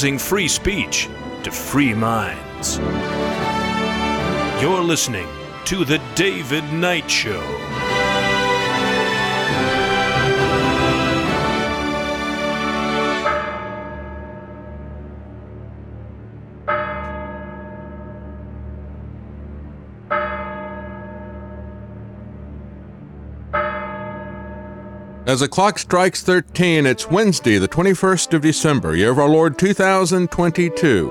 [0.00, 1.10] Free speech
[1.42, 2.78] to free minds.
[4.62, 5.28] You're listening
[5.66, 7.69] to The David Knight Show.
[25.30, 29.60] As the clock strikes 13, it's Wednesday, the 21st of December, year of our Lord
[29.60, 31.06] 2022,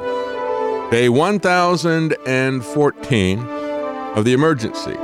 [0.92, 4.98] day 1014 of the emergency.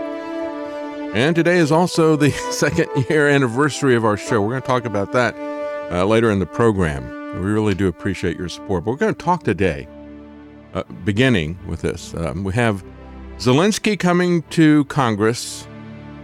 [1.13, 4.41] And today is also the second year anniversary of our show.
[4.41, 5.33] We're going to talk about that
[5.89, 7.07] uh, later in the program.
[7.35, 8.83] We really do appreciate your support.
[8.83, 9.87] But we're going to talk today,
[10.73, 12.13] uh, beginning with this.
[12.15, 12.83] Um, we have
[13.37, 15.69] Zelensky coming to Congress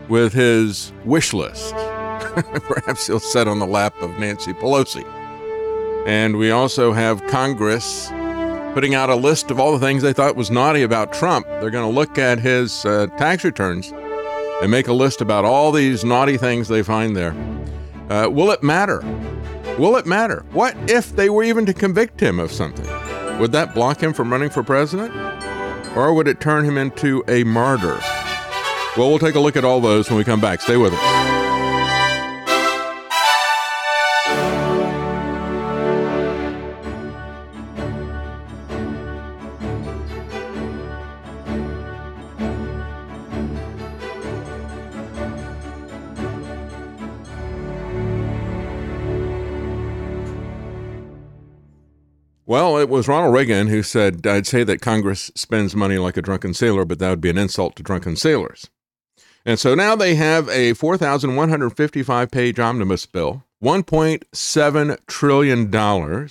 [0.10, 1.74] with his wish list.
[2.64, 5.06] Perhaps he'll sit on the lap of Nancy Pelosi.
[6.08, 8.10] And we also have Congress
[8.74, 11.46] putting out a list of all the things they thought was naughty about Trump.
[11.60, 13.92] They're going to look at his uh, tax returns
[14.62, 17.36] and make a list about all these naughty things they find there.
[18.10, 19.02] Uh, will it matter?
[19.78, 20.46] Will it matter?
[20.52, 22.86] What if they were even to convict him of something?
[23.40, 25.14] Would that block him from running for president?
[25.96, 28.00] Or would it turn him into a martyr?
[28.98, 30.62] Well, we'll take a look at all those when we come back.
[30.62, 31.31] Stay with us.
[52.52, 56.22] Well, it was Ronald Reagan who said, I'd say that Congress spends money like a
[56.22, 58.70] drunken sailor, but that would be an insult to drunken sailors.
[59.46, 66.30] And so now they have a 4,155 page omnibus bill, $1.7 trillion.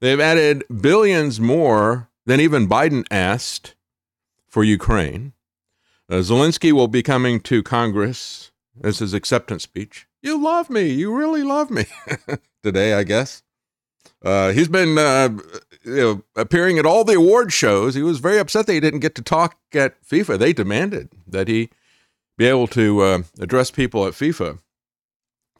[0.00, 3.76] They've added billions more than even Biden asked
[4.48, 5.32] for Ukraine.
[6.10, 8.50] Uh, Zelensky will be coming to Congress
[8.82, 10.08] as his acceptance speech.
[10.22, 10.88] You love me.
[10.88, 11.84] You really love me.
[12.64, 13.44] Today, I guess.
[14.24, 15.28] Uh, he's been uh,
[15.84, 17.94] you know, appearing at all the award shows.
[17.94, 20.38] He was very upset that he didn't get to talk at FIFA.
[20.38, 21.68] They demanded that he
[22.38, 24.58] be able to uh, address people at FIFA,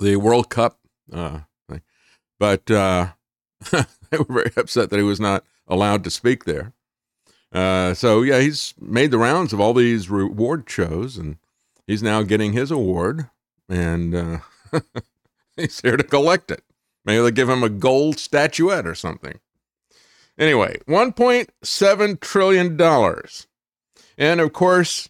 [0.00, 0.78] the World Cup.
[1.12, 1.40] Uh,
[2.40, 3.08] but uh,
[3.70, 6.72] they were very upset that he was not allowed to speak there.
[7.52, 11.36] Uh, so yeah, he's made the rounds of all these reward shows, and
[11.86, 13.28] he's now getting his award,
[13.68, 14.40] and
[15.56, 16.64] he's here to collect it.
[17.04, 19.38] Maybe they'll give him a gold statuette or something.
[20.38, 22.80] Anyway, $1.7 trillion.
[24.18, 25.08] And of course,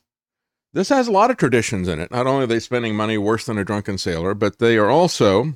[0.72, 2.10] this has a lot of traditions in it.
[2.10, 5.54] Not only are they spending money worse than a drunken sailor, but they are also,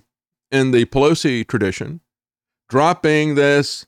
[0.51, 2.01] in the Pelosi tradition,
[2.69, 3.87] dropping this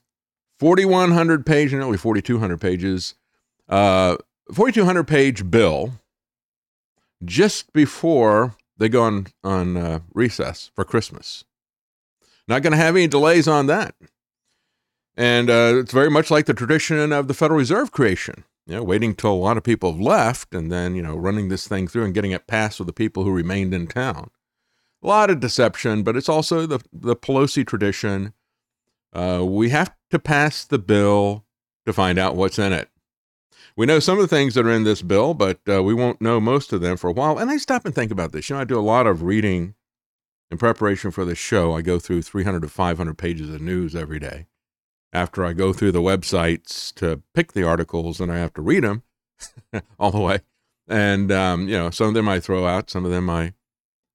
[0.59, 3.15] 4,100 page, nearly 4,200 pages,
[3.69, 4.17] uh,
[4.53, 5.93] 4,200 page bill
[7.23, 11.45] just before they go on, on uh, recess for Christmas.
[12.51, 13.95] Not going to have any delays on that.
[15.15, 18.83] And uh, it's very much like the tradition of the Federal Reserve creation, you know,
[18.83, 21.87] waiting till a lot of people have left and then, you know, running this thing
[21.87, 24.31] through and getting it passed with the people who remained in town.
[25.01, 28.33] A lot of deception, but it's also the, the Pelosi tradition.
[29.13, 31.45] Uh, we have to pass the bill
[31.85, 32.89] to find out what's in it.
[33.77, 36.19] We know some of the things that are in this bill, but uh, we won't
[36.19, 37.37] know most of them for a while.
[37.37, 38.49] And I stop and think about this.
[38.49, 39.75] You know, I do a lot of reading
[40.51, 41.73] in preparation for this show.
[41.73, 44.47] I go through 300 to 500 pages of news every day.
[45.13, 48.83] After I go through the websites to pick the articles, and I have to read
[48.83, 49.03] them
[49.99, 50.39] all the way.
[50.87, 53.53] And um, you know, some of them I throw out, some of them I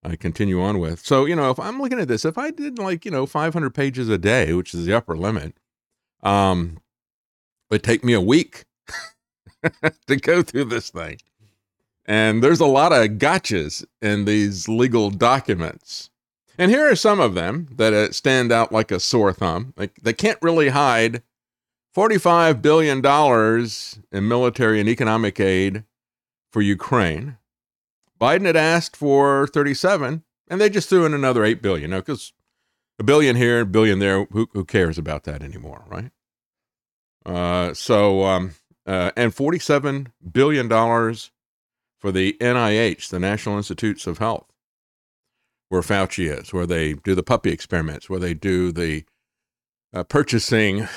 [0.03, 1.01] I continue on with.
[1.01, 3.75] So you know, if I'm looking at this, if I did like you know 500
[3.75, 5.55] pages a day, which is the upper limit,
[6.23, 6.79] um,
[7.71, 8.65] it would take me a week
[10.07, 11.19] to go through this thing.
[12.07, 16.09] And there's a lot of gotchas in these legal documents.
[16.59, 19.75] And here are some of them that uh, stand out like a sore thumb.
[19.77, 21.23] Like they can't really hide
[21.97, 23.05] $45 billion
[24.13, 25.85] in military and economic aid
[26.53, 27.39] for Ukraine.
[28.21, 31.91] Biden had asked for 37, and they just threw in another 8 billion.
[31.91, 32.33] Now, because
[32.99, 36.11] a billion here, a billion there, who, who cares about that anymore, right?
[37.27, 38.55] Uh, so, um,
[38.87, 44.47] uh, and $47 billion for the NIH, the National Institutes of Health,
[45.69, 49.05] where Fauci is, where they do the puppy experiments, where they do the
[49.93, 50.89] uh, purchasing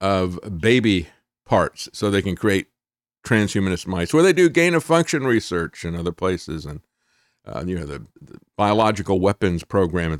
[0.00, 1.08] of baby
[1.44, 2.68] parts so they can create
[3.24, 6.80] transhumanist mice, where they do gain of function research in other places, and
[7.46, 10.16] uh, you know the, the, biological weapons program.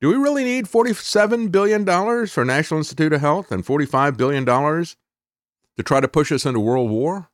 [0.00, 4.44] Do we really need forty-seven billion dollars for National Institute of Health and forty-five billion
[4.44, 4.96] dollars
[5.76, 7.28] to try to push us into world war?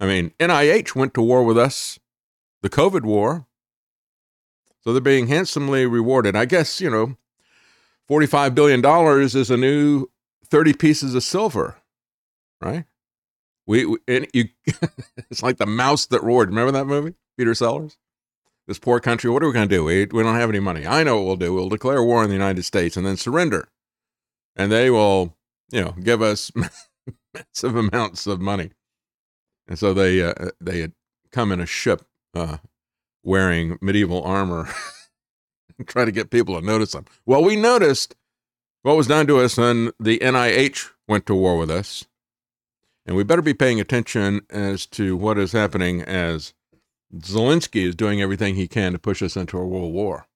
[0.00, 1.98] I mean, NIH went to war with us,
[2.62, 3.46] the COVID war,
[4.84, 6.36] so they're being handsomely rewarded.
[6.36, 7.16] I guess you know,
[8.06, 10.06] forty-five billion dollars is a new
[10.46, 11.76] thirty pieces of silver,
[12.60, 12.84] right?
[13.66, 14.44] We, we and you,
[15.30, 16.50] it's like the mouse that roared.
[16.50, 17.96] Remember that movie, Peter Sellers?
[18.66, 19.30] This poor country.
[19.30, 19.84] What are we going to do?
[19.84, 20.86] We we don't have any money.
[20.86, 21.54] I know what we'll do.
[21.54, 23.68] We'll declare war on the United States and then surrender,
[24.56, 25.36] and they will,
[25.70, 26.50] you know, give us
[27.34, 28.70] massive amounts of money.
[29.66, 30.92] And so they uh, they had
[31.32, 32.02] come in a ship
[32.34, 32.58] uh,
[33.24, 34.68] wearing medieval armor
[35.78, 37.06] and try to get people to notice them.
[37.26, 38.14] Well, we noticed
[38.82, 42.04] what was done to us when the NIH went to war with us
[43.06, 46.54] and we better be paying attention as to what is happening as
[47.16, 50.26] Zelensky is doing everything he can to push us into a world war.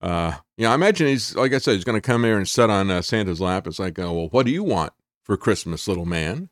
[0.00, 2.48] Uh, you know, I imagine he's, like I said, he's going to come here and
[2.48, 3.66] sit on uh, Santa's lap.
[3.66, 4.92] It's like, oh, well, what do you want
[5.22, 6.48] for Christmas, little man?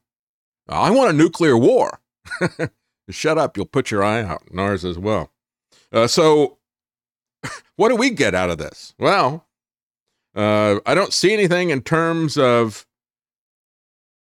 [0.69, 2.01] I want a nuclear war.
[3.11, 3.57] Shut up.
[3.57, 5.31] You'll put your eye out, and ours as well.
[5.93, 6.59] Uh, so,
[7.77, 8.95] what do we get out of this?
[8.99, 9.47] Well,
[10.35, 12.87] uh, I don't see anything in terms of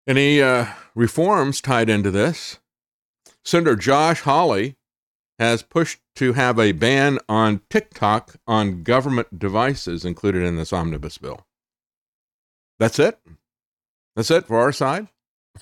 [0.07, 0.65] any uh,
[0.95, 2.59] reforms tied into this?
[3.45, 4.75] Senator Josh Hawley
[5.37, 11.17] has pushed to have a ban on TikTok on government devices included in this omnibus
[11.17, 11.45] bill.
[12.79, 13.19] That's it.
[14.15, 15.07] That's it for our side.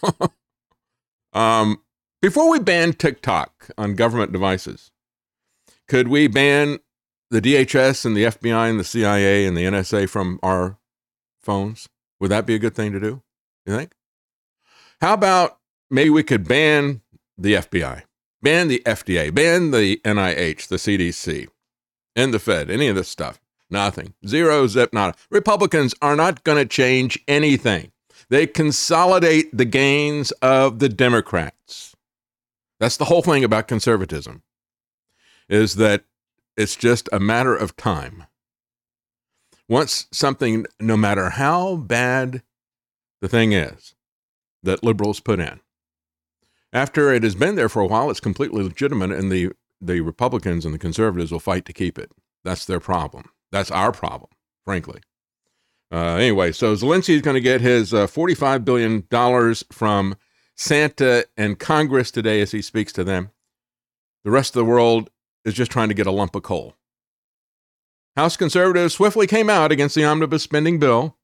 [1.33, 1.81] um,
[2.21, 4.91] before we ban TikTok on government devices,
[5.87, 6.79] could we ban
[7.29, 10.77] the DHS and the FBI and the CIA and the NSA from our
[11.41, 11.87] phones?
[12.19, 13.21] Would that be a good thing to do?
[13.65, 13.93] You think?
[15.01, 15.59] How about
[15.89, 17.01] maybe we could ban
[17.37, 18.03] the FBI,
[18.41, 21.47] ban the FDA, ban the NIH, the CDC,
[22.15, 23.39] and the Fed, any of this stuff?
[23.69, 24.13] Nothing.
[24.25, 25.15] Zero, zip, nada.
[25.29, 27.91] Republicans are not going to change anything.
[28.29, 31.95] They consolidate the gains of the Democrats.
[32.79, 34.43] That's the whole thing about conservatism,
[35.49, 36.03] is that
[36.55, 38.25] it's just a matter of time.
[39.69, 42.41] Once something, no matter how bad
[43.21, 43.95] the thing is,
[44.63, 45.59] that liberals put in.
[46.71, 50.65] After it has been there for a while, it's completely legitimate, and the, the Republicans
[50.65, 52.11] and the conservatives will fight to keep it.
[52.43, 53.29] That's their problem.
[53.51, 54.29] That's our problem,
[54.63, 55.01] frankly.
[55.91, 59.03] Uh, anyway, so Zelensky is going to get his uh, $45 billion
[59.71, 60.15] from
[60.57, 63.29] Santa and Congress today as he speaks to them.
[64.23, 65.09] The rest of the world
[65.45, 66.75] is just trying to get a lump of coal.
[68.15, 71.15] House conservatives swiftly came out against the omnibus spending bill.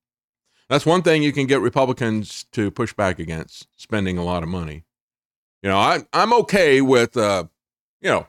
[0.69, 4.49] That's one thing you can get Republicans to push back against spending a lot of
[4.49, 4.85] money.
[5.63, 7.45] You know, I, I'm okay with, uh,
[8.01, 8.27] you know,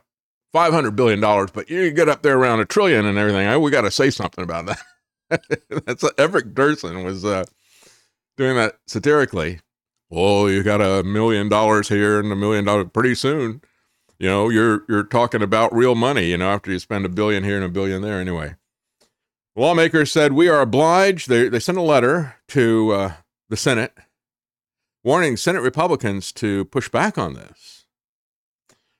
[0.52, 3.46] five hundred billion dollars, but you get up there around a trillion and everything.
[3.46, 5.60] I, we got to say something about that.
[5.84, 7.44] That's uh, Everett Dirksen was uh,
[8.36, 9.60] doing that satirically.
[10.14, 13.62] Well, you got a million dollars here and a million dollars pretty soon.
[14.20, 16.26] You know, you're you're talking about real money.
[16.26, 18.54] You know, after you spend a billion here and a billion there, anyway.
[19.56, 21.28] Lawmakers said we are obliged.
[21.28, 23.12] They, they sent a letter to uh,
[23.48, 23.92] the Senate
[25.02, 27.86] warning Senate Republicans to push back on this.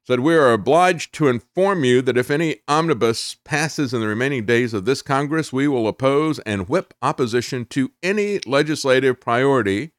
[0.05, 4.47] Said we are obliged to inform you that if any omnibus passes in the remaining
[4.47, 9.93] days of this Congress, we will oppose and whip opposition to any legislative priority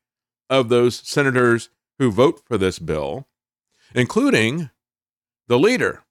[0.49, 3.27] of those senators who vote for this bill,
[3.93, 4.69] including
[5.47, 6.03] the leader.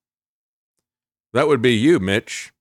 [1.32, 2.52] That would be you, Mitch.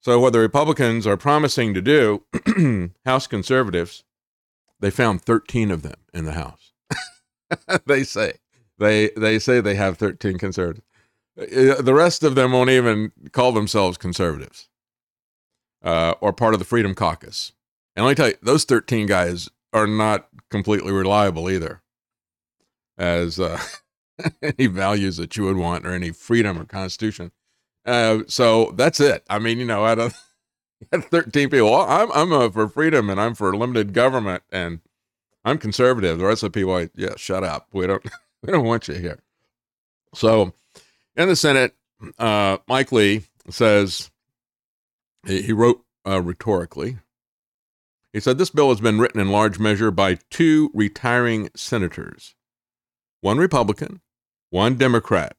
[0.00, 2.22] So, what the Republicans are promising to do,
[3.04, 4.04] House conservatives,
[4.80, 6.72] they found 13 of them in the House.
[7.86, 8.34] they say
[8.78, 10.86] they they say they have 13 conservatives.
[11.38, 14.68] Uh, The rest of them won't even call themselves conservatives
[15.82, 17.52] uh, or part of the Freedom Caucus.
[17.96, 21.82] And let me tell you, those 13 guys are not completely reliable either
[22.96, 23.60] as uh,
[24.42, 27.30] any values that you would want or any freedom or constitution.
[27.84, 29.24] Uh, so that's it.
[29.30, 30.14] I mean, you know, out of
[30.92, 34.80] 13 people, well, I'm, I'm uh, for freedom and I'm for limited government and
[35.44, 36.18] I'm conservative.
[36.18, 37.68] The rest of the people, yeah, shut up.
[37.72, 38.04] We don't,
[38.42, 39.20] we don't want you here.
[40.14, 40.52] So
[41.16, 41.74] in the Senate,
[42.18, 44.10] uh, Mike Lee says,
[45.26, 46.98] he, he wrote uh, rhetorically,
[48.12, 52.34] he said, This bill has been written in large measure by two retiring senators,
[53.20, 54.00] one Republican,
[54.50, 55.36] one Democrat.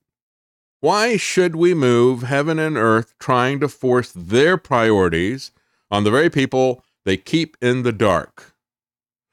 [0.82, 5.52] Why should we move heaven and earth trying to force their priorities
[5.92, 8.54] on the very people they keep in the dark?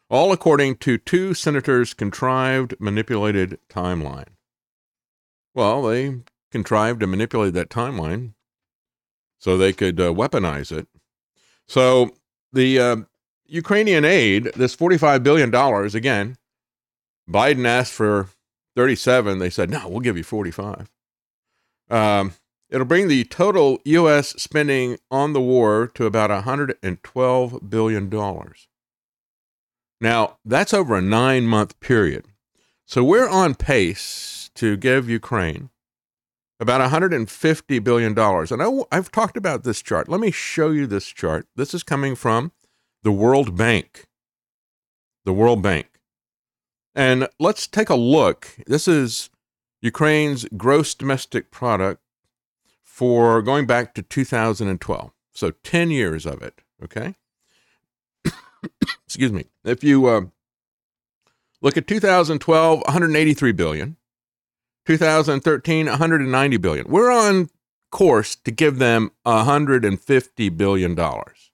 [0.08, 4.28] All according to two senators' contrived, manipulated timeline.
[5.54, 8.32] Well, they contrived to manipulate that timeline
[9.38, 10.88] so they could uh, weaponize it.
[11.68, 12.10] So
[12.52, 12.96] the uh,
[13.48, 15.54] Ukrainian aid, this $45 billion,
[15.94, 16.36] again,
[17.28, 18.28] Biden asked for
[18.76, 19.38] 37.
[19.38, 20.90] They said, no, we'll give you 45.
[21.90, 22.32] Um,
[22.68, 24.28] it'll bring the total U.S.
[24.30, 28.10] spending on the war to about $112 billion.
[30.00, 32.26] Now, that's over a nine month period.
[32.84, 35.70] So we're on pace to give Ukraine
[36.60, 38.18] about $150 billion.
[38.18, 40.08] And I, I've talked about this chart.
[40.08, 41.46] Let me show you this chart.
[41.56, 42.52] This is coming from
[43.06, 44.08] the World Bank.
[45.24, 45.86] The World Bank.
[46.92, 48.48] And let's take a look.
[48.66, 49.30] This is
[49.80, 52.02] Ukraine's gross domestic product
[52.82, 55.12] for going back to 2012.
[55.32, 56.62] So 10 years of it.
[56.82, 57.14] Okay.
[59.06, 59.44] Excuse me.
[59.62, 60.22] If you uh,
[61.62, 63.96] look at 2012, 183 billion.
[64.84, 66.88] 2013, 190 billion.
[66.88, 67.50] We're on
[67.92, 71.52] course to give them 150 billion dollars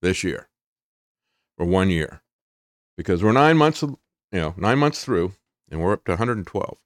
[0.00, 0.48] this year
[1.56, 2.22] for one year
[2.96, 3.98] because we're nine months, you
[4.32, 5.32] know, nine months through,
[5.70, 6.78] and we're up to 112.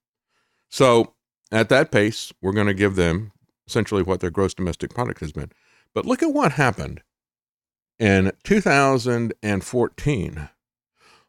[0.69, 1.15] So
[1.51, 3.33] at that pace, we're going to give them
[3.67, 5.51] essentially what their gross domestic product has been.
[5.95, 7.03] But look at what happened
[7.99, 10.49] in 2014.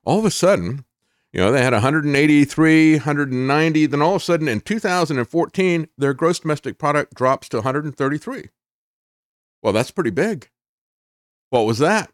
[0.04, 0.86] All of a sudden,
[1.34, 3.86] you know, they had 183, 190.
[3.86, 8.50] Then all of a sudden in 2014, their gross domestic product drops to 133.
[9.62, 10.50] Well, that's pretty big.
[11.50, 12.12] What was that?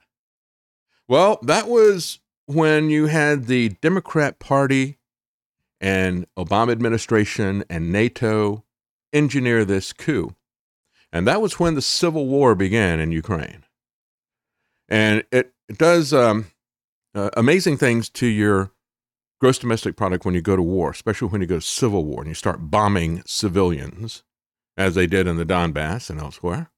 [1.07, 4.97] Well, that was when you had the Democrat Party
[5.81, 8.63] and Obama administration and NATO
[9.11, 10.35] engineer this coup.
[11.11, 13.65] And that was when the civil war began in Ukraine.
[14.89, 16.47] And it, it does um,
[17.13, 18.71] uh, amazing things to your
[19.39, 22.21] gross domestic product when you go to war, especially when you go to civil war
[22.21, 24.23] and you start bombing civilians,
[24.77, 26.71] as they did in the Donbass and elsewhere,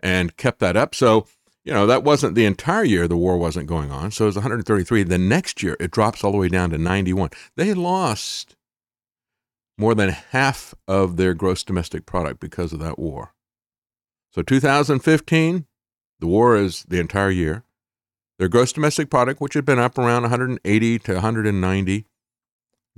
[0.00, 0.94] and kept that up.
[0.94, 1.26] So,
[1.64, 4.10] you know, that wasn't the entire year the war wasn't going on.
[4.10, 5.02] So it was 133.
[5.02, 7.30] The next year, it drops all the way down to 91.
[7.56, 8.56] They lost
[9.78, 13.34] more than half of their gross domestic product because of that war.
[14.30, 15.66] So 2015,
[16.20, 17.64] the war is the entire year.
[18.38, 22.04] Their gross domestic product, which had been up around 180 to 190,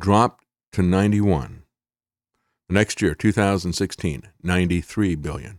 [0.01, 1.63] dropped to 91.
[2.69, 5.59] The next year, 2016, 93 billion.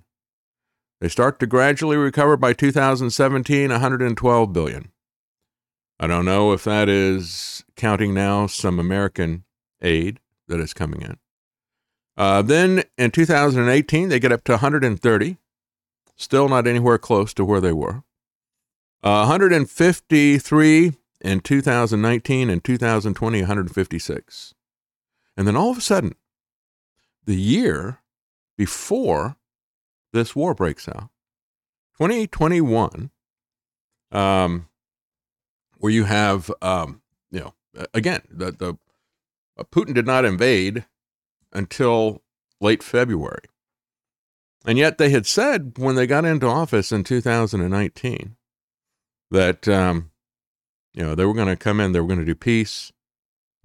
[1.00, 4.92] They start to gradually recover by 2017, 112 billion.
[6.00, 9.44] I don't know if that is counting now some American
[9.82, 11.18] aid that is coming in.
[12.16, 15.38] Uh, then in 2018, they get up to 130,
[16.16, 18.04] still not anywhere close to where they were.
[19.04, 24.54] Uh, 153 in 2019 and 2020, 156.
[25.36, 26.16] And then all of a sudden,
[27.26, 28.00] the year
[28.58, 29.38] before
[30.14, 31.10] this war breaks out,
[31.98, 33.12] 2021,
[34.12, 34.68] um,
[35.78, 37.54] where you have, um, you know,
[37.94, 38.78] again, the, the
[39.58, 40.86] uh, Putin did not invade
[41.52, 42.22] until
[42.62, 43.46] late February.
[44.66, 48.36] And yet they had said when they got into office in 2019
[49.32, 50.12] that, um,
[50.94, 52.92] you know, they were going to come in, they were going to do peace.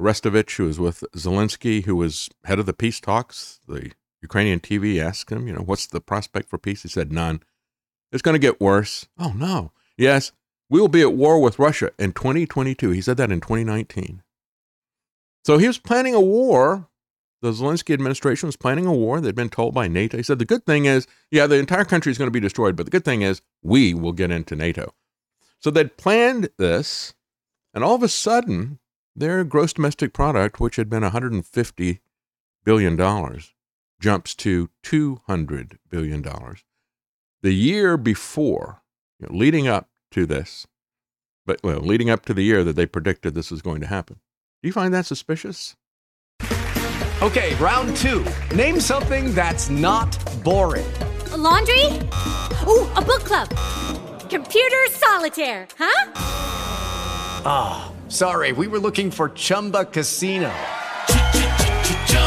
[0.00, 5.00] Restovich, who was with Zelensky, who was head of the peace talks, the Ukrainian TV
[5.00, 6.82] asked him, you know, what's the prospect for peace?
[6.82, 7.42] He said, none.
[8.12, 9.06] It's going to get worse.
[9.18, 9.72] Oh, no.
[9.96, 10.32] Yes,
[10.70, 12.90] we will be at war with Russia in 2022.
[12.90, 14.22] He said that in 2019.
[15.44, 16.88] So he was planning a war.
[17.40, 19.20] The Zelensky administration was planning a war.
[19.20, 20.16] They'd been told by NATO.
[20.16, 22.76] He said, the good thing is, yeah, the entire country is going to be destroyed,
[22.76, 24.94] but the good thing is we will get into NATO.
[25.58, 27.14] So they'd planned this,
[27.74, 28.78] and all of a sudden,
[29.16, 32.00] their gross domestic product, which had been 150
[32.64, 33.52] billion dollars,
[34.02, 36.64] jumps to 200 billion dollars.
[37.42, 38.82] The year before,
[39.18, 40.66] you know, leading up to this,
[41.46, 44.16] but well, leading up to the year that they predicted this was going to happen.
[44.62, 45.76] Do you find that suspicious?
[47.22, 48.26] Okay, round two.
[48.54, 50.10] Name something that's not
[50.42, 50.92] boring.
[51.30, 51.86] A laundry?
[52.66, 53.48] Ooh, a book club.
[54.28, 56.12] Computer solitaire, huh?
[57.44, 60.52] Ah, oh, sorry, we were looking for Chumba Casino.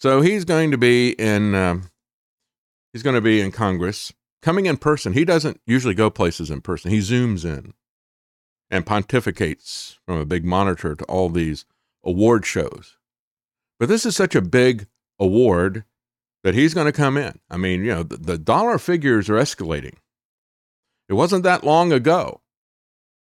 [0.00, 1.54] So he's going to be in.
[1.54, 1.90] Um,
[2.92, 5.12] he's going to be in Congress, coming in person.
[5.12, 6.90] He doesn't usually go places in person.
[6.90, 7.74] He zooms in
[8.70, 11.66] and pontificates from a big monitor to all these
[12.02, 12.96] award shows.
[13.78, 14.86] But this is such a big
[15.18, 15.84] award
[16.44, 17.38] that he's going to come in.
[17.50, 19.96] I mean, you know, the, the dollar figures are escalating.
[21.08, 22.40] It wasn't that long ago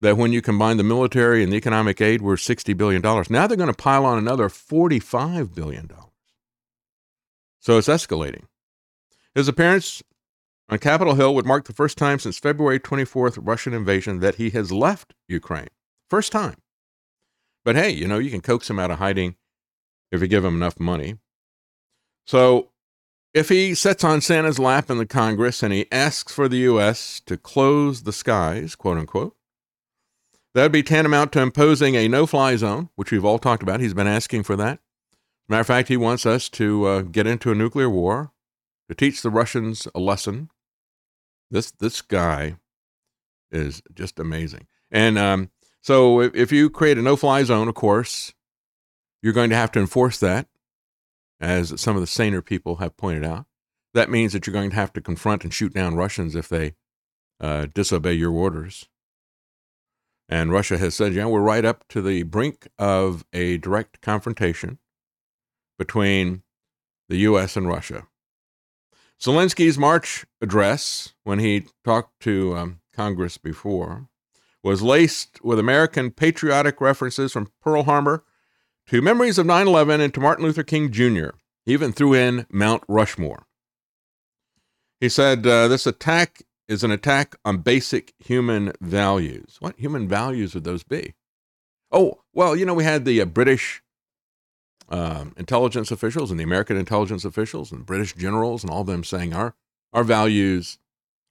[0.00, 3.02] that when you combine the military and the economic aid were $60 billion.
[3.02, 5.90] Now they're going to pile on another $45 billion.
[7.64, 8.44] So it's escalating.
[9.34, 10.02] His appearance
[10.68, 14.50] on Capitol Hill would mark the first time since February 24th Russian invasion that he
[14.50, 15.70] has left Ukraine.
[16.10, 16.56] First time.
[17.64, 19.36] But hey, you know, you can coax him out of hiding
[20.12, 21.16] if you give him enough money.
[22.26, 22.68] So
[23.32, 27.22] if he sits on Santa's lap in the Congress and he asks for the U.S.
[27.24, 29.36] to close the skies, quote unquote,
[30.52, 33.80] that would be tantamount to imposing a no fly zone, which we've all talked about.
[33.80, 34.80] He's been asking for that.
[35.48, 38.32] Matter of fact, he wants us to uh, get into a nuclear war,
[38.88, 40.50] to teach the Russians a lesson.
[41.50, 42.56] This this guy
[43.50, 44.66] is just amazing.
[44.90, 45.50] And um,
[45.82, 48.32] so, if, if you create a no-fly zone, of course,
[49.22, 50.48] you're going to have to enforce that
[51.40, 53.46] as some of the saner people have pointed out.
[53.92, 56.74] That means that you're going to have to confront and shoot down Russians if they
[57.40, 58.88] uh, disobey your orders.
[60.28, 64.78] And Russia has said, yeah, we're right up to the brink of a direct confrontation
[65.78, 66.42] between
[67.08, 67.56] the U.S.
[67.56, 68.06] and Russia.
[69.20, 74.08] Zelensky's March address, when he talked to um, Congress before,
[74.62, 78.24] was laced with American patriotic references from Pearl Harbor
[78.88, 81.30] to memories of 9 11 and to Martin Luther King Jr.
[81.64, 83.46] He even threw in Mount Rushmore.
[85.00, 89.56] He said, uh, This attack is an attack on basic human values.
[89.60, 91.14] What human values would those be?
[91.92, 93.82] Oh, well, you know, we had the uh, British
[94.88, 99.32] uh, intelligence officials and the American intelligence officials and British generals and all them saying
[99.32, 99.54] our,
[99.92, 100.78] our values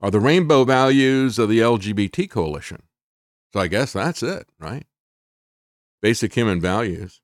[0.02, 2.84] are the rainbow values of the LGBT coalition.
[3.54, 4.86] So I guess that's it, right?
[6.02, 7.22] Basic human values.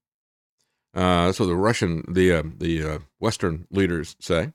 [0.94, 4.54] Uh, what the Russian, the uh, the uh, Western leaders say.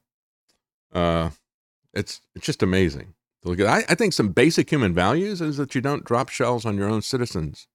[0.92, 1.30] Uh,
[1.92, 3.66] it's it's just amazing to look at.
[3.66, 6.88] I, I think some basic human values is that you don't drop shells on your
[6.88, 7.68] own citizens.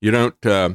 [0.00, 0.70] You don't uh,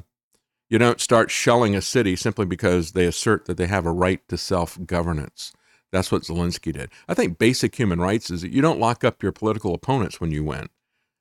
[0.70, 4.22] you don't start shelling a city simply because they assert that they have a right
[4.28, 5.54] to self governance.
[5.92, 6.90] That's what Zelensky did.
[7.08, 10.32] I think basic human rights is that you don't lock up your political opponents when
[10.32, 10.68] you win.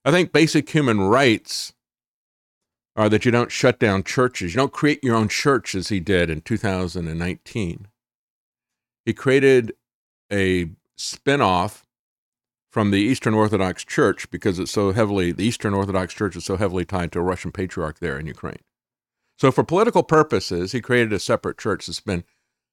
[0.05, 1.73] I think basic human rights
[2.97, 4.55] are that you don't shut down churches.
[4.55, 7.89] You don't create your own church as he did in 2019.
[9.05, 9.75] He created
[10.33, 11.83] a spinoff
[12.71, 16.57] from the Eastern Orthodox Church because it's so heavily, the Eastern Orthodox Church is so
[16.57, 18.59] heavily tied to a Russian patriarch there in Ukraine.
[19.39, 22.25] So, for political purposes, he created a separate church that's been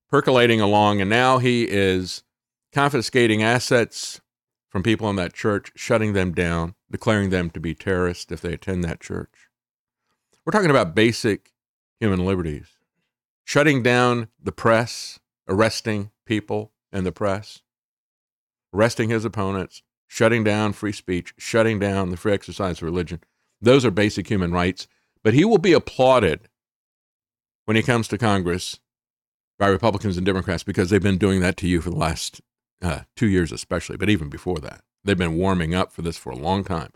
[0.10, 2.24] percolating along, and now he is
[2.72, 4.22] confiscating assets
[4.70, 8.54] from people in that church, shutting them down, declaring them to be terrorists if they
[8.54, 9.50] attend that church.
[10.46, 11.52] We're talking about basic
[12.00, 12.68] human liberties.
[13.44, 17.62] Shutting down the press, arresting people in the press,
[18.74, 23.20] arresting his opponents, shutting down free speech, shutting down the free exercise of religion.
[23.62, 24.88] Those are basic human rights
[25.24, 26.50] but he will be applauded
[27.66, 28.80] when he comes to Congress
[29.60, 32.42] by Republicans and Democrats because they've been doing that to you for the last
[32.82, 34.82] uh, two years, especially, but even before that.
[35.04, 36.92] They've been warming up for this for a long time.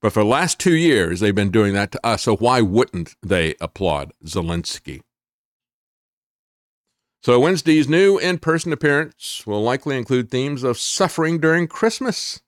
[0.00, 2.22] But for the last two years, they've been doing that to us.
[2.22, 5.02] So why wouldn't they applaud Zelensky?
[7.22, 12.40] So Wednesday's new in-person appearance will likely include themes of suffering during Christmas.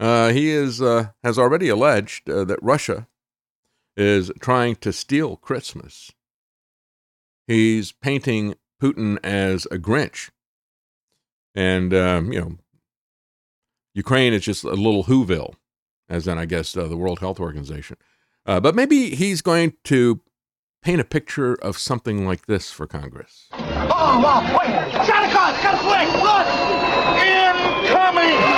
[0.00, 3.06] Uh, he is uh, has already alleged uh, that Russia
[3.96, 6.12] is trying to steal Christmas.
[7.48, 10.30] He's painting Putin as a Grinch,
[11.54, 12.58] and um, you know,
[13.94, 15.54] Ukraine is just a little Whoville,
[16.10, 17.96] as in I guess uh, the World Health Organization.
[18.44, 20.20] Uh, but maybe he's going to
[20.82, 23.48] paint a picture of something like this for Congress.
[23.52, 25.06] Oh, wow, wait!
[25.06, 26.08] Santa Claus, a flag!
[26.22, 26.46] Look!
[27.88, 28.57] Incoming!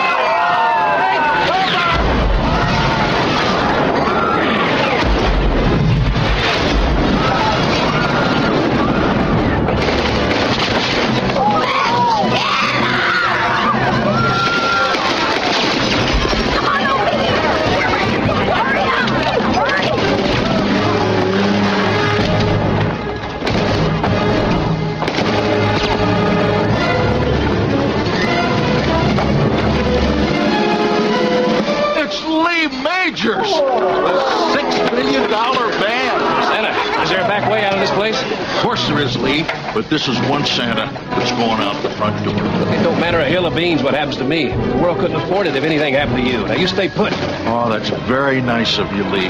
[32.62, 36.20] It's Majors, the six million dollar man.
[36.44, 38.20] Santa, is there a back way out of this place?
[38.22, 42.22] Of course there is, Lee, but this is one Santa that's going out the front
[42.22, 42.34] door.
[42.34, 44.48] It don't matter a hill of beans what happens to me.
[44.48, 46.46] The world couldn't afford it if anything happened to you.
[46.46, 47.14] Now you stay put.
[47.46, 49.28] Oh, that's very nice of you, Lee.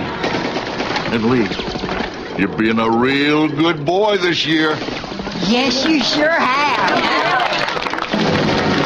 [1.12, 1.46] And Lee,
[2.36, 4.70] you're being a real good boy this year.
[5.46, 7.39] Yes, you sure have.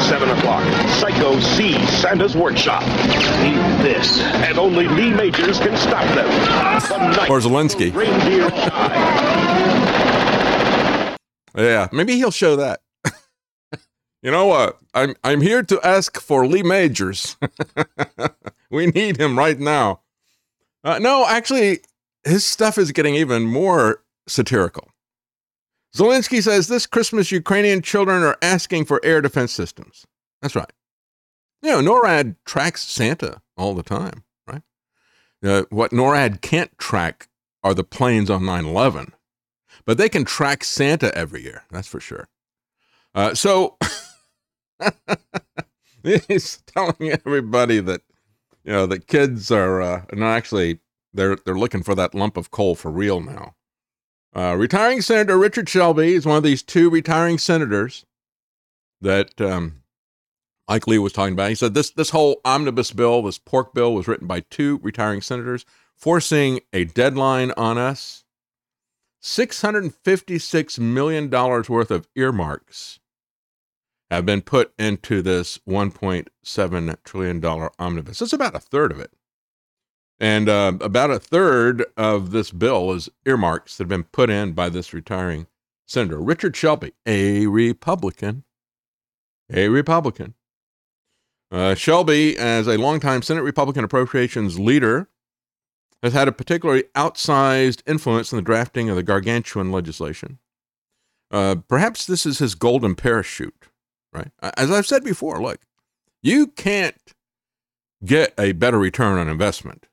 [0.07, 0.63] Seven o'clock.
[0.99, 2.81] Psycho sees Santa's workshop.
[3.41, 6.27] Need this, and only Lee Majors can stop them.
[7.31, 7.93] Or Zelensky.
[7.93, 8.49] reindeer
[11.57, 12.81] Yeah, maybe he'll show that.
[14.21, 14.77] you know what?
[14.93, 17.37] I'm I'm here to ask for Lee Majors.
[18.69, 20.01] we need him right now.
[20.83, 21.79] Uh, no, actually,
[22.23, 24.87] his stuff is getting even more satirical.
[25.95, 30.05] Zelensky says this Christmas Ukrainian children are asking for air defense systems.
[30.41, 30.71] That's right.
[31.61, 34.61] You know, NORAD tracks Santa all the time, right?
[35.41, 37.29] Uh, what NORAD can't track
[37.63, 39.13] are the planes on 9 11,
[39.85, 41.63] but they can track Santa every year.
[41.71, 42.27] That's for sure.
[43.15, 43.77] Uh, so
[46.03, 48.01] he's telling everybody that,
[48.65, 50.79] you know, that kids are uh, actually,
[51.13, 53.55] they're, they're looking for that lump of coal for real now.
[54.35, 58.05] Uh, retiring Senator Richard Shelby is one of these two retiring senators
[58.99, 59.83] that um,
[60.67, 61.49] Mike Lee was talking about.
[61.49, 65.21] He said this this whole omnibus bill, this pork bill, was written by two retiring
[65.21, 68.25] senators, forcing a deadline on us.
[69.21, 72.99] Six hundred fifty-six million dollars worth of earmarks
[74.11, 78.21] have been put into this one point seven trillion dollar omnibus.
[78.21, 79.13] It's about a third of it.
[80.19, 84.53] And uh, about a third of this bill is earmarks that have been put in
[84.53, 85.47] by this retiring
[85.85, 88.43] senator, Richard Shelby, a Republican.
[89.51, 90.33] A Republican.
[91.51, 95.09] Uh, Shelby, as a longtime Senate Republican appropriations leader,
[96.01, 100.39] has had a particularly outsized influence in the drafting of the gargantuan legislation.
[101.29, 103.67] Uh, perhaps this is his golden parachute,
[104.13, 104.31] right?
[104.57, 105.61] As I've said before, look,
[106.23, 106.95] you can't
[108.03, 109.87] get a better return on investment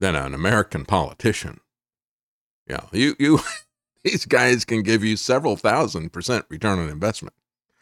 [0.00, 1.60] than an American politician.
[2.66, 3.40] Yeah, you you
[4.04, 7.34] these guys can give you several thousand percent return on investment.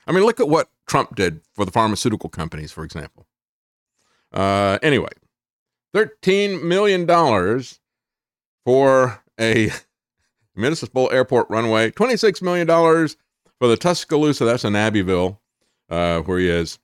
[0.07, 3.27] I mean, look at what Trump did for the pharmaceutical companies, for example.
[4.33, 5.11] Uh, anyway,
[5.93, 7.81] thirteen million dollars
[8.65, 9.71] for a
[10.57, 11.91] municipal airport runway.
[11.91, 13.17] Twenty-six million dollars
[13.59, 14.45] for the Tuscaloosa.
[14.45, 15.41] That's in Abbeville,
[15.89, 16.79] uh, where he is,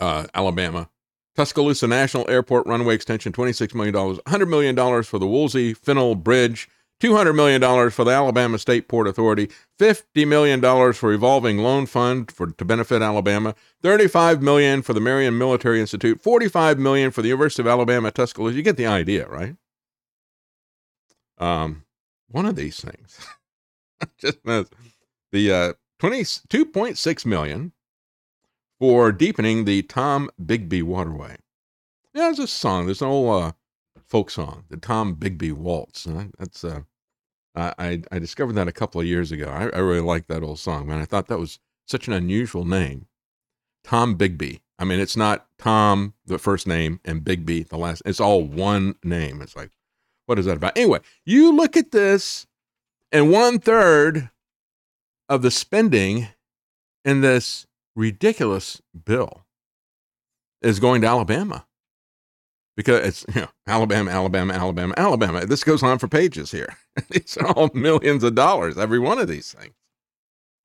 [0.00, 0.88] uh, Alabama.
[1.36, 6.68] Tuscaloosa National Airport runway extension, $26 million, $100 million for the Woolsey Finnell Bridge,
[7.00, 12.46] $200 million for the Alabama State Port Authority, $50 million for revolving loan fund for,
[12.46, 17.62] to benefit Alabama, 35 million for the Marion Military Institute, 45 million for the University
[17.62, 18.56] of Alabama Tuscaloosa.
[18.56, 19.56] You get the idea, right?
[21.38, 21.84] Um,
[22.28, 23.18] one of these things.
[24.18, 27.72] Just the uh, 22.6 million
[28.78, 31.36] for deepening the Tom Bigby waterway.
[32.14, 32.86] Yeah, there's a song.
[32.86, 33.52] There's an old uh,
[34.06, 36.06] folk song, the Tombigbee Waltz.
[36.38, 36.80] That's uh,
[37.54, 39.48] I I discovered that a couple of years ago.
[39.48, 41.00] I, I really like that old song, man.
[41.00, 43.06] I thought that was such an unusual name,
[43.84, 44.60] Tombigbee.
[44.78, 48.02] I mean, it's not Tom the first name and Bigby the last.
[48.04, 49.40] It's all one name.
[49.40, 49.70] It's like,
[50.26, 50.76] What is that about?
[50.76, 52.46] Anyway, you look at this,
[53.10, 54.30] and one third
[55.28, 56.28] of the spending
[57.04, 57.65] in this
[57.96, 59.46] ridiculous bill
[60.62, 61.66] is going to Alabama
[62.76, 65.46] because it's you know, Alabama, Alabama, Alabama, Alabama.
[65.46, 66.76] This goes on for pages here.
[67.10, 69.74] These are all millions of dollars, every one of these things.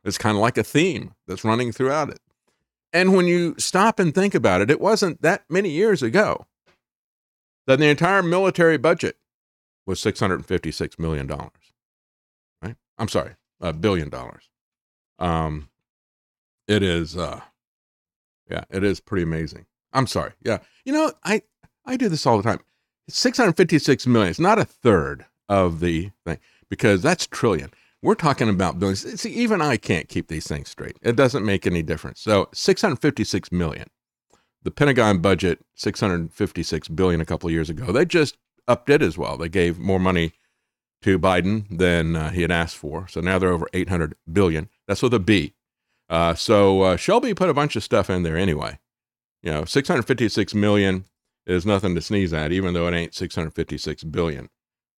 [0.03, 2.19] It's kind of like a theme that's running throughout it.
[2.93, 6.47] And when you stop and think about it, it wasn't that many years ago
[7.67, 9.15] that the entire military budget
[9.85, 11.27] was $656 million.
[12.61, 12.75] Right?
[12.97, 14.49] I'm sorry, a billion dollars.
[15.19, 15.69] Um,
[16.67, 17.41] it is, uh,
[18.49, 19.65] yeah, it is pretty amazing.
[19.93, 20.33] I'm sorry.
[20.41, 20.59] Yeah.
[20.85, 21.41] You know, I,
[21.85, 22.59] I do this all the time.
[23.09, 24.29] 656 million.
[24.29, 27.71] It's not a third of the thing because that's trillion.
[28.01, 29.21] We're talking about billions.
[29.21, 30.97] See, even I can't keep these things straight.
[31.01, 32.19] It doesn't make any difference.
[32.21, 33.87] So 656 million.
[34.63, 37.91] The Pentagon budget 656 billion a couple of years ago.
[37.91, 39.37] They just upped it as well.
[39.37, 40.33] They gave more money
[41.01, 43.07] to Biden than uh, he had asked for.
[43.07, 44.69] So now they're over 800 billion.
[44.87, 45.53] That's with a B.
[46.11, 48.77] Uh, so uh, Shelby put a bunch of stuff in there anyway.
[49.41, 51.05] You know, 656 million
[51.47, 54.49] is nothing to sneeze at, even though it ain't 656 billion.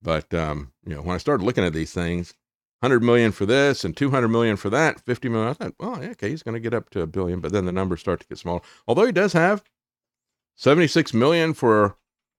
[0.01, 2.33] But um, you know, when I started looking at these things,
[2.79, 5.49] 100 million for this and 200 million for that, 50 million.
[5.49, 7.71] I thought, well, okay, he's going to get up to a billion, but then the
[7.71, 8.61] numbers start to get smaller.
[8.87, 9.63] Although he does have
[10.55, 11.95] 76 million for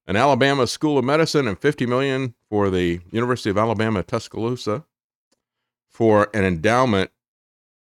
[0.07, 4.85] an Alabama School of Medicine and 50 million for the University of Alabama Tuscaloosa
[5.89, 7.11] for an endowment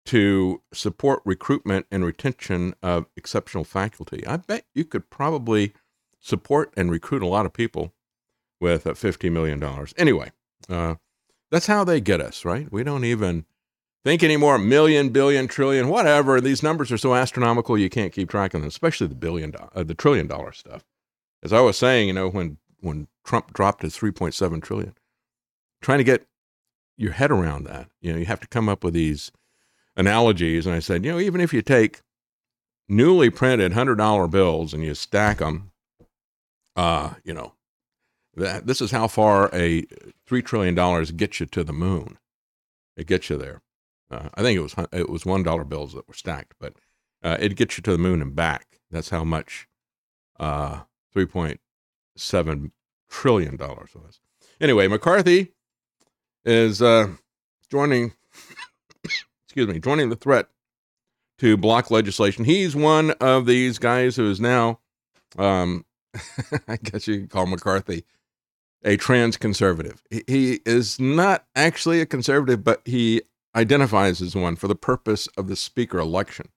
[0.09, 4.25] to support recruitment and retention of exceptional faculty.
[4.25, 5.71] I bet you could probably
[6.19, 7.93] support and recruit a lot of people
[8.59, 9.63] with uh, $50 million.
[9.97, 10.31] Anyway,
[10.67, 10.95] uh,
[11.51, 12.71] that's how they get us, right?
[12.71, 13.45] We don't even
[14.03, 16.41] think anymore million, billion, trillion, whatever.
[16.41, 19.83] These numbers are so astronomical you can't keep track of them, especially the billion, uh,
[19.83, 20.83] the trillion dollar stuff.
[21.43, 24.95] As I was saying, you know, when when Trump dropped his 3.7 trillion,
[25.83, 26.25] trying to get
[26.97, 29.31] your head around that, you know, you have to come up with these
[29.99, 30.65] analogies.
[30.65, 32.01] And I said, you know, even if you take
[32.87, 35.71] newly printed hundred dollar bills and you stack them,
[36.75, 37.53] uh, you know,
[38.35, 39.85] that this is how far a
[40.25, 42.17] three trillion dollars gets you to the moon.
[42.95, 43.61] It gets you there.
[44.09, 46.73] Uh, I think it was it was one dollar bills that were stacked, but
[47.21, 48.79] uh, it gets you to the moon and back.
[48.89, 49.67] That's how much
[50.39, 50.81] uh,
[51.11, 51.59] three point
[52.15, 52.71] seven
[53.09, 54.21] trillion dollars was.
[54.61, 55.53] Anyway, McCarthy
[56.45, 57.09] is uh,
[57.69, 58.13] joining.
[59.59, 60.47] Excuse me, joining the threat
[61.37, 62.45] to block legislation.
[62.45, 64.79] He's one of these guys who is now,
[65.37, 65.85] um,
[66.67, 68.05] I guess you could call McCarthy
[68.85, 70.01] a trans conservative.
[70.27, 75.49] He, is not actually a conservative, but he identifies as one for the purpose of
[75.49, 76.47] the speaker election.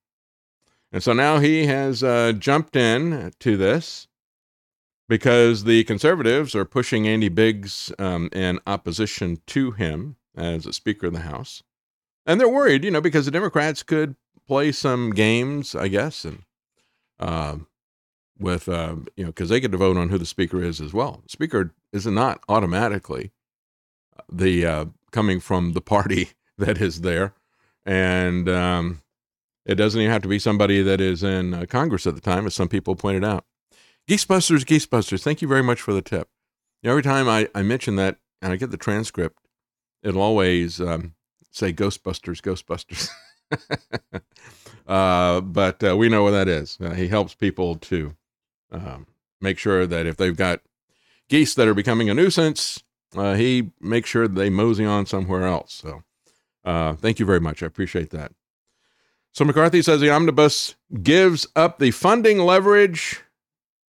[0.93, 4.07] And so now he has uh, jumped in to this
[5.09, 11.09] because the conservatives are pushing Andy Biggs um, in opposition to him as a Speaker
[11.09, 11.65] of the House.
[12.27, 16.43] And they're worried, you know, because the Democrats could play some games, I guess, and
[17.19, 17.57] uh,
[18.39, 20.93] with, uh, you know, because they get to vote on who the Speaker is as
[20.93, 21.23] well.
[21.27, 23.33] Speaker is not automatically
[24.31, 27.35] the uh, coming from the party that is there.
[27.85, 29.03] And um,
[29.67, 32.47] it doesn't even have to be somebody that is in uh, Congress at the time,
[32.47, 33.45] as some people pointed out.
[34.09, 36.29] Geesebusters, Geesebusters, thank you very much for the tip.
[36.83, 39.39] You know, every time I, I mention that and I get the transcript,
[40.03, 41.15] it'll always um,
[41.53, 43.09] say Ghostbusters, Ghostbusters.
[44.87, 46.79] uh, but uh, we know what that is.
[46.81, 48.17] Uh, he helps people to
[48.73, 49.07] um,
[49.41, 50.61] make sure that if they've got
[51.29, 52.83] geese that are becoming a nuisance,
[53.17, 55.75] uh, he makes sure they mosey on somewhere else.
[55.75, 56.03] So
[56.65, 57.63] uh, thank you very much.
[57.63, 58.33] I appreciate that.
[59.33, 63.23] So McCarthy says the omnibus gives up the funding leverage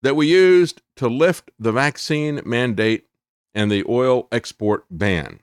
[0.03, 3.05] that we used to lift the vaccine mandate
[3.53, 5.39] and the oil export ban.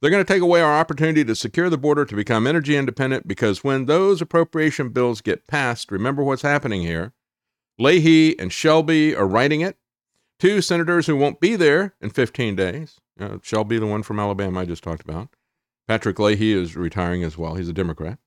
[0.00, 3.26] They're going to take away our opportunity to secure the border to become energy independent
[3.26, 7.12] because when those appropriation bills get passed, remember what's happening here.
[7.78, 9.76] Leahy and Shelby are writing it.
[10.38, 13.00] Two senators who won't be there in 15 days.
[13.18, 15.30] Uh, Shelby, the one from Alabama I just talked about.
[15.88, 17.54] Patrick Leahy is retiring as well.
[17.54, 18.18] He's a Democrat.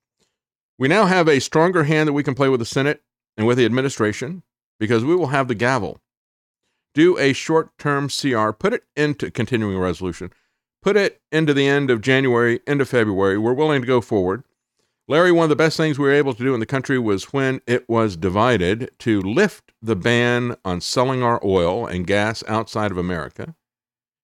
[0.77, 3.01] We now have a stronger hand that we can play with the Senate
[3.37, 4.43] and with the administration
[4.79, 6.01] because we will have the gavel.
[6.93, 10.31] Do a short term CR, put it into continuing resolution,
[10.81, 13.37] put it into the end of January, of February.
[13.37, 14.43] We're willing to go forward.
[15.07, 17.33] Larry, one of the best things we were able to do in the country was
[17.33, 22.91] when it was divided to lift the ban on selling our oil and gas outside
[22.91, 23.55] of America.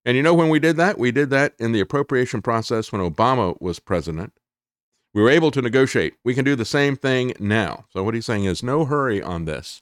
[0.05, 0.97] And you know when we did that?
[0.97, 4.31] We did that in the appropriation process when Obama was president.
[5.13, 6.13] We were able to negotiate.
[6.23, 7.85] We can do the same thing now.
[7.89, 9.81] So, what he's saying is no hurry on this.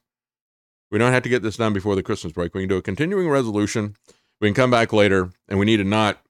[0.90, 2.56] We don't have to get this done before the Christmas break.
[2.56, 3.96] We can do a continuing resolution
[4.42, 6.25] We can come back later, and we need to not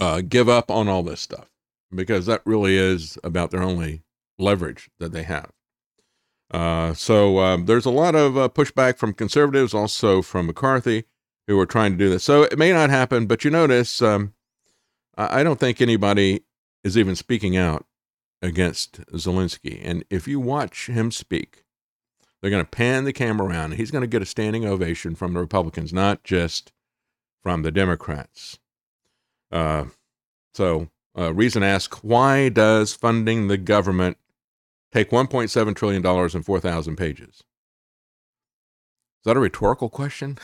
[0.00, 1.48] uh, give up on all this stuff
[1.94, 4.02] because that really is about their only
[4.38, 5.50] leverage that they have.
[6.50, 11.04] Uh, so um, there's a lot of uh, pushback from conservatives, also from McCarthy,
[11.46, 12.24] who are trying to do this.
[12.24, 14.34] So it may not happen, but you notice um,
[15.16, 16.42] I don't think anybody
[16.84, 17.86] is even speaking out
[18.40, 19.80] against Zelensky.
[19.82, 21.64] And if you watch him speak,
[22.40, 23.72] they're going to pan the camera around.
[23.72, 26.72] And he's going to get a standing ovation from the Republicans, not just
[27.42, 28.58] from the Democrats.
[29.52, 29.84] Uh,
[30.54, 34.16] so, uh, Reason asks, why does funding the government
[34.92, 37.28] take $1.7 trillion and 4,000 pages?
[37.28, 37.42] Is
[39.24, 40.38] that a rhetorical question?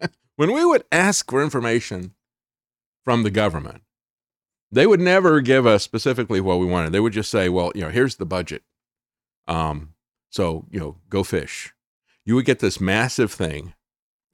[0.36, 2.14] when we would ask for information
[3.04, 3.82] from the government,
[4.72, 6.92] they would never give us specifically what we wanted.
[6.92, 8.62] They would just say, well, you know, here's the budget.
[9.46, 9.94] Um,
[10.30, 11.72] so, you know, go fish.
[12.24, 13.74] You would get this massive thing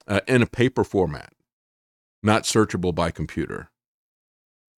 [0.07, 1.33] uh, in a paper format,
[2.23, 3.69] not searchable by computer.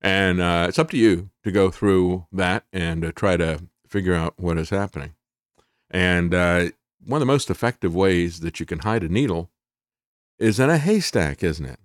[0.05, 4.13] And uh, it's up to you to go through that and uh, try to figure
[4.13, 5.15] out what is happening.
[5.91, 6.67] And uh,
[7.03, 9.51] one of the most effective ways that you can hide a needle
[10.39, 11.79] is in a haystack, isn't it?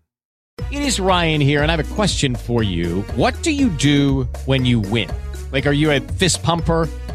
[0.69, 3.03] It is Ryan here, and I have a question for you.
[3.15, 5.09] What do you do when you win?
[5.53, 6.89] Like, are you a fist pumper?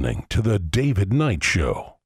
[0.00, 1.96] Listening to The David Knight Show.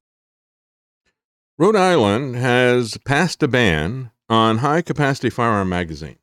[1.57, 6.17] Rhode Island has passed a ban on high capacity firearm magazines.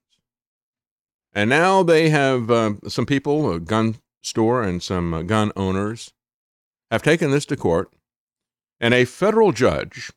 [1.32, 6.12] And now they have uh, some people, a gun store and some uh, gun owners,
[6.90, 7.90] have taken this to court.
[8.78, 10.12] And a federal judge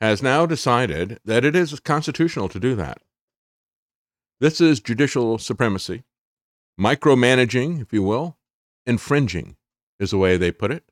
[0.00, 2.98] has now decided that it is constitutional to do that.
[4.38, 6.04] This is judicial supremacy,
[6.78, 8.36] micromanaging, if you will,
[8.86, 9.56] infringing
[9.98, 10.84] is the way they put it.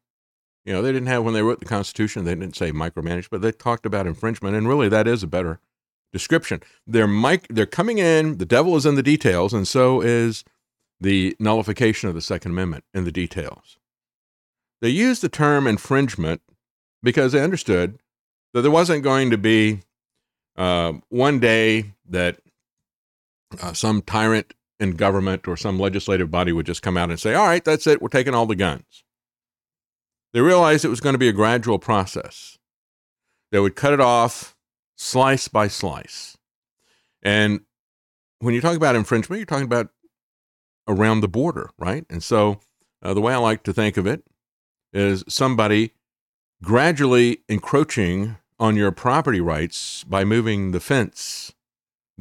[0.64, 3.42] You know, they didn't have, when they wrote the Constitution, they didn't say micromanage, but
[3.42, 4.54] they talked about infringement.
[4.54, 5.58] And really, that is a better
[6.12, 6.62] description.
[6.86, 10.44] They're, mic- they're coming in, the devil is in the details, and so is
[11.00, 13.78] the nullification of the Second Amendment in the details.
[14.80, 16.42] They used the term infringement
[17.02, 17.98] because they understood
[18.54, 19.80] that there wasn't going to be
[20.56, 22.38] uh, one day that
[23.60, 27.34] uh, some tyrant in government or some legislative body would just come out and say,
[27.34, 29.04] all right, that's it, we're taking all the guns.
[30.32, 32.58] They realized it was going to be a gradual process.
[33.52, 34.56] They would cut it off
[34.96, 36.36] slice by slice.
[37.22, 37.60] And
[38.40, 39.90] when you talk about infringement, you're talking about
[40.88, 42.04] around the border, right?
[42.10, 42.58] And so
[43.02, 44.24] uh, the way I like to think of it
[44.92, 45.92] is somebody
[46.62, 51.52] gradually encroaching on your property rights by moving the fence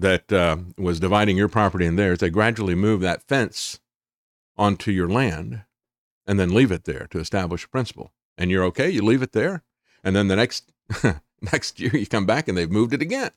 [0.02, 2.20] that uh, was dividing your property and theirs.
[2.20, 3.80] They gradually move that fence
[4.58, 5.64] onto your land
[6.26, 8.12] and then leave it there to establish a principle.
[8.38, 9.64] And you're okay, you leave it there.
[10.04, 10.72] And then the next
[11.42, 13.32] next year you come back and they've moved it again.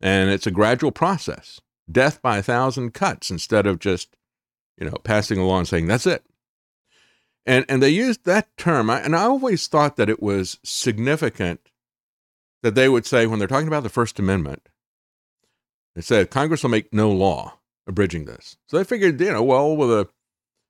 [0.00, 1.60] And it's a gradual process.
[1.90, 4.16] Death by a thousand cuts instead of just,
[4.78, 6.24] you know, passing along saying that's it.
[7.44, 11.60] And and they used that term, I, and I always thought that it was significant
[12.62, 14.68] that they would say when they're talking about the First Amendment,
[15.94, 18.56] they said Congress will make no law abridging this.
[18.66, 20.08] So they figured, you know, well, with a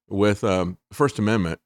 [0.09, 1.61] with um, First Amendment,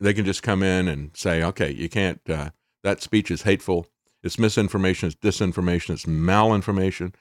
[0.00, 2.20] they can just come in and say, okay, you can't.
[2.28, 2.50] Uh,
[2.82, 3.86] that speech is hateful.
[4.22, 5.08] It's misinformation.
[5.08, 5.90] It's disinformation.
[5.90, 7.14] It's malinformation.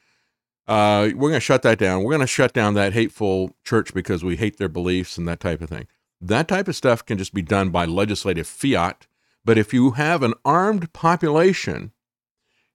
[0.67, 2.03] Uh, we're going to shut that down.
[2.03, 5.39] We're going to shut down that hateful church because we hate their beliefs and that
[5.39, 5.87] type of thing.
[6.21, 9.07] That type of stuff can just be done by legislative fiat.
[9.43, 11.91] But if you have an armed population,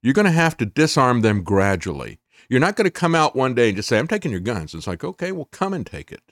[0.03, 2.19] you're going to have to disarm them gradually.
[2.49, 4.75] You're not going to come out one day and just say, I'm taking your guns.
[4.75, 6.23] It's like, okay, well, come and take it.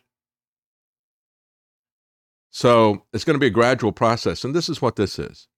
[2.51, 4.45] So it's going to be a gradual process.
[4.45, 5.49] And this is what this is.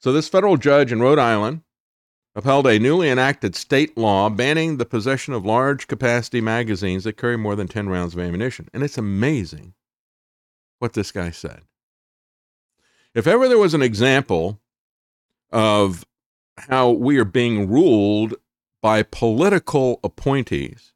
[0.00, 1.62] So, this federal judge in Rhode Island
[2.34, 7.36] upheld a newly enacted state law banning the possession of large capacity magazines that carry
[7.36, 8.68] more than 10 rounds of ammunition.
[8.72, 9.74] And it's amazing
[10.78, 11.62] what this guy said.
[13.12, 14.60] If ever there was an example
[15.50, 16.06] of
[16.56, 18.36] how we are being ruled
[18.82, 20.92] by political appointees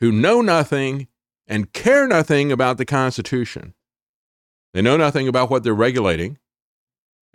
[0.00, 1.08] who know nothing
[1.46, 3.74] and care nothing about the Constitution,
[4.74, 6.38] they know nothing about what they're regulating,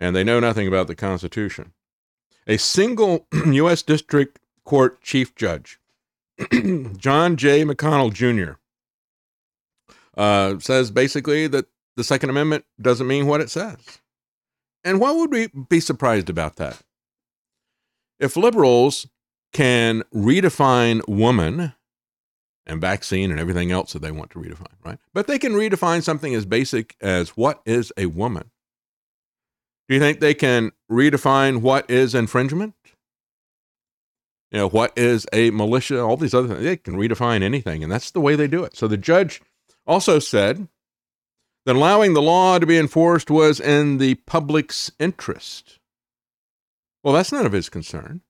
[0.00, 1.72] and they know nothing about the Constitution.
[2.46, 3.82] A single U.S.
[3.82, 5.78] District Court Chief Judge,
[6.96, 7.64] John J.
[7.64, 8.58] McConnell Jr.,
[10.16, 13.78] uh, says basically that the Second Amendment doesn't mean what it says.
[14.84, 16.82] And why would we be surprised about that?
[18.20, 19.06] If liberals
[19.54, 21.72] can redefine woman
[22.66, 24.98] and vaccine and everything else that they want to redefine, right?
[25.14, 28.50] But they can redefine something as basic as what is a woman.
[29.88, 32.74] Do you think they can redefine what is infringement?
[34.50, 36.00] You know, what is a militia?
[36.00, 36.62] All these other things.
[36.62, 38.76] They can redefine anything, and that's the way they do it.
[38.76, 39.42] So the judge
[39.86, 40.68] also said
[41.66, 45.80] that allowing the law to be enforced was in the public's interest.
[47.02, 48.22] Well, that's none of his concern.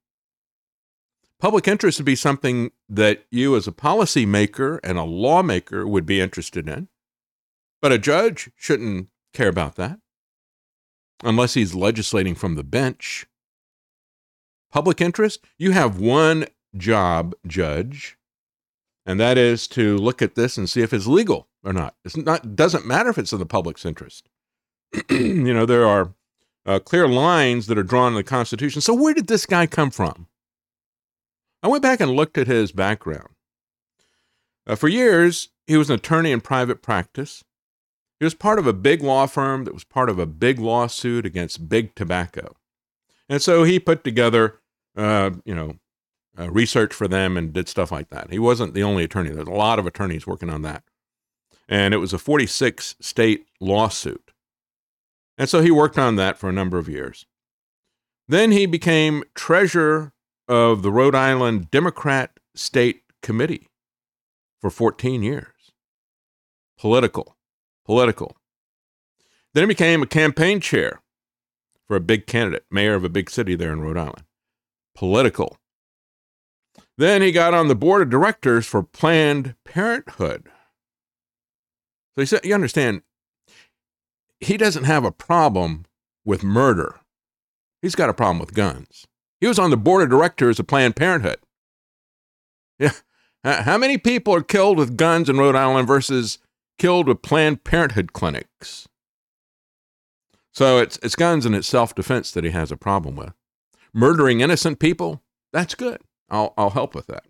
[1.45, 6.18] Public interest would be something that you, as a policymaker and a lawmaker, would be
[6.18, 6.88] interested in.
[7.82, 9.99] But a judge shouldn't care about that
[11.22, 13.26] unless he's legislating from the bench.
[14.72, 16.47] Public interest, you have one
[16.78, 18.16] job, judge,
[19.05, 21.95] and that is to look at this and see if it's legal or not.
[22.07, 24.30] It's not doesn't matter if it's in the public's interest.
[25.11, 26.14] you know, there are
[26.64, 28.80] uh, clear lines that are drawn in the Constitution.
[28.80, 30.26] So where did this guy come from?
[31.65, 33.31] I went back and looked at his background.
[34.67, 37.43] Uh, for years, he was an attorney in private practice.
[38.21, 41.25] He was part of a big law firm that was part of a big lawsuit
[41.25, 42.55] against big tobacco.
[43.31, 44.61] And so he put together,
[44.95, 45.77] uh, you know,
[46.39, 48.31] uh, research for them and did stuff like that.
[48.31, 49.31] He wasn't the only attorney.
[49.31, 50.83] There's a lot of attorneys working on that.
[51.67, 54.33] And it was a 46 state lawsuit.
[55.39, 57.25] And so he worked on that for a number of years.
[58.29, 60.14] Then he became treasurer
[60.49, 63.68] of the Rhode Island Democrat State Committee
[64.61, 65.72] for 14 years.
[66.78, 67.36] Political,
[67.84, 68.36] political.
[69.55, 71.01] Then he became a campaign chair
[71.86, 74.24] for a big candidate, mayor of a big city there in Rhode Island.
[74.95, 75.57] Political.
[76.97, 80.49] Then he got on the board of directors for Planned Parenthood.
[82.14, 83.03] So he said, you understand,
[84.40, 85.84] he doesn't have a problem
[86.24, 87.01] with murder.
[87.82, 89.07] He's got a problem with guns.
[89.45, 91.36] He was on the board of directors of Planned Parenthood.
[92.78, 92.92] Yeah.
[93.45, 96.38] How many people are killed with guns in Rhode Island versus
[96.78, 98.88] killed with Planned Parenthood clinics?
[100.55, 103.34] So it's, it's guns and it's self defense that he has a problem with.
[103.92, 105.20] Murdering innocent people,
[105.53, 106.01] that's good.
[106.30, 107.24] I'll, I'll help with that.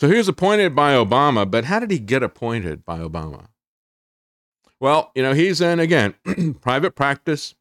[0.00, 3.48] So he was appointed by Obama, but how did he get appointed by Obama?
[4.80, 6.14] Well, you know, he's in, again,
[6.62, 7.54] private practice.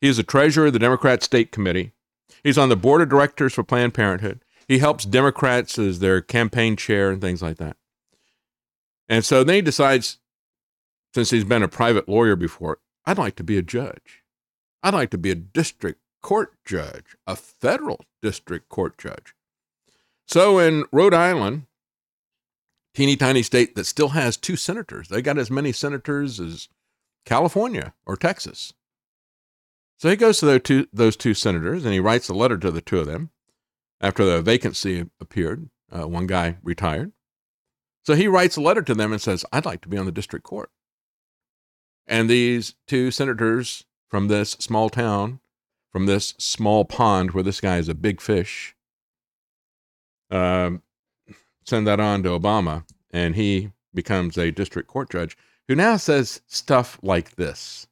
[0.00, 1.92] He's a treasurer of the Democrat State Committee.
[2.42, 4.44] He's on the board of directors for Planned Parenthood.
[4.68, 7.76] He helps Democrats as their campaign chair and things like that.
[9.08, 10.18] And so then he decides,
[11.14, 14.24] since he's been a private lawyer before, I'd like to be a judge.
[14.82, 19.34] I'd like to be a district court judge, a federal district court judge.
[20.26, 21.66] So in Rhode Island,
[22.94, 26.68] teeny tiny state that still has two senators, they got as many senators as
[27.24, 28.72] California or Texas.
[29.98, 32.70] So he goes to those two, those two senators and he writes a letter to
[32.70, 33.30] the two of them
[34.00, 35.70] after the vacancy appeared.
[35.90, 37.12] Uh, one guy retired.
[38.02, 40.12] So he writes a letter to them and says, I'd like to be on the
[40.12, 40.70] district court.
[42.06, 45.40] And these two senators from this small town,
[45.90, 48.76] from this small pond where this guy is a big fish,
[50.30, 50.82] um,
[51.64, 55.36] send that on to Obama, and he becomes a district court judge
[55.66, 57.88] who now says stuff like this.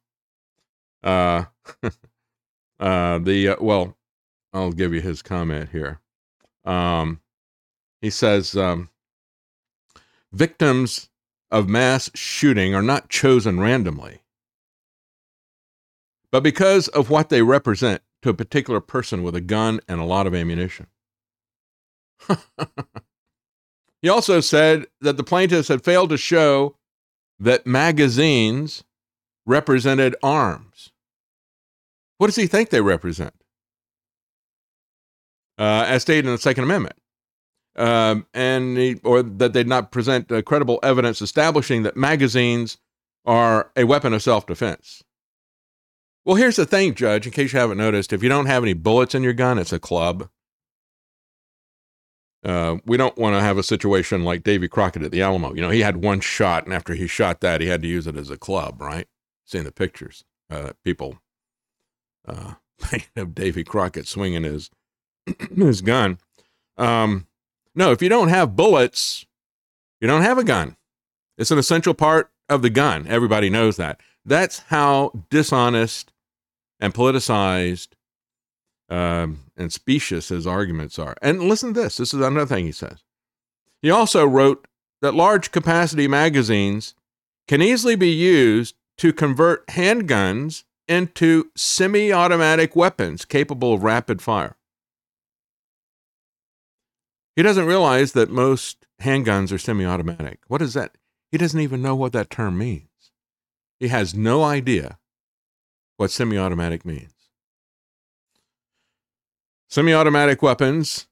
[1.05, 1.45] Uh,
[2.79, 3.95] uh, the uh, well,
[4.51, 6.01] I'll give you his comment here.
[6.65, 7.21] Um,
[8.01, 8.89] he says, um,
[10.31, 11.09] victims
[11.51, 14.21] of mass shooting are not chosen randomly,
[16.31, 20.05] but because of what they represent to a particular person with a gun and a
[20.05, 20.87] lot of ammunition.
[24.01, 26.75] he also said that the plaintiffs had failed to show
[27.39, 28.83] that magazines
[29.45, 30.91] represented arms.
[32.17, 33.33] What does he think they represent?
[35.57, 36.95] Uh, as stated in the Second Amendment.
[37.77, 42.77] Um, and he, or that they not present uh, credible evidence establishing that magazines
[43.25, 45.03] are a weapon of self defense.
[46.23, 48.73] Well, here's the thing, Judge, in case you haven't noticed, if you don't have any
[48.73, 50.29] bullets in your gun, it's a club.
[52.43, 55.53] Uh, we don't want to have a situation like Davy Crockett at the Alamo.
[55.53, 58.07] You know, he had one shot, and after he shot that, he had to use
[58.07, 59.07] it as a club, right?
[59.45, 61.19] Seeing the pictures, uh, people
[62.27, 62.53] uh,
[63.15, 64.69] of Davy Crockett swinging his
[65.55, 66.19] his gun.
[66.77, 67.27] Um,
[67.73, 69.25] no, if you don't have bullets,
[69.99, 70.77] you don't have a gun.
[71.37, 73.07] It's an essential part of the gun.
[73.07, 73.99] Everybody knows that.
[74.25, 76.11] That's how dishonest
[76.79, 77.89] and politicized
[78.89, 81.15] um, and specious his arguments are.
[81.21, 81.97] And listen to this.
[81.97, 83.03] This is another thing he says.
[83.81, 84.67] He also wrote
[85.01, 86.95] that large capacity magazines
[87.47, 94.55] can easily be used to convert handguns into semi automatic weapons capable of rapid fire.
[97.35, 100.39] He doesn't realize that most handguns are semi automatic.
[100.47, 100.95] What is that?
[101.31, 102.87] He doesn't even know what that term means.
[103.79, 104.99] He has no idea
[105.97, 107.11] what semi automatic means.
[109.69, 111.07] Semi automatic weapons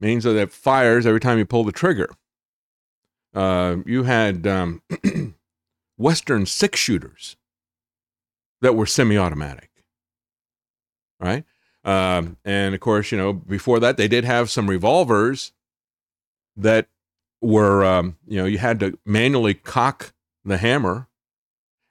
[0.00, 2.10] means that it fires every time you pull the trigger.
[3.34, 4.82] Uh, you had um,
[5.96, 7.36] Western six shooters
[8.62, 9.70] that were semi automatic,
[11.20, 11.44] right?
[11.84, 15.52] Um, and of course, you know, before that, they did have some revolvers
[16.56, 16.88] that
[17.40, 20.12] were, um, you know, you had to manually cock
[20.44, 21.08] the hammer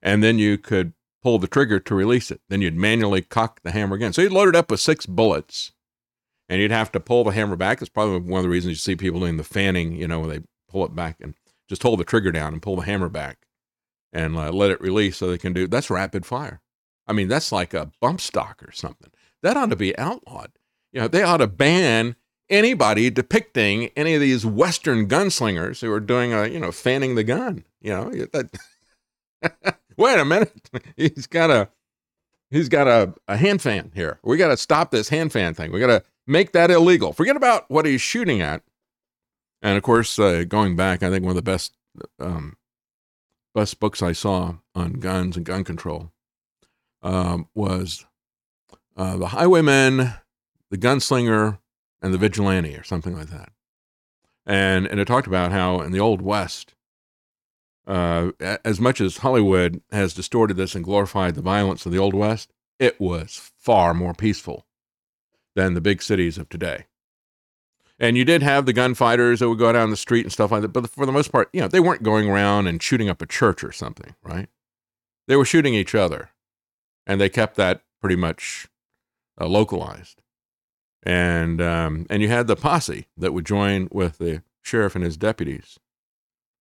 [0.01, 0.93] and then you could
[1.23, 2.41] pull the trigger to release it.
[2.49, 4.11] Then you'd manually cock the hammer again.
[4.11, 5.71] So you'd load it up with six bullets
[6.49, 7.79] and you'd have to pull the hammer back.
[7.79, 10.29] That's probably one of the reasons you see people doing the fanning, you know, when
[10.29, 10.39] they
[10.69, 11.35] pull it back and
[11.69, 13.44] just hold the trigger down and pull the hammer back
[14.15, 16.61] and uh, let it release so they can do that's rapid fire.
[17.05, 19.11] I mean, that's like a bump stock or something.
[19.43, 20.51] That ought to be outlawed.
[20.91, 22.15] You know, they ought to ban
[22.49, 27.23] anybody depicting any of these Western gunslingers who are doing a, you know, fanning the
[27.23, 27.65] gun.
[27.81, 31.69] You know, that, wait a minute, he's got a,
[32.49, 34.19] he's got a, a hand fan here.
[34.23, 35.71] We got to stop this hand fan thing.
[35.71, 37.11] We got to make that illegal.
[37.11, 38.63] Forget about what he's shooting at.
[39.61, 41.75] And of course, uh, going back, I think one of the best,
[42.19, 42.55] um,
[43.55, 46.11] best books I saw on guns and gun control
[47.01, 48.05] um, was
[48.97, 50.13] uh, the highwayman,
[50.69, 51.59] the gunslinger,
[52.01, 53.49] and the vigilante, or something like that.
[54.45, 56.75] And and it talked about how in the old west,
[57.87, 62.13] uh, as much as Hollywood has distorted this and glorified the violence of the old
[62.13, 64.67] west, it was far more peaceful
[65.55, 66.85] than the big cities of today.
[67.99, 70.61] And you did have the gunfighters that would go down the street and stuff like
[70.61, 73.21] that, but for the most part, you know, they weren't going around and shooting up
[73.21, 74.49] a church or something, right?
[75.27, 76.29] They were shooting each other,
[77.07, 78.67] and they kept that pretty much
[79.39, 80.21] uh, localized.
[81.03, 85.17] And um, and you had the posse that would join with the sheriff and his
[85.17, 85.79] deputies,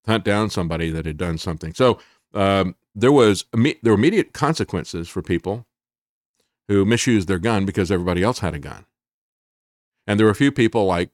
[0.04, 1.74] to hunt down somebody that had done something.
[1.74, 1.98] So
[2.32, 5.66] um, there was there were immediate consequences for people
[6.68, 8.86] who misused their gun because everybody else had a gun.
[10.06, 11.10] And there were a few people like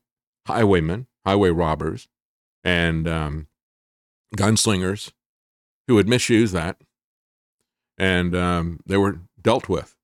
[0.50, 2.08] highwaymen, highway robbers,
[2.64, 3.46] and um,
[4.36, 5.12] gunslingers
[5.86, 6.76] who would misuse that,
[7.98, 9.96] and um, they were dealt with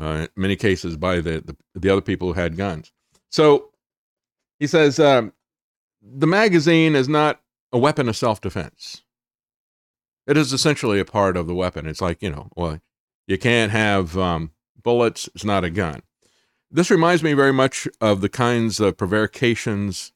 [0.00, 2.92] uh, in many cases by the, the, the other people who had guns.
[3.30, 3.70] So
[4.58, 5.32] he says um,
[6.02, 7.40] the magazine is not
[7.72, 9.02] a weapon of self defense.
[10.26, 11.86] It is essentially a part of the weapon.
[11.86, 12.80] It's like you know, well,
[13.26, 14.52] you can't have um,
[14.82, 15.28] bullets.
[15.34, 16.02] It's not a gun.
[16.70, 20.12] This reminds me very much of the kinds of prevarications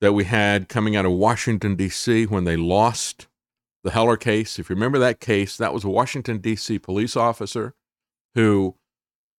[0.00, 2.26] that we had coming out of Washington D.C.
[2.26, 3.26] when they lost
[3.82, 4.58] the Heller case.
[4.58, 6.78] If you remember that case, that was a Washington D.C.
[6.78, 7.74] police officer
[8.36, 8.76] who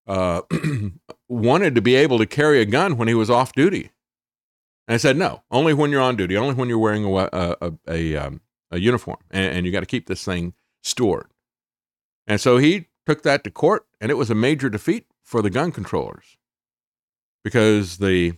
[0.08, 0.42] uh,
[1.30, 3.92] wanted to be able to carry a gun when he was off duty.
[4.88, 7.30] And I said, no, only when you're on duty, only when you're wearing a,
[7.62, 8.42] a, a, um,
[8.72, 10.54] a uniform, and, and you got to keep this thing
[10.84, 11.28] stored.
[12.28, 15.52] And so he took that to court, and it was a major defeat for the
[15.52, 16.38] gun controllers
[17.44, 18.34] because the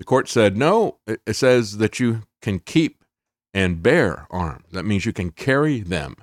[0.00, 0.98] the court said no.
[1.06, 3.04] It, it says that you can keep
[3.54, 4.64] and bear arms.
[4.72, 6.16] That means you can carry them.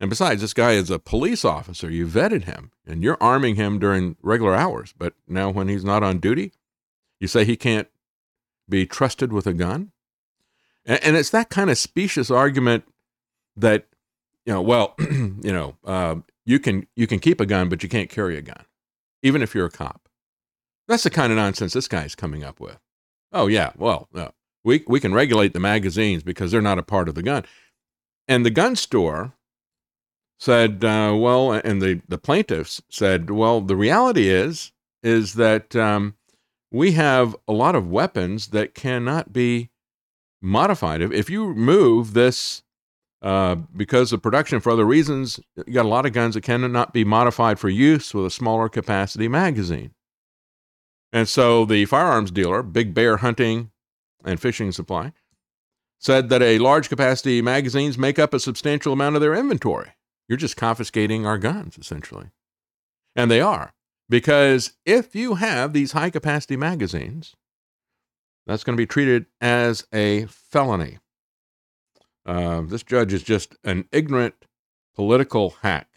[0.00, 1.90] And besides, this guy is a police officer.
[1.90, 4.94] You vetted him and you're arming him during regular hours.
[4.96, 6.52] But now, when he's not on duty,
[7.20, 7.88] you say he can't
[8.66, 9.92] be trusted with a gun?
[10.86, 12.84] And, and it's that kind of specious argument
[13.54, 13.86] that,
[14.46, 17.88] you know, well, you know, uh, you can you can keep a gun, but you
[17.88, 18.64] can't carry a gun,
[19.22, 20.08] even if you're a cop.
[20.88, 22.78] That's the kind of nonsense this guy's coming up with.
[23.32, 24.08] Oh yeah, well,
[24.64, 27.44] we we can regulate the magazines because they're not a part of the gun.
[28.28, 29.34] And the gun store
[30.38, 34.72] said, uh, well, and the the plaintiffs said, well, the reality is
[35.02, 36.14] is that um,
[36.70, 39.70] we have a lot of weapons that cannot be
[40.40, 41.00] modified.
[41.00, 42.62] If, if you remove this
[43.22, 46.92] uh, because of production for other reasons, you got a lot of guns that cannot
[46.92, 49.92] be modified for use with a smaller capacity magazine.
[51.12, 53.70] And so the firearms dealer, Big Bear Hunting
[54.24, 55.12] and Fishing Supply,
[56.00, 59.92] said that a large capacity magazines make up a substantial amount of their inventory.
[60.28, 62.30] You're just confiscating our guns, essentially.
[63.14, 63.72] And they are.
[64.08, 67.36] Because if you have these high capacity magazines,
[68.46, 70.98] that's going to be treated as a felony.
[72.24, 74.34] Uh, this judge is just an ignorant
[74.94, 75.88] political hack.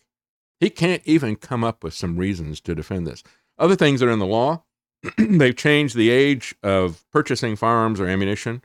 [0.60, 3.24] He can't even come up with some reasons to defend this.
[3.58, 4.64] Other things are in the law,
[5.18, 8.64] they've changed the age of purchasing firearms or ammunition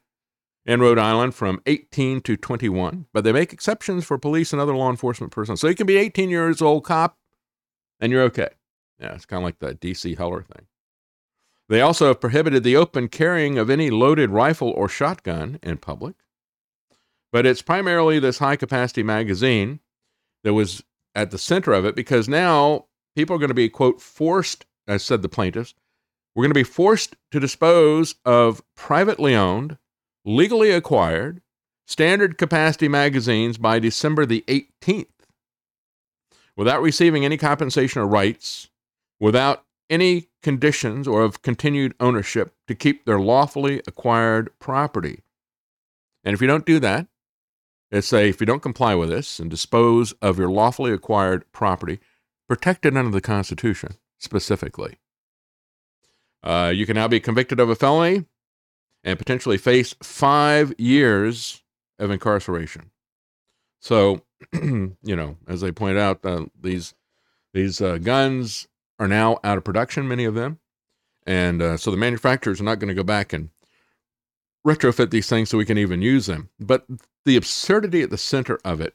[0.65, 4.75] in Rhode Island from 18 to 21, but they make exceptions for police and other
[4.75, 5.57] law enforcement personnel.
[5.57, 7.19] So you can be 18 years old cop
[7.99, 8.49] and you're okay.
[8.99, 10.67] Yeah, it's kind of like the DC Heller thing.
[11.69, 16.17] They also have prohibited the open carrying of any loaded rifle or shotgun in public.
[17.33, 19.81] But it's primarily this high capacity magazine
[20.43, 20.83] that was
[21.15, 25.03] at the center of it because now people are going to be, quote, forced, as
[25.03, 25.75] said the plaintiffs,
[26.35, 29.79] we're going to be forced to dispose of privately owned,
[30.25, 31.43] legally acquired,
[31.87, 35.07] standard capacity magazines by December the 18th
[36.57, 38.69] without receiving any compensation or rights,
[39.19, 45.23] without any conditions or of continued ownership to keep their lawfully acquired property.
[46.23, 47.07] And if you don't do that,
[47.91, 51.99] it's say if you don't comply with this and dispose of your lawfully acquired property,
[52.49, 54.99] protected under the Constitution specifically,
[56.43, 58.25] uh, you can now be convicted of a felony
[59.03, 61.63] and potentially face five years
[61.99, 62.91] of incarceration.
[63.81, 64.23] So,
[64.53, 66.95] you know, as they point out, uh, these
[67.53, 68.69] these uh, guns
[68.99, 70.61] are now out of production, many of them,
[71.27, 73.51] and uh, so the manufacturers are not going to go back and
[74.67, 76.51] retrofit these things so we can even use them.
[76.59, 76.87] But
[77.25, 78.95] the absurdity at the center of it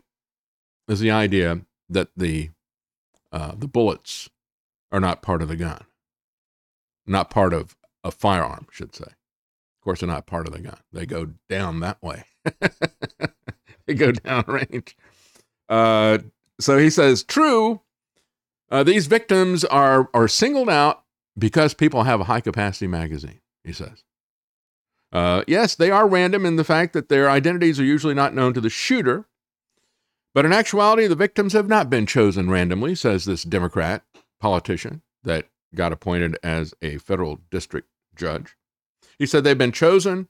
[0.87, 2.49] is the idea that the
[3.31, 4.29] uh, the bullets
[4.91, 5.83] are not part of the gun,
[7.05, 9.03] not part of a firearm, should say.
[9.05, 10.77] Of course, they're not part of the gun.
[10.93, 12.23] They go down that way.
[13.85, 14.95] they go down range.
[15.67, 16.19] Uh,
[16.59, 17.81] so he says, true.
[18.71, 21.03] Uh, these victims are are singled out
[21.37, 23.41] because people have a high capacity magazine.
[23.63, 24.03] He says.
[25.15, 28.53] Uh, yes, they are random in the fact that their identities are usually not known
[28.53, 29.23] to the shooter,
[30.33, 34.03] but in actuality, the victims have not been chosen randomly, says this Democrat
[34.41, 38.57] politician that got appointed as a federal district judge.
[39.17, 40.27] He said they've been chosen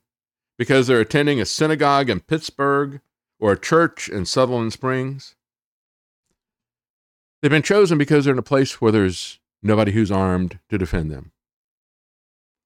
[0.55, 3.01] because they're attending a synagogue in Pittsburgh
[3.39, 5.33] or a church in Sutherland Springs.
[7.41, 11.09] They've been chosen because they're in a place where there's nobody who's armed to defend
[11.09, 11.31] them,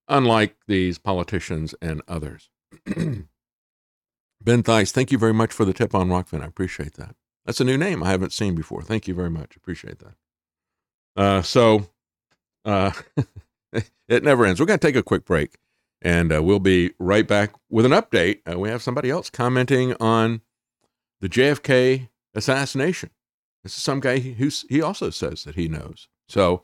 [0.09, 2.49] unlike these politicians and others.
[2.85, 3.27] ben
[4.63, 6.41] Thies, thank you very much for the tip on Rockfin.
[6.41, 7.15] I appreciate that.
[7.45, 8.81] That's a new name I haven't seen before.
[8.81, 9.55] Thank you very much.
[9.55, 10.15] Appreciate that.
[11.15, 11.89] Uh, so
[12.65, 12.91] uh,
[14.07, 14.59] it never ends.
[14.59, 15.55] We're going to take a quick break
[16.01, 18.39] and uh, we'll be right back with an update.
[18.49, 20.41] Uh, we have somebody else commenting on
[21.21, 23.09] the JFK assassination.
[23.63, 26.07] This is some guy who he also says that he knows.
[26.29, 26.63] So,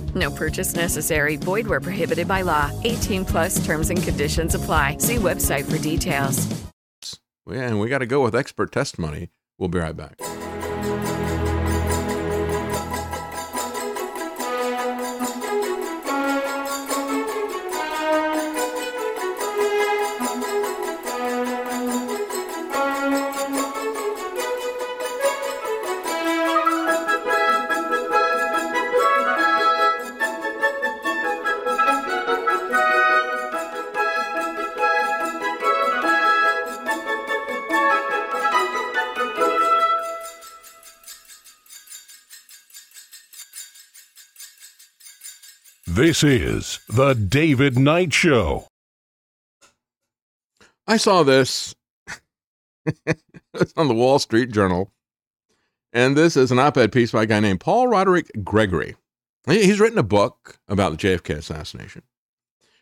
[0.15, 1.35] No purchase necessary.
[1.37, 2.71] Void where prohibited by law.
[2.83, 4.97] 18 plus terms and conditions apply.
[4.97, 6.47] See website for details.
[7.49, 9.29] Yeah, and we got to go with expert testimony
[9.61, 10.19] We'll be right back.
[46.01, 48.65] This is The David Knight Show.
[50.87, 51.75] I saw this
[53.77, 54.91] on the Wall Street Journal,
[55.93, 58.95] and this is an op ed piece by a guy named Paul Roderick Gregory.
[59.45, 62.01] He's written a book about the JFK assassination.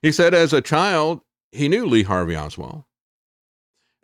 [0.01, 1.20] He said as a child,
[1.51, 2.86] he knew Lee Harvey Oswald,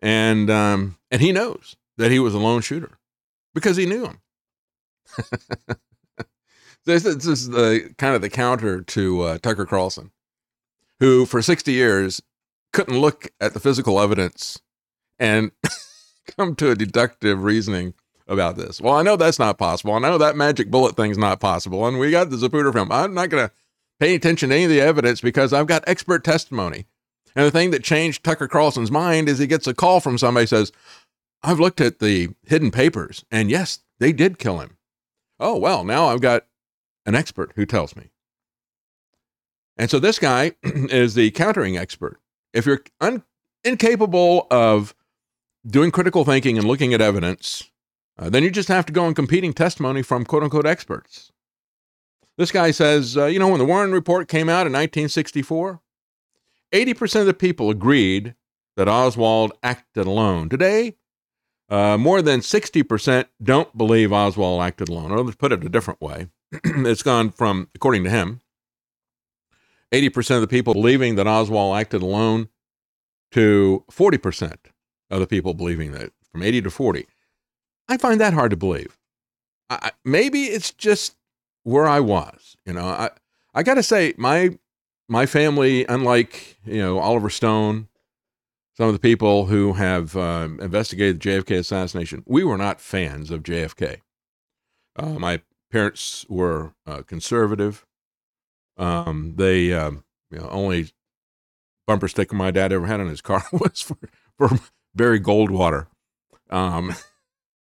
[0.01, 2.99] and, um, and he knows that he was a lone shooter
[3.53, 4.20] because he knew him.
[6.86, 10.12] this, this is the kind of the counter to uh, Tucker Carlson,
[11.00, 12.22] who for 60 years
[12.74, 14.60] couldn't look at the physical evidence
[15.20, 15.52] and
[16.38, 17.94] come to a deductive reasoning
[18.28, 18.82] about this.
[18.82, 19.94] Well, I know that's not possible.
[19.94, 21.86] I know that magic bullet thing's not possible.
[21.88, 22.92] And we got the Zapruder film.
[22.92, 23.54] I'm not going to
[24.00, 26.86] pay attention to any of the evidence because I've got expert testimony.
[27.36, 30.48] And the thing that changed Tucker Carlson's mind is he gets a call from somebody
[30.48, 30.72] says,
[31.44, 34.78] I've looked at the hidden papers and yes, they did kill him.
[35.40, 36.46] Oh, well, now I've got
[37.06, 38.10] an expert who tells me.
[39.78, 42.20] And so this guy is the countering expert.
[42.53, 43.24] If you're un-
[43.64, 44.95] incapable of
[45.66, 47.70] doing critical thinking and looking at evidence,
[48.18, 51.32] uh, then you just have to go on competing testimony from quote unquote experts.
[52.38, 55.82] This guy says, uh, you know, when the Warren Report came out in 1964,
[56.74, 58.36] 80% of the people agreed
[58.76, 60.49] that Oswald acted alone.
[60.49, 60.95] Today,
[61.70, 65.11] uh, more than 60% don't believe Oswald acted alone.
[65.11, 66.28] Or let's put it a different way.
[66.63, 68.41] it's gone from, according to him,
[69.91, 72.49] 80% of the people believing that Oswald acted alone
[73.32, 74.55] to 40%
[75.09, 77.07] of the people believing that, from 80 to 40.
[77.88, 78.97] I find that hard to believe.
[79.70, 81.16] I, maybe it's just
[81.63, 82.55] where I was.
[82.66, 83.09] You know, I,
[83.53, 84.57] I got to say, my
[85.07, 87.88] my family, unlike you know Oliver Stone,
[88.78, 93.32] some of the people who have um, investigated the JFK assassination, we were not fans
[93.32, 94.01] of JFK.
[94.97, 97.86] Uh, my parents were uh, conservative.
[98.78, 100.89] Um, they, um, you know, only
[101.88, 103.97] bumper sticker my dad ever had on his car was for,
[104.38, 104.59] for
[104.93, 105.88] Barry Goldwater,
[106.49, 106.95] um,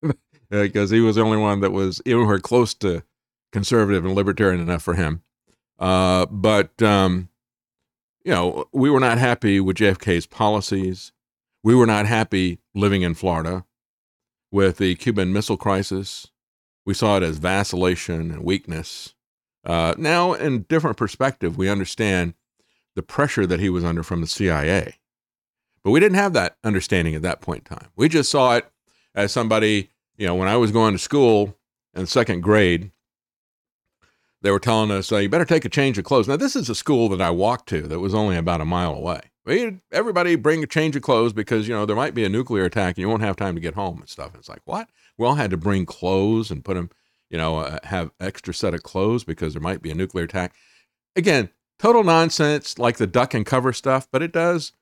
[0.49, 3.03] because he was the only one that was anywhere close to
[3.51, 5.21] conservative and libertarian enough for him.
[5.77, 7.29] Uh, but um,
[8.23, 11.11] you know, we were not happy with JFK's policies.
[11.63, 13.65] We were not happy living in Florida
[14.51, 16.27] with the Cuban Missile Crisis.
[16.85, 19.13] We saw it as vacillation and weakness.
[19.65, 22.33] Uh, now, in different perspective, we understand
[22.95, 24.95] the pressure that he was under from the CIA.
[25.83, 27.89] But we didn't have that understanding at that point in time.
[27.95, 28.69] We just saw it
[29.15, 31.57] as somebody, you know, when I was going to school
[31.93, 32.91] in second grade,
[34.43, 36.27] they were telling us, uh, you better take a change of clothes.
[36.27, 38.93] Now, this is a school that I walked to that was only about a mile
[38.93, 39.21] away.
[39.91, 42.95] Everybody bring a change of clothes because, you know, there might be a nuclear attack
[42.95, 44.31] and you won't have time to get home and stuff.
[44.31, 44.89] And it's like, what?
[45.17, 46.89] We all had to bring clothes and put them,
[47.29, 50.53] you know, uh, have extra set of clothes because there might be a nuclear attack.
[51.15, 54.73] Again, total nonsense like the duck and cover stuff, but it does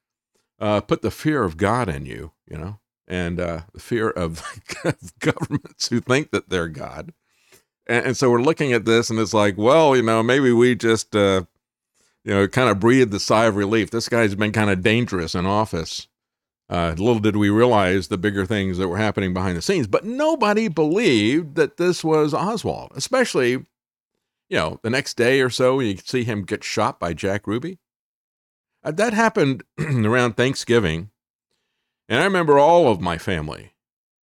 [0.60, 4.44] uh, put the fear of God in you, you know, and uh, the fear of
[5.20, 7.14] governments who think that they're God.
[7.88, 10.76] And, and so we're looking at this and it's like, well, you know, maybe we
[10.76, 11.44] just, uh,
[12.24, 13.92] you know, kind of breathed the sigh of relief.
[13.92, 16.08] This guy's been kind of dangerous in office.
[16.70, 20.06] Uh, little did we realize the bigger things that were happening behind the scenes, but
[20.06, 25.98] nobody believed that this was Oswald, especially, you know, the next day or so, you
[25.98, 27.80] see him get shot by Jack Ruby.
[28.84, 31.10] Uh, that happened around Thanksgiving.
[32.08, 33.74] And I remember all of my family,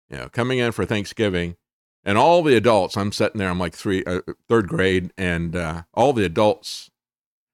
[0.08, 1.56] you know, coming in for Thanksgiving
[2.04, 5.82] and all the adults, I'm sitting there, I'm like three, uh, third grade, and uh,
[5.94, 6.90] all the adults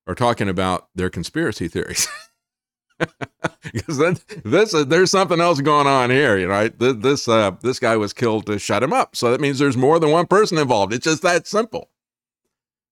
[0.06, 2.08] are talking about their conspiracy theories.
[3.72, 3.98] because
[4.44, 6.68] this uh, there's something else going on here, you know.
[6.68, 9.76] This this, uh, this guy was killed to shut him up, so that means there's
[9.76, 10.92] more than one person involved.
[10.92, 11.90] It's just that simple.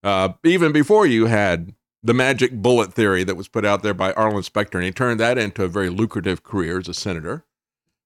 [0.02, 4.12] Uh, even before you had the magic bullet theory that was put out there by
[4.12, 7.44] Arlen Specter, and he turned that into a very lucrative career as a senator.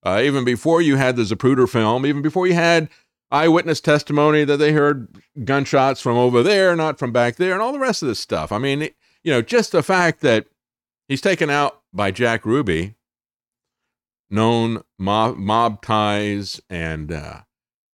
[0.04, 2.88] Uh, even before you had the Zapruder film, even before you had
[3.30, 5.08] eyewitness testimony that they heard
[5.44, 8.52] gunshots from over there, not from back there, and all the rest of this stuff.
[8.52, 8.88] I mean,
[9.22, 10.46] you know, just the fact that
[11.08, 12.94] he's taken out by Jack Ruby,
[14.30, 17.40] known mob, mob ties and uh,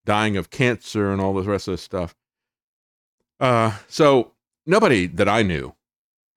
[0.04, 2.14] dying of cancer and all the rest of this stuff.
[3.40, 4.32] Uh, so
[4.66, 5.74] nobody that I knew,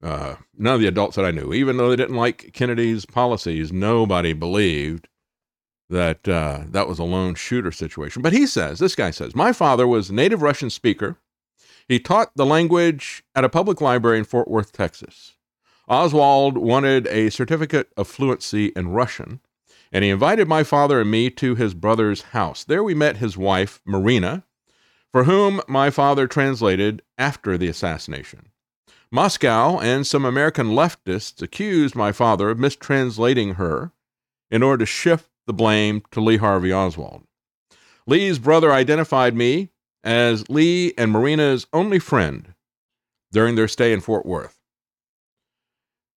[0.01, 3.71] uh, none of the adults that I knew, even though they didn't like Kennedy's policies,
[3.71, 5.07] nobody believed
[5.89, 8.21] that uh, that was a lone shooter situation.
[8.21, 11.17] But he says, this guy says, my father was a native Russian speaker.
[11.87, 15.35] He taught the language at a public library in Fort Worth, Texas.
[15.87, 19.39] Oswald wanted a certificate of fluency in Russian,
[19.91, 22.65] and he invited my father and me to his brother's house.
[22.65, 24.43] There we met his wife, Marina,
[25.13, 28.49] for whom my father translated after the assassination.
[29.09, 33.93] Moscow and some American leftists accused my father of mistranslating her
[34.51, 37.23] in order to shift the blame to Lee Harvey Oswald.
[38.05, 39.69] Lee's brother identified me
[40.03, 42.53] as Lee and Marina's only friend
[43.31, 44.57] during their stay in Fort Worth.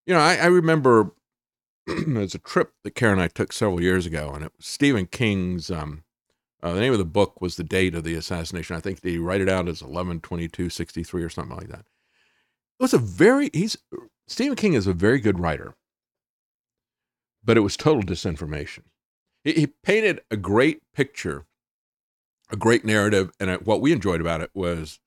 [0.07, 1.13] You know, I, I remember
[1.87, 5.07] there's a trip that Karen and I took several years ago, and it was Stephen
[5.07, 5.71] King's.
[5.71, 6.05] Um,
[6.63, 8.77] uh, the name of the book was the date of the assassination.
[8.77, 11.81] I think they write it out as 11 22 63 or something like that.
[11.81, 13.77] It was a very, he's,
[14.27, 15.75] Stephen King is a very good writer,
[17.43, 18.83] but it was total disinformation.
[19.45, 21.47] He, he painted a great picture,
[22.51, 25.01] a great narrative, and what we enjoyed about it was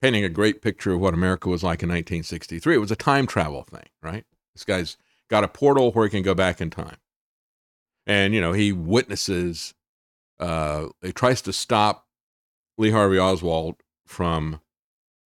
[0.00, 2.74] painting a great picture of what America was like in 1963.
[2.74, 4.24] It was a time travel thing, right?
[4.54, 4.96] This guy's
[5.28, 6.96] got a portal where he can go back in time.
[8.06, 9.74] And, you know, he witnesses,
[10.40, 12.06] uh, he tries to stop
[12.78, 14.60] Lee Harvey Oswald from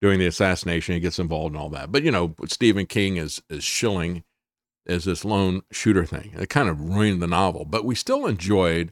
[0.01, 0.93] doing the assassination.
[0.93, 1.91] He gets involved in all that.
[1.91, 4.23] But, you know, Stephen King is, is shilling
[4.89, 6.33] as this lone shooter thing.
[6.37, 8.91] It kind of ruined the novel, but we still enjoyed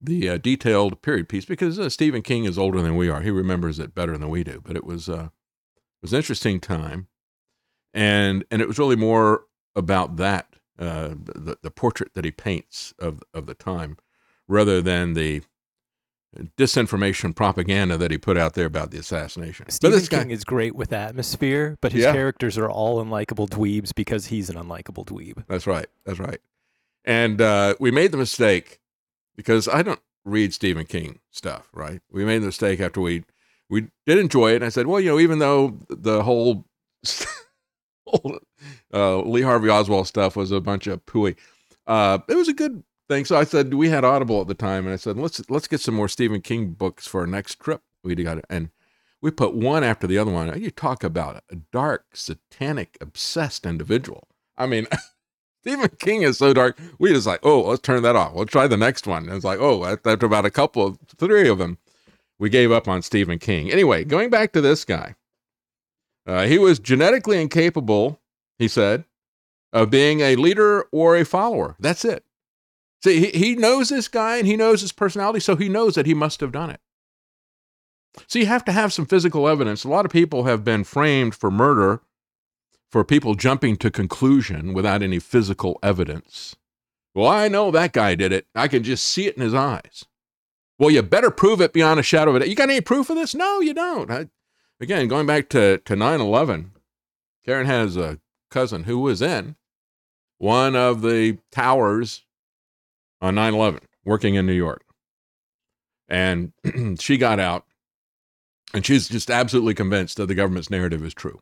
[0.00, 3.20] the uh, detailed period piece because uh, Stephen King is older than we are.
[3.20, 4.60] He remembers it better than we do.
[4.64, 5.28] But it was uh,
[5.74, 7.08] it was an interesting time,
[7.92, 9.44] and and it was really more
[9.76, 13.98] about that uh, the the portrait that he paints of of the time,
[14.48, 15.42] rather than the
[16.56, 19.68] disinformation propaganda that he put out there about the assassination.
[19.68, 22.12] Stephen but this King guy, is great with atmosphere, but his Yeah.
[22.12, 25.44] characters are all unlikable dweebs because he's an unlikable dweeb.
[25.48, 25.86] That's right.
[26.04, 26.40] That's right.
[27.04, 28.78] And uh, we made the mistake
[29.36, 32.00] because I don't read Stephen King stuff, right?
[32.12, 33.24] We made the mistake after we
[33.68, 34.56] we did enjoy it.
[34.56, 36.64] And I said, well, you know, even though the whole,
[38.06, 38.38] whole
[38.92, 41.36] uh, Lee Harvey Oswald stuff was a bunch of pooey,
[41.86, 43.24] uh, it was a good thing.
[43.26, 45.80] So I said we had Audible at the time, and I said let's let's get
[45.80, 47.82] some more Stephen King books for our next trip.
[48.02, 48.70] We got it, and
[49.20, 50.58] we put one after the other one.
[50.60, 54.28] You talk about a dark, satanic, obsessed individual.
[54.56, 54.86] I mean.
[55.62, 56.78] Stephen King is so dark.
[56.98, 58.32] We just like, oh, let's turn that off.
[58.32, 59.26] We'll try the next one.
[59.26, 61.76] And it's like, oh, after about a couple of three of them,
[62.38, 63.70] we gave up on Stephen King.
[63.70, 65.16] Anyway, going back to this guy,
[66.26, 68.20] uh, he was genetically incapable,
[68.58, 69.04] he said,
[69.70, 71.76] of being a leader or a follower.
[71.78, 72.24] That's it.
[73.02, 76.06] See, he, he knows this guy and he knows his personality, so he knows that
[76.06, 76.80] he must have done it.
[78.26, 79.84] So you have to have some physical evidence.
[79.84, 82.02] A lot of people have been framed for murder
[82.90, 86.56] for people jumping to conclusion without any physical evidence.
[87.14, 88.46] Well, I know that guy did it.
[88.54, 90.04] I can just see it in his eyes.
[90.78, 92.48] Well, you better prove it beyond a shadow of a doubt.
[92.48, 93.34] You got any proof of this?
[93.34, 94.10] No, you don't.
[94.10, 94.28] I,
[94.80, 96.72] again, going back to, to 9 11,
[97.44, 98.18] Karen has a
[98.50, 99.56] cousin who was in
[100.38, 102.24] one of the towers
[103.20, 104.84] on 9 11, working in New York.
[106.08, 106.52] And
[107.00, 107.64] she got out,
[108.74, 111.40] and she's just absolutely convinced that the government's narrative is true.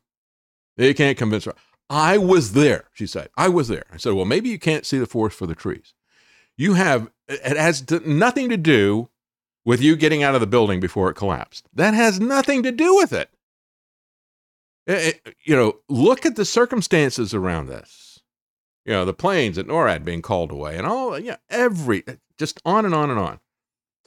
[0.76, 1.55] They can't convince her.
[1.91, 3.29] I was there, she said.
[3.37, 3.85] I was there.
[3.93, 5.95] I said, well, maybe you can't see the forest for the trees.
[6.57, 9.09] You have, it has nothing to do
[9.64, 11.66] with you getting out of the building before it collapsed.
[11.74, 13.31] That has nothing to do with it.
[14.87, 18.08] It- it- you know, look at the circumstances around this.
[18.89, 22.05] You know, the planes at NORAD being called away and all, yeah, every,
[22.39, 23.39] just on and on and on.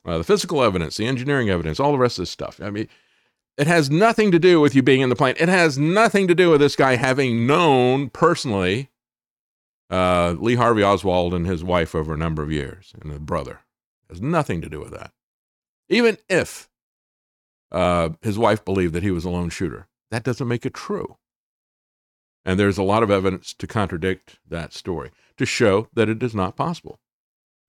[0.03, 2.59] Uh, the physical evidence, the engineering evidence, all the rest of this stuff.
[2.59, 2.88] I mean,
[3.59, 5.36] it has nothing to do with you being in the plane.
[5.39, 8.89] It has nothing to do with this guy having known personally
[9.91, 13.59] uh, Lee Harvey Oswald and his wife over a number of years and his brother.
[14.09, 15.11] It has nothing to do with that.
[15.89, 16.71] Even if
[17.71, 21.17] uh, his wife believed that he was a lone shooter, that doesn't make it true.
[22.44, 26.34] And there's a lot of evidence to contradict that story to show that it is
[26.34, 27.00] not possible.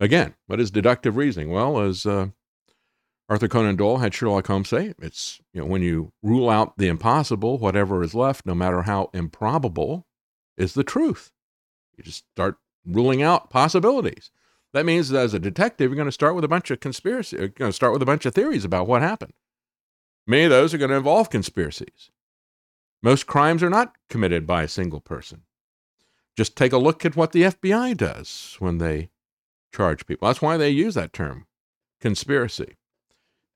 [0.01, 1.51] Again, what is deductive reasoning?
[1.51, 2.29] Well, as uh,
[3.29, 6.89] Arthur Conan Doyle had Sherlock Holmes say, it's you know when you rule out the
[6.89, 10.07] impossible, whatever is left, no matter how improbable,
[10.57, 11.33] is the truth.
[11.97, 14.31] You just start ruling out possibilities.
[14.73, 17.37] That means that as a detective, you're going to start with a bunch of conspiracy.
[17.37, 19.35] You're going to start with a bunch of theories about what happened.
[20.27, 22.11] Many of those are going to involve conspiracies.
[23.03, 25.43] Most crimes are not committed by a single person.
[26.37, 29.11] Just take a look at what the FBI does when they
[29.73, 30.29] charge people.
[30.29, 31.47] That's why they use that term,
[32.01, 32.77] conspiracy.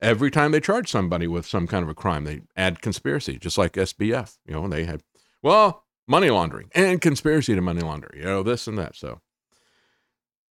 [0.03, 3.57] Every time they charge somebody with some kind of a crime, they add conspiracy, just
[3.57, 4.37] like SBF.
[4.47, 5.03] You know, they had,
[5.43, 8.95] well, money laundering and conspiracy to money launder, you know, this and that.
[8.95, 9.21] So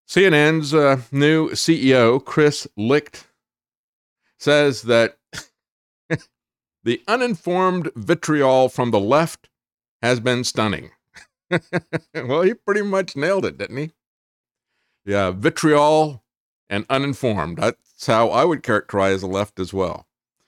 [0.08, 3.28] CNN's uh, new CEO, Chris Licht,
[4.38, 5.18] says that
[6.86, 9.48] the uninformed vitriol from the left
[10.02, 10.92] has been stunning.
[12.14, 13.90] well, he pretty much nailed it, didn't he?
[15.04, 16.22] Yeah, vitriol
[16.70, 17.58] and uninformed.
[17.58, 20.06] That's how I would characterize the left as well.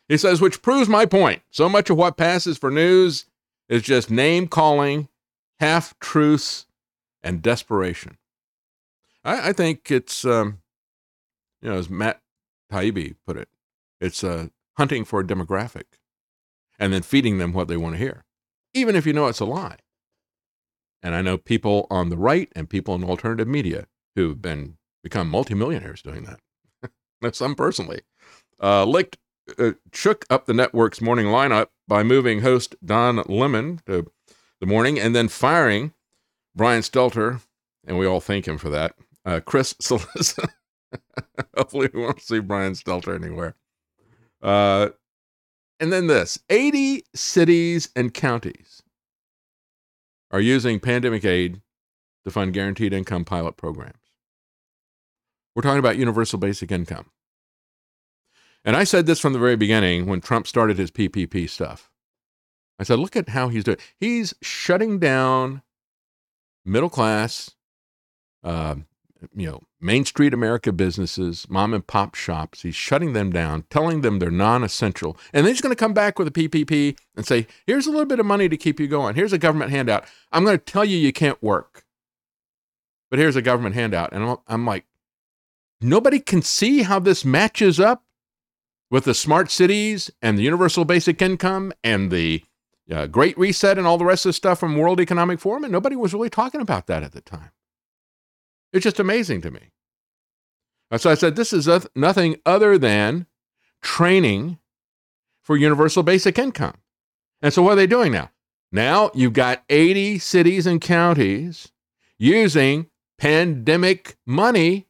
[0.08, 1.42] He says, which proves my point.
[1.50, 3.26] So much of what passes for news
[3.68, 5.08] is just name calling,
[5.58, 6.66] half truths,
[7.20, 8.16] and desperation.
[9.24, 10.60] I, I think it's, um,
[11.60, 12.20] you know, as Matt
[12.72, 13.48] Taibbi put it,
[14.00, 15.97] it's uh, hunting for a demographic
[16.78, 18.24] and then feeding them what they want to hear,
[18.74, 19.78] even if you know it's a lie.
[21.02, 25.28] And I know people on the right and people in alternative media who've been become
[25.28, 27.34] multimillionaires doing that.
[27.34, 28.02] Some personally.
[28.60, 29.16] Uh, Licht
[29.58, 34.10] uh, shook up the network's morning lineup by moving host Don Lemon to
[34.60, 35.92] the morning and then firing
[36.54, 37.40] Brian Stelter,
[37.86, 38.94] and we all thank him for that.
[39.24, 40.48] Uh, Chris Cillizza.
[41.56, 43.54] Hopefully, we won't see Brian Stelter anywhere.
[44.42, 44.88] Uh,
[45.80, 48.82] and then this 80 cities and counties
[50.30, 51.62] are using pandemic aid
[52.24, 53.94] to fund guaranteed income pilot programs.
[55.54, 57.10] We're talking about universal basic income.
[58.64, 61.90] And I said this from the very beginning when Trump started his PPP stuff.
[62.78, 63.78] I said, look at how he's doing.
[63.98, 65.62] He's shutting down
[66.64, 67.50] middle class,
[68.44, 68.76] uh,
[69.34, 72.62] you know, Main Street America businesses, mom and pop shops.
[72.62, 75.16] He's shutting them down, telling them they're non essential.
[75.32, 78.06] And then he's going to come back with a PPP and say, here's a little
[78.06, 79.14] bit of money to keep you going.
[79.14, 80.04] Here's a government handout.
[80.32, 81.84] I'm going to tell you you can't work,
[83.10, 84.12] but here's a government handout.
[84.12, 84.84] And I'm, I'm like,
[85.80, 88.02] nobody can see how this matches up
[88.90, 92.42] with the smart cities and the universal basic income and the
[92.90, 95.62] uh, Great Reset and all the rest of the stuff from World Economic Forum.
[95.62, 97.50] And nobody was really talking about that at the time.
[98.72, 99.70] It's just amazing to me.
[100.96, 103.26] So I said, this is nothing other than
[103.82, 104.58] training
[105.42, 106.78] for universal basic income.
[107.42, 108.30] And so what are they doing now?
[108.72, 111.72] Now you've got 80 cities and counties
[112.18, 112.88] using
[113.18, 114.86] pandemic money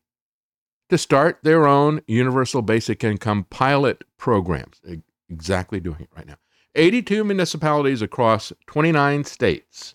[0.88, 4.80] to start their own universal basic income pilot programs.
[5.28, 6.36] Exactly doing it right now.
[6.74, 9.94] 82 municipalities across 29 states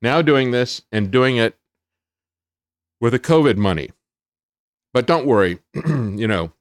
[0.00, 1.56] now doing this and doing it
[3.02, 3.90] with the COVID money.
[4.94, 6.52] But don't worry, you know,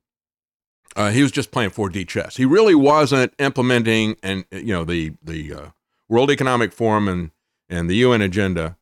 [0.95, 2.35] uh, he was just playing 4D chess.
[2.35, 5.69] He really wasn't implementing and you know the the uh,
[6.09, 7.31] World Economic Forum and
[7.69, 8.75] and the UN agenda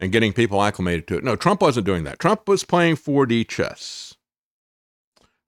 [0.00, 1.24] and getting people acclimated to it.
[1.24, 2.18] No, Trump wasn't doing that.
[2.18, 4.14] Trump was playing 4D chess.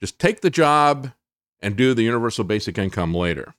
[0.01, 1.12] Just take the job
[1.61, 3.55] and do the universal basic income later.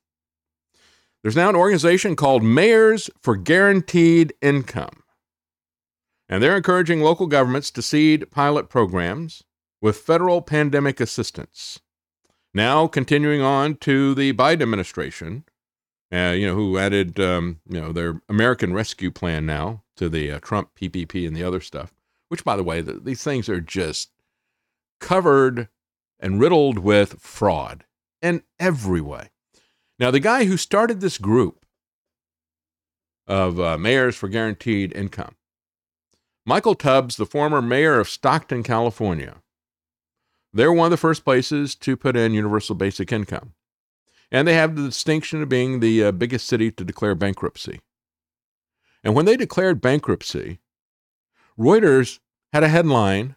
[1.21, 4.98] There's now an organization called Mayors for Guaranteed Income.
[6.29, 9.43] And they're encouraging local governments to seed pilot programs
[9.81, 11.79] with federal pandemic assistance.
[12.53, 15.43] Now, continuing on to the Biden administration,
[16.13, 20.31] uh, you know, who added, um, you know, their American Rescue Plan now to the
[20.31, 21.93] uh, Trump PPP and the other stuff.
[22.27, 24.11] Which, by the way, the, these things are just
[24.99, 25.67] covered
[26.19, 27.85] and riddled with fraud
[28.21, 29.29] in every way.
[29.97, 31.65] Now, the guy who started this group
[33.27, 35.35] of uh, mayors for guaranteed income
[36.49, 39.35] Michael Tubbs, the former mayor of Stockton, California,
[40.51, 43.53] they're one of the first places to put in universal basic income.
[44.31, 47.81] And they have the distinction of being the uh, biggest city to declare bankruptcy.
[49.03, 50.57] And when they declared bankruptcy,
[51.55, 52.17] Reuters
[52.51, 53.35] had a headline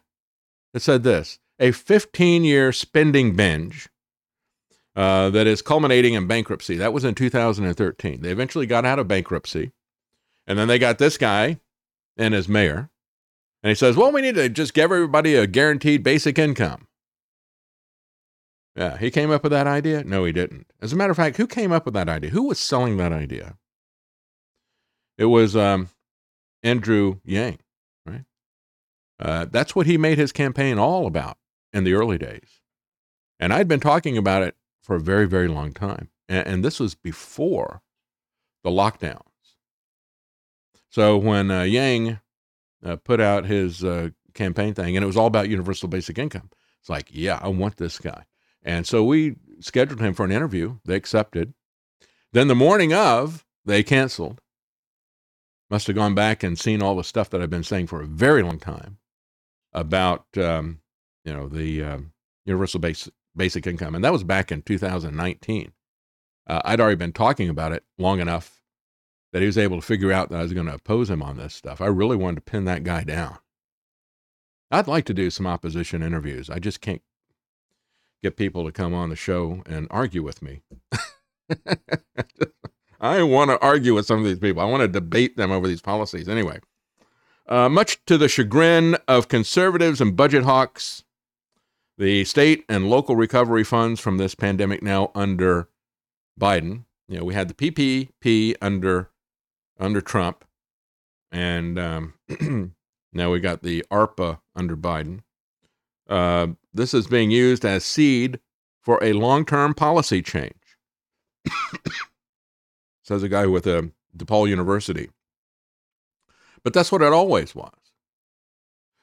[0.73, 3.89] that said this a 15 year spending binge
[4.95, 6.77] uh, that is culminating in bankruptcy.
[6.77, 8.21] That was in 2013.
[8.21, 9.71] They eventually got out of bankruptcy.
[10.47, 11.59] And then they got this guy
[12.17, 12.89] in as mayor.
[13.63, 16.87] And he says, well, we need to just give everybody a guaranteed basic income.
[18.75, 20.03] Yeah, he came up with that idea?
[20.03, 20.67] No, he didn't.
[20.81, 22.31] As a matter of fact, who came up with that idea?
[22.31, 23.55] Who was selling that idea?
[25.17, 25.89] It was um,
[26.63, 27.59] Andrew Yang,
[28.05, 28.25] right?
[29.19, 31.37] Uh, that's what he made his campaign all about
[31.71, 32.61] in the early days.
[33.39, 36.09] And I'd been talking about it for a very, very long time.
[36.27, 37.81] And, and this was before
[38.63, 39.21] the lockdowns.
[40.89, 42.19] So when uh, Yang
[42.85, 46.49] uh, put out his uh, campaign thing, and it was all about universal basic income.
[46.81, 48.25] It's like, yeah, I want this guy.
[48.63, 50.77] And so we scheduled him for an interview.
[50.85, 51.53] They accepted.
[52.33, 54.41] Then the morning of, they canceled.
[55.69, 58.05] Must have gone back and seen all the stuff that I've been saying for a
[58.07, 58.97] very long time.
[59.73, 60.79] about um,
[61.25, 62.13] you know the um,
[62.45, 65.71] universal basic basic income, and that was back in 2019.
[66.47, 68.62] Uh, I'd already been talking about it long enough
[69.33, 71.37] that he was able to figure out that I was going to oppose him on
[71.37, 71.81] this stuff.
[71.81, 73.39] I really wanted to pin that guy down.
[74.71, 76.49] I'd like to do some opposition interviews.
[76.49, 77.01] I just can't
[78.21, 80.61] get people to come on the show and argue with me.
[83.01, 84.61] I want to argue with some of these people.
[84.61, 86.29] I want to debate them over these policies.
[86.29, 86.59] Anyway,
[87.49, 91.03] uh, much to the chagrin of conservatives and budget hawks,
[91.97, 95.69] the state and local recovery funds from this pandemic now under
[96.39, 96.85] Biden.
[97.07, 99.09] You know, we had the PPP under
[99.79, 100.45] under Trump,
[101.31, 102.13] and um,
[103.13, 105.21] now we got the ARPA under Biden.
[106.07, 108.39] Uh, this is being used as seed
[108.81, 110.77] for a long-term policy change,
[113.03, 115.09] says a guy with a DePaul University.
[116.63, 117.71] But that's what it always was.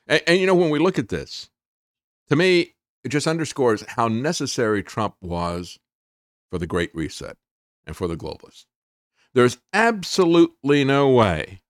[0.07, 1.51] And, and you know, when we look at this,
[2.29, 5.79] to me, it just underscores how necessary Trump was
[6.51, 7.37] for the Great Reset
[7.87, 8.67] and for the globalists.
[9.35, 11.61] There's absolutely no way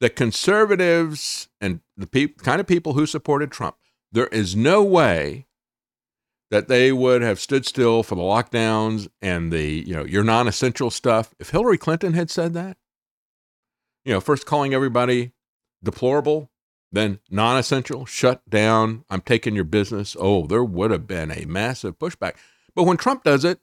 [0.00, 3.76] that conservatives and the pe- kind of people who supported Trump,
[4.10, 5.46] there is no way
[6.50, 10.48] that they would have stood still for the lockdowns and the, you know, your non
[10.48, 11.34] essential stuff.
[11.38, 12.76] If Hillary Clinton had said that,
[14.04, 15.32] you know, first calling everybody
[15.84, 16.50] deplorable,
[16.90, 20.16] then non essential, shut down, I'm taking your business.
[20.18, 22.34] Oh, there would have been a massive pushback.
[22.74, 23.60] But when Trump does it,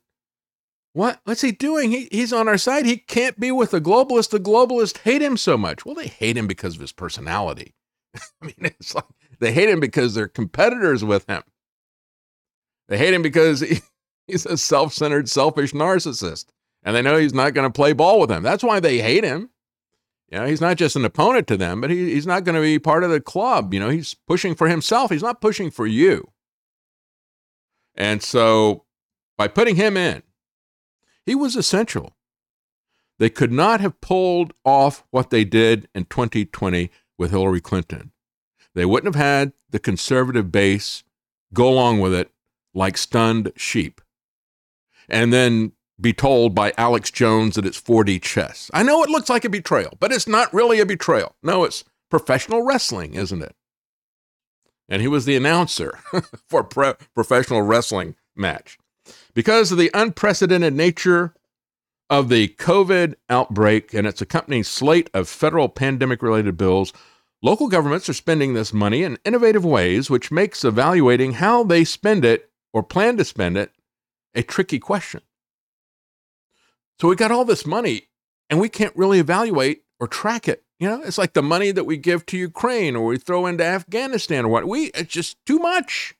[0.97, 1.21] what?
[1.25, 1.91] What's he doing?
[1.91, 2.87] He, he's on our side.
[2.87, 4.31] He can't be with the globalists.
[4.31, 5.85] The globalists hate him so much.
[5.85, 7.75] Well, they hate him because of his personality.
[8.15, 9.05] I mean, it's like
[9.39, 11.43] they hate him because they're competitors with him.
[12.87, 13.81] They hate him because he,
[14.27, 16.45] he's a self centered, selfish narcissist.
[16.81, 18.41] And they know he's not going to play ball with them.
[18.41, 19.51] That's why they hate him.
[20.29, 22.61] You know, he's not just an opponent to them, but he, he's not going to
[22.61, 23.71] be part of the club.
[23.71, 25.11] You know, he's pushing for himself.
[25.11, 26.31] He's not pushing for you.
[27.93, 28.85] And so
[29.37, 30.23] by putting him in,
[31.27, 32.15] he was essential.
[33.19, 38.11] They could not have pulled off what they did in 2020 with Hillary Clinton.
[38.73, 41.03] They wouldn't have had the conservative base
[41.53, 42.31] go along with it
[42.73, 43.99] like stunned sheep.
[45.09, 48.71] And then be told by Alex Jones that it's 4D chess.
[48.73, 51.35] I know it looks like a betrayal, but it's not really a betrayal.
[51.43, 53.55] No, it's professional wrestling, isn't it?
[54.87, 55.99] And he was the announcer
[56.47, 58.77] for a pre- professional wrestling match.
[59.33, 61.33] Because of the unprecedented nature
[62.09, 66.93] of the COVID outbreak and its accompanying slate of federal pandemic related bills,
[67.41, 72.23] local governments are spending this money in innovative ways, which makes evaluating how they spend
[72.23, 73.71] it or plan to spend it
[74.33, 75.21] a tricky question.
[76.99, 78.07] So we got all this money
[78.49, 80.63] and we can't really evaluate or track it.
[80.79, 83.63] You know, it's like the money that we give to Ukraine or we throw into
[83.63, 84.67] Afghanistan or what.
[84.67, 86.15] We it's just too much.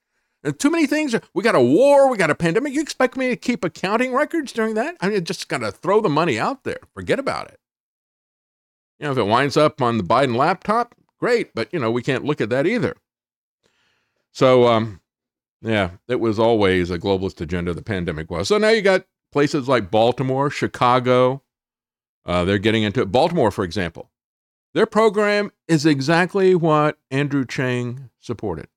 [0.47, 1.13] And too many things.
[1.33, 2.71] We got a war, we got a pandemic.
[2.71, 4.95] You expect me to keep accounting records during that?
[5.01, 6.79] I mean, just got to throw the money out there.
[6.93, 7.59] Forget about it.
[8.97, 12.01] You know, if it winds up on the Biden laptop, great, but you know, we
[12.01, 12.95] can't look at that either.
[14.31, 15.01] So, um,
[15.61, 17.73] yeah, it was always a globalist agenda.
[17.73, 18.47] The pandemic was.
[18.47, 21.43] So now you got places like Baltimore, Chicago.
[22.25, 23.11] Uh, they're getting into it.
[23.11, 24.11] Baltimore, for example,
[24.73, 28.69] their program is exactly what Andrew Yang supported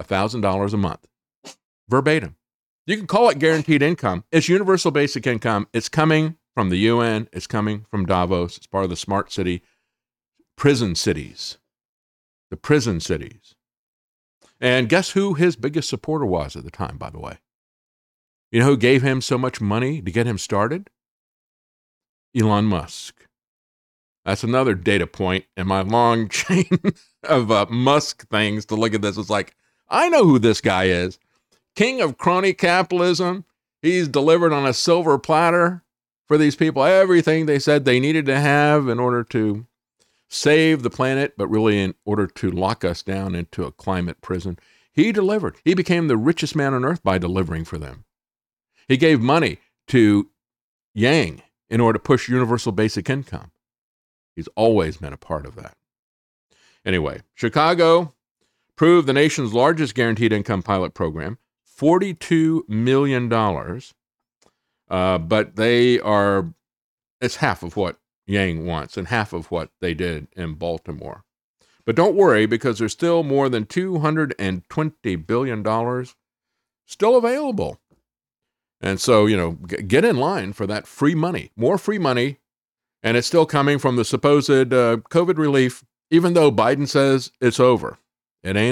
[0.00, 1.06] $1,000 a month,
[1.88, 2.36] verbatim.
[2.86, 4.24] You can call it guaranteed income.
[4.32, 5.68] It's universal basic income.
[5.72, 8.56] It's coming from the UN, it's coming from Davos.
[8.56, 9.62] It's part of the smart city
[10.56, 11.58] prison cities,
[12.50, 13.54] the prison cities.
[14.60, 17.38] And guess who his biggest supporter was at the time, by the way?
[18.52, 20.90] You know who gave him so much money to get him started?
[22.36, 23.26] Elon Musk.
[24.24, 26.78] That's another data point in my long chain
[27.24, 29.18] of uh, Musk things to look at this.
[29.18, 29.56] It's like,
[29.92, 31.18] I know who this guy is.
[31.76, 33.44] King of crony capitalism.
[33.82, 35.84] He's delivered on a silver platter
[36.26, 39.66] for these people everything they said they needed to have in order to
[40.28, 44.58] save the planet, but really in order to lock us down into a climate prison.
[44.92, 45.56] He delivered.
[45.64, 48.04] He became the richest man on earth by delivering for them.
[48.88, 49.58] He gave money
[49.88, 50.30] to
[50.94, 53.50] Yang in order to push universal basic income.
[54.36, 55.76] He's always been a part of that.
[56.84, 58.14] Anyway, Chicago
[58.82, 61.38] proved the nation's largest guaranteed income pilot program,
[61.78, 63.32] $42 million.
[64.90, 66.52] Uh, but they are,
[67.20, 71.22] it's half of what Yang wants and half of what they did in Baltimore.
[71.86, 76.06] But don't worry because there's still more than $220 billion
[76.84, 77.78] still available.
[78.80, 82.38] And so, you know, g- get in line for that free money, more free money.
[83.00, 87.60] And it's still coming from the supposed uh, COVID relief, even though Biden says it's
[87.60, 87.98] over.
[88.42, 88.71] It ain't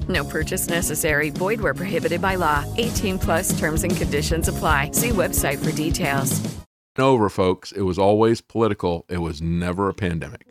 [0.11, 1.29] No purchase necessary.
[1.29, 2.65] Void where prohibited by law.
[2.77, 4.91] 18 plus terms and conditions apply.
[4.91, 6.41] See website for details.
[6.99, 7.71] Over, folks.
[7.71, 9.05] It was always political.
[9.09, 10.50] It was never a pandemic.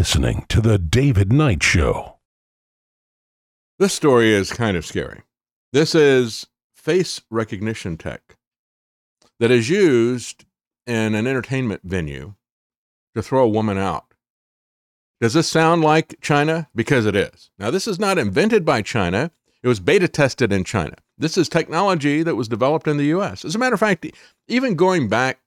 [0.00, 2.16] Listening to The David Knight Show.
[3.78, 5.24] This story is kind of scary.
[5.74, 8.38] This is face recognition tech
[9.40, 10.46] that is used
[10.86, 12.32] in an entertainment venue
[13.14, 14.14] to throw a woman out.
[15.20, 16.70] Does this sound like China?
[16.74, 17.50] Because it is.
[17.58, 19.30] Now, this is not invented by China.
[19.62, 20.94] It was beta tested in China.
[21.18, 23.44] This is technology that was developed in the US.
[23.44, 24.06] As a matter of fact,
[24.48, 25.40] even going back,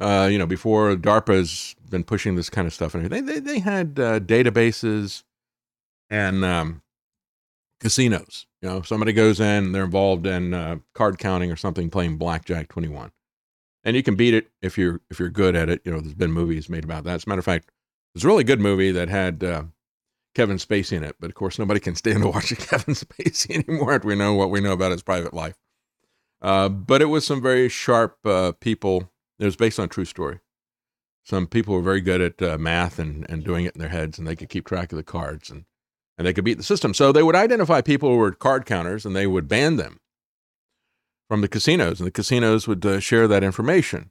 [0.00, 3.58] uh, you know, before DARPA's been pushing this kind of stuff and everything, they, they
[3.60, 5.22] had uh, databases
[6.10, 6.82] and um,
[7.80, 8.46] casinos.
[8.60, 12.68] You know, somebody goes in, they're involved in uh, card counting or something, playing blackjack
[12.68, 13.12] 21,
[13.84, 15.82] and you can beat it if you're if you're good at it.
[15.84, 17.14] You know, there's been movies made about that.
[17.14, 17.70] As a matter of fact,
[18.14, 19.64] there's a really good movie that had uh,
[20.34, 24.00] Kevin Spacey in it, but of course nobody can stand to watch Kevin Spacey anymore
[24.02, 25.56] we know what we know about his private life.
[26.40, 29.10] Uh, but it was some very sharp uh, people.
[29.38, 30.40] It was based on true story.
[31.24, 34.18] Some people were very good at uh, math and, and doing it in their heads,
[34.18, 35.64] and they could keep track of the cards and
[36.16, 36.94] and they could beat the system.
[36.94, 39.98] So they would identify people who were card counters and they would ban them
[41.28, 44.10] from the casinos, and the casinos would uh, share that information.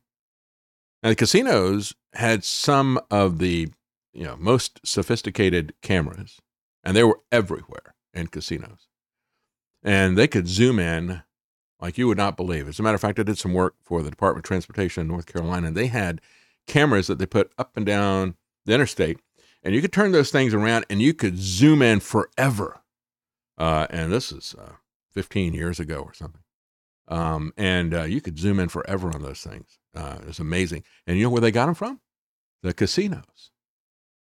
[1.02, 3.70] And the casinos had some of the
[4.14, 6.40] you know most sophisticated cameras,
[6.84, 8.88] and they were everywhere in casinos,
[9.84, 11.24] and they could zoom in
[11.84, 12.68] like you would not believe.
[12.68, 15.08] As a matter of fact, I did some work for the Department of Transportation in
[15.08, 16.22] North Carolina, and they had
[16.66, 18.36] cameras that they put up and down
[18.66, 19.20] the interstate
[19.64, 22.82] and you could turn those things around and you could zoom in forever.
[23.58, 24.74] Uh, and this is uh,
[25.12, 26.42] 15 years ago or something.
[27.08, 29.80] Um, and uh, you could zoom in forever on those things.
[29.96, 30.84] Uh, it's amazing.
[31.08, 32.02] And you know where they got them from?
[32.62, 33.52] The casinos.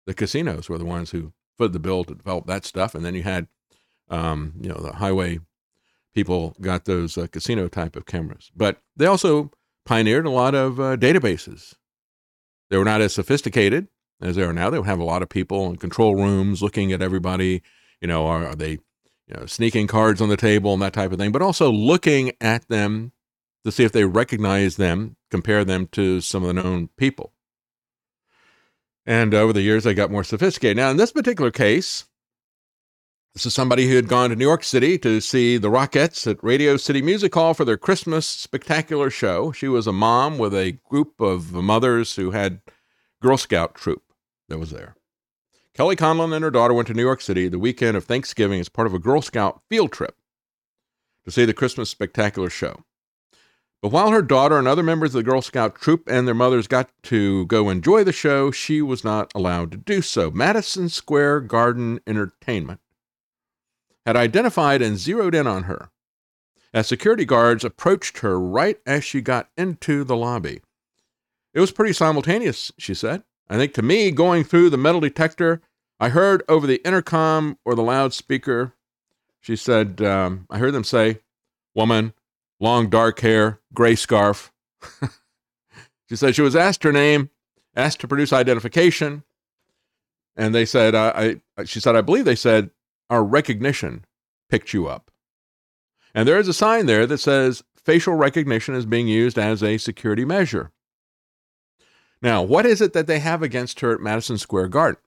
[0.07, 2.95] The casinos were the ones who footed the bill to develop that stuff.
[2.95, 3.49] And then you had,
[4.09, 5.41] um, you know, the highway
[6.15, 8.51] people got those uh, casino type of cameras.
[8.57, 9.51] But they also
[9.85, 11.75] pioneered a lot of uh, databases.
[12.71, 13.89] They were not as sophisticated,
[14.21, 14.71] as they are now.
[14.71, 17.63] They would have a lot of people in control rooms looking at everybody.
[18.01, 18.79] You know, are, are they
[19.29, 22.33] you know, sneaking cards on the table and that type of thing, but also looking
[22.41, 23.13] at them
[23.65, 27.33] to see if they recognize them, compare them to some of the known people.
[29.05, 30.77] And over the years, they got more sophisticated.
[30.77, 32.05] Now, in this particular case,
[33.35, 36.43] this is somebody who had gone to New York City to see the Rockettes at
[36.43, 39.53] Radio City Music Hall for their Christmas spectacular show.
[39.53, 42.61] She was a mom with a group of mothers who had
[43.23, 44.03] Girl Scout troop
[44.49, 44.97] that was there.
[45.75, 48.69] Kelly Conlon and her daughter went to New York City the weekend of Thanksgiving as
[48.69, 50.17] part of a Girl Scout field trip
[51.25, 52.83] to see the Christmas spectacular show.
[53.81, 56.67] But while her daughter and other members of the Girl Scout troop and their mothers
[56.67, 60.33] got to go enjoy the show, she was not allowed to do so.
[60.33, 62.81] Madison Square Garden Entertainment
[64.09, 65.91] had identified and zeroed in on her
[66.73, 70.63] as security guards approached her right as she got into the lobby.
[71.53, 73.23] It was pretty simultaneous, she said.
[73.51, 75.61] I think to me, going through the metal detector,
[76.01, 78.73] I heard over the intercom or the loudspeaker,
[79.41, 81.19] she said, um, I heard them say,
[81.75, 82.15] woman,
[82.59, 84.51] long dark hair, gray scarf.
[86.09, 87.29] she said she was asked her name,
[87.77, 89.23] asked to produce identification.
[90.35, 92.71] And they said, uh, I, she said, I believe they said,
[93.11, 94.05] our recognition
[94.49, 95.11] picked you up.
[96.15, 99.79] And there is a sign there that says facial recognition is being used as a
[99.79, 100.73] security measure.
[102.21, 105.01] Now, what is it that they have against her at Madison Square Garden?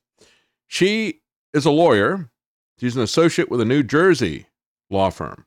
[0.67, 1.21] She
[1.53, 2.31] is a lawyer.
[2.79, 4.47] She's an associate with a New Jersey
[4.89, 5.45] law firm.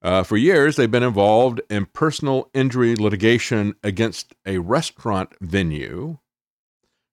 [0.00, 6.18] Uh, for years, they've been involved in personal injury litigation against a restaurant venue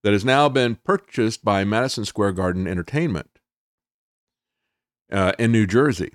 [0.04, 3.35] that has now been purchased by Madison Square Garden Entertainment
[5.12, 6.14] uh, in New Jersey.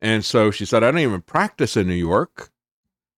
[0.00, 2.50] And so she said, I don't even practice in New York.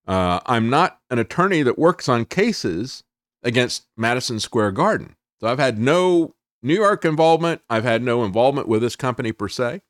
[0.07, 3.03] Uh, I'm not an attorney that works on cases
[3.43, 5.15] against Madison Square Garden.
[5.39, 7.61] So I've had no New York involvement.
[7.69, 9.81] I've had no involvement with this company per se.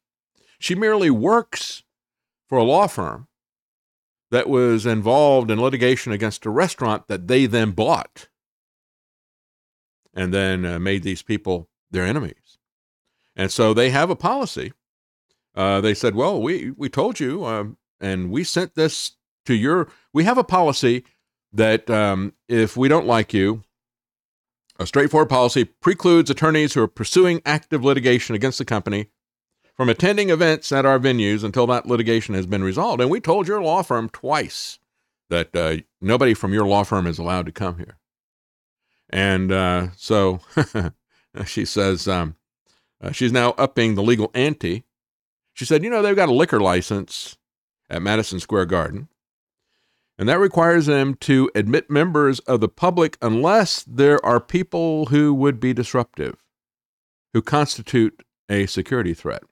[0.59, 1.83] She merely works
[2.47, 3.27] for a law firm
[4.31, 8.27] that was involved in litigation against a restaurant that they then bought
[10.13, 12.36] and then uh, made these people their enemies.
[13.37, 14.73] And so they have a policy.
[15.55, 19.11] Uh, they said, well, we, we told you, um, and we sent this
[19.45, 21.05] to your, we have a policy
[21.53, 23.63] that um, if we don't like you,
[24.79, 29.07] a straightforward policy precludes attorneys who are pursuing active litigation against the company
[29.75, 33.01] from attending events at our venues until that litigation has been resolved.
[33.01, 34.79] And we told your law firm twice
[35.29, 37.97] that uh, nobody from your law firm is allowed to come here.
[39.09, 40.41] And uh, so
[41.45, 42.35] she says um,
[43.01, 44.83] uh, she's now upping the legal ante.
[45.53, 47.37] She said, you know, they've got a liquor license
[47.89, 49.07] at Madison Square Garden,
[50.17, 55.33] and that requires them to admit members of the public unless there are people who
[55.33, 56.43] would be disruptive,
[57.33, 59.43] who constitute a security threat.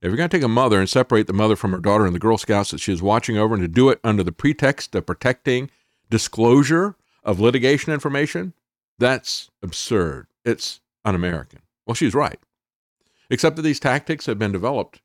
[0.00, 2.14] If you're going to take a mother and separate the mother from her daughter and
[2.14, 4.94] the Girl Scouts that she is watching over and to do it under the pretext
[4.94, 5.70] of protecting
[6.10, 8.52] disclosure of litigation information,
[8.98, 10.26] that's absurd.
[10.44, 11.60] It's un American.
[11.86, 12.38] Well, she's right.
[13.30, 15.00] Except that these tactics have been developed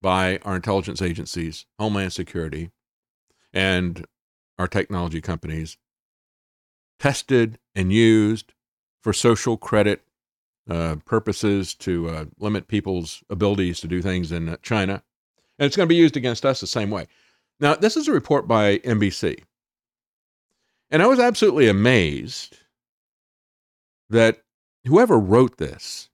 [0.00, 2.70] by our intelligence agencies, Homeland Security,
[3.52, 4.04] and
[4.58, 5.76] our technology companies,
[6.98, 8.52] tested and used
[9.02, 10.02] for social credit
[10.68, 15.02] uh, purposes to uh, limit people's abilities to do things in uh, China.
[15.58, 17.06] And it's going to be used against us the same way.
[17.60, 19.42] Now, this is a report by NBC.
[20.90, 22.58] And I was absolutely amazed
[24.10, 24.43] that
[24.84, 26.10] whoever wrote this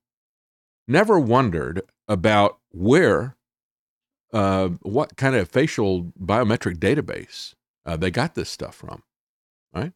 [0.87, 3.37] never wondered about where,
[4.33, 7.55] uh, what kind of facial biometric database
[7.87, 9.03] uh, they got this stuff from,
[9.75, 9.93] right?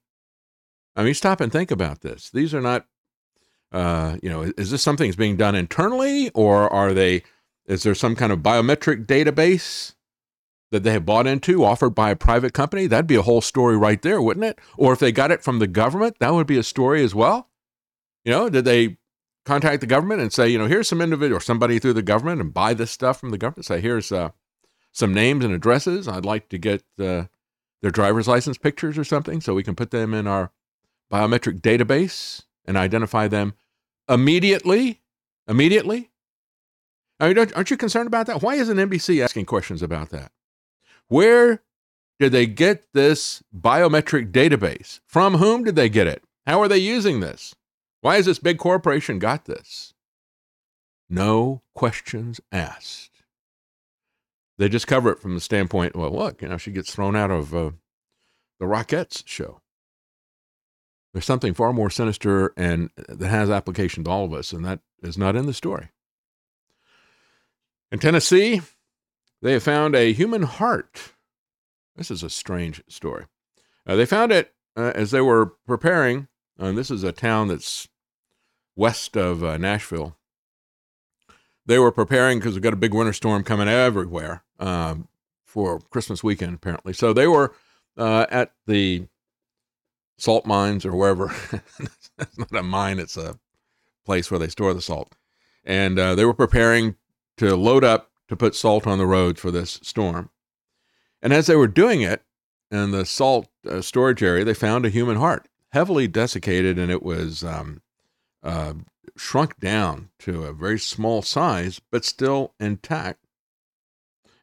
[0.97, 2.31] I mean, stop and think about this.
[2.31, 2.87] These are not,
[3.73, 7.23] uh, you know, is this something that's being done internally, or are they?
[7.67, 9.95] Is there some kind of biometric database
[10.71, 12.87] that they have bought into, offered by a private company?
[12.87, 14.59] That'd be a whole story right there, wouldn't it?
[14.77, 17.49] Or if they got it from the government, that would be a story as well.
[18.25, 18.97] You know, did they
[19.45, 22.41] contact the government and say, you know, here's some individual or somebody through the government
[22.41, 23.67] and buy this stuff from the government?
[23.67, 24.31] Say, here's uh,
[24.93, 26.09] some names and addresses.
[26.09, 27.25] I'd like to get uh,
[27.83, 30.51] their driver's license pictures or something so we can put them in our
[31.13, 33.55] biometric database and identify them
[34.09, 35.03] immediately.
[35.47, 36.11] Immediately.
[37.21, 38.43] I mean, aren't you concerned about that?
[38.43, 40.33] Why isn't NBC asking questions about that?
[41.09, 41.63] Where
[42.19, 45.01] did they get this biometric database?
[45.07, 46.25] From whom did they get it?
[46.47, 47.55] How are they using this?
[48.05, 49.95] Why has this big corporation got this?
[51.09, 53.23] No questions asked.
[54.59, 57.31] They just cover it from the standpoint, well, look, you know, she gets thrown out
[57.31, 57.71] of uh,
[58.61, 59.63] the Rockettes show.
[61.15, 64.81] There's something far more sinister and that has application to all of us, and that
[65.03, 65.89] is not in the story.
[67.91, 68.61] In Tennessee,
[69.41, 71.15] they have found a human heart.
[71.97, 73.25] This is a strange story.
[73.87, 76.29] Uh, they found it uh, as they were preparing,
[76.59, 77.89] and this is a town that's
[78.77, 80.17] west of uh, Nashville.
[81.67, 85.09] They were preparing because we've got a big winter storm coming everywhere um,
[85.45, 86.93] for Christmas weekend, apparently.
[86.93, 87.55] So they were
[87.97, 89.07] uh, at the
[90.19, 91.33] salt mines or wherever.
[92.19, 93.39] it's not a mine, it's a
[94.05, 95.15] place where they store the salt.
[95.65, 96.97] And uh, they were preparing
[97.39, 100.31] to load up to put salt on the roads for this storm.
[101.23, 102.23] And as they were doing it
[102.71, 107.03] in the salt uh, storage area, they found a human heart, heavily desiccated, and it
[107.03, 107.81] was um,
[108.45, 108.75] uh,
[109.17, 113.21] shrunk down to a very small size, but still intact.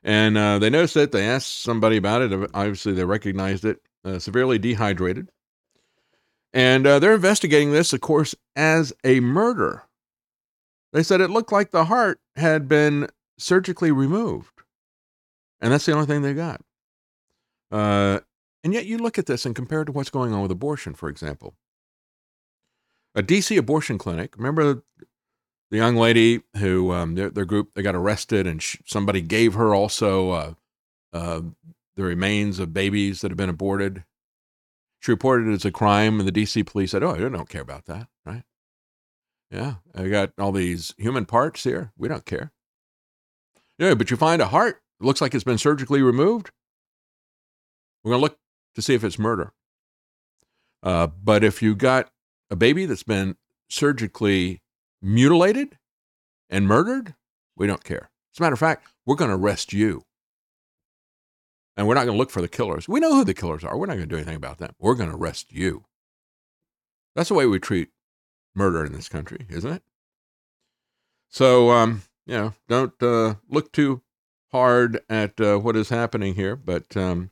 [0.03, 1.11] And uh, they noticed it.
[1.11, 2.49] They asked somebody about it.
[2.53, 3.79] Obviously, they recognized it.
[4.03, 5.29] Uh, severely dehydrated.
[6.53, 9.83] And uh, they're investigating this, of course, as a murder.
[10.91, 13.07] They said it looked like the heart had been
[13.37, 14.63] surgically removed.
[15.61, 16.61] And that's the only thing they got.
[17.71, 18.19] Uh,
[18.63, 20.93] and yet you look at this and compare it to what's going on with abortion,
[20.95, 21.55] for example.
[23.15, 24.83] A DC abortion clinic, remember
[25.69, 29.53] the young lady who um, their, their group they got arrested and sh- somebody gave
[29.53, 30.53] her also uh,
[31.13, 31.41] uh,
[31.95, 34.03] the remains of babies that had been aborted.
[34.99, 37.61] She reported it as a crime, and the DC police said, "Oh, I don't care
[37.61, 38.43] about that, right?
[39.49, 41.91] Yeah, I got all these human parts here.
[41.97, 42.51] We don't care.
[43.79, 44.81] Yeah, but you find a heart.
[44.99, 46.51] It looks like it's been surgically removed.
[48.03, 48.37] We're gonna look
[48.75, 49.53] to see if it's murder.
[50.83, 52.11] Uh, but if you got
[52.51, 53.37] a baby that's been
[53.69, 54.61] surgically
[55.01, 55.77] mutilated
[56.49, 57.15] and murdered,
[57.55, 58.11] we don't care.
[58.33, 60.03] As a matter of fact, we're going to arrest you.
[61.77, 62.87] And we're not going to look for the killers.
[62.87, 63.77] We know who the killers are.
[63.77, 64.75] We're not going to do anything about them.
[64.77, 65.85] We're going to arrest you.
[67.15, 67.89] That's the way we treat
[68.53, 69.83] murder in this country, isn't it?
[71.29, 74.01] So, um, you know, don't uh, look too
[74.51, 76.57] hard at uh, what is happening here.
[76.57, 77.31] But, um,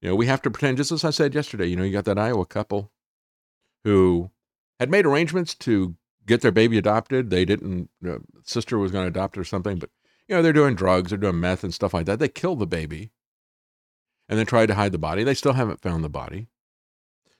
[0.00, 2.06] you know, we have to pretend, just as I said yesterday, you know, you got
[2.06, 2.90] that Iowa couple
[3.84, 4.30] who
[4.80, 5.96] had made arrangements to
[6.26, 7.30] get their baby adopted.
[7.30, 9.90] They didn't, uh, sister was going to adopt or something, but,
[10.28, 12.18] you know, they're doing drugs, they're doing meth and stuff like that.
[12.18, 13.12] They killed the baby
[14.28, 15.24] and then tried to hide the body.
[15.24, 16.48] They still haven't found the body.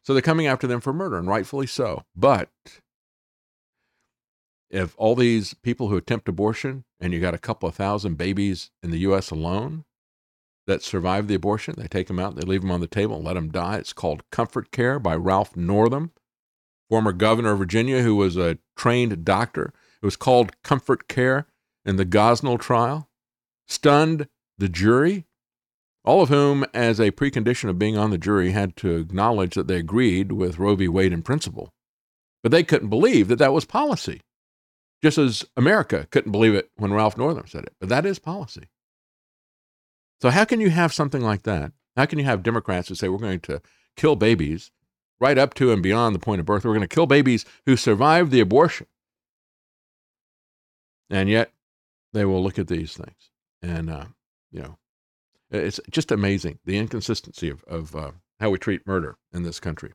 [0.03, 2.05] So they're coming after them for murder, and rightfully so.
[2.15, 2.51] But
[4.71, 8.71] if all these people who attempt abortion, and you got a couple of thousand babies
[8.83, 9.31] in the U.S.
[9.31, 9.85] alone
[10.67, 13.25] that survive the abortion, they take them out, they leave them on the table, and
[13.25, 13.77] let them die.
[13.77, 16.13] It's called Comfort Care by Ralph Northam,
[16.89, 19.73] former governor of Virginia, who was a trained doctor.
[20.03, 21.47] It was called Comfort Care
[21.85, 23.09] in the Gosnell trial.
[23.67, 24.29] Stunned
[24.59, 25.25] the jury,
[26.05, 29.67] all of whom, as a precondition of being on the jury, had to acknowledge that
[29.67, 30.87] they agreed with Roe v.
[30.87, 31.73] Wade in principle.
[32.43, 34.21] But they couldn't believe that that was policy,
[35.03, 37.75] just as America couldn't believe it when Ralph Northam said it.
[37.81, 38.69] But that is policy.
[40.21, 41.73] So, how can you have something like that?
[41.97, 43.63] How can you have Democrats who say we're going to
[43.97, 44.71] kill babies
[45.21, 46.65] right up to and beyond the point of birth?
[46.65, 48.87] We're going to kill babies who survived the abortion.
[51.11, 51.53] And yet,
[52.13, 53.31] they will look at these things.
[53.63, 54.07] And, uh,
[54.51, 54.79] you know,
[55.51, 59.93] it's just amazing the inconsistency of, of uh, how we treat murder in this country.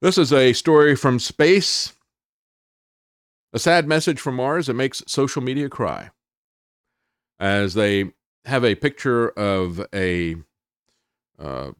[0.00, 1.92] This is a story from space.
[3.52, 6.10] A sad message from Mars that makes social media cry.
[7.38, 8.12] As they
[8.44, 10.36] have a picture of a
[11.38, 11.72] uh,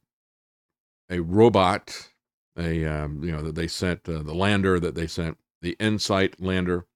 [1.08, 2.09] a robot,
[2.58, 6.40] a um, you know that they sent uh, the lander that they sent the InSight
[6.40, 6.86] lander.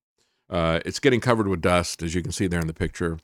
[0.51, 3.19] Uh, it's getting covered with dust, as you can see there in the picture.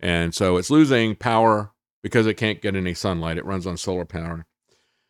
[0.00, 1.72] And so it's losing power
[2.02, 3.38] because it can't get any sunlight.
[3.38, 4.46] It runs on solar power.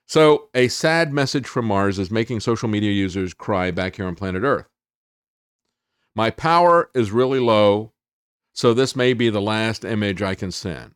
[0.09, 4.15] So, a sad message from Mars is making social media users cry back here on
[4.15, 4.69] planet Earth.
[6.15, 7.93] My power is really low,
[8.53, 10.95] so this may be the last image I can send.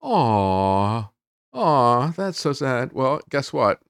[0.00, 1.10] Aw,
[1.52, 2.94] aw, that's so sad.
[2.94, 3.80] Well, guess what?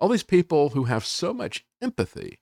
[0.00, 2.38] All these people who have so much empathy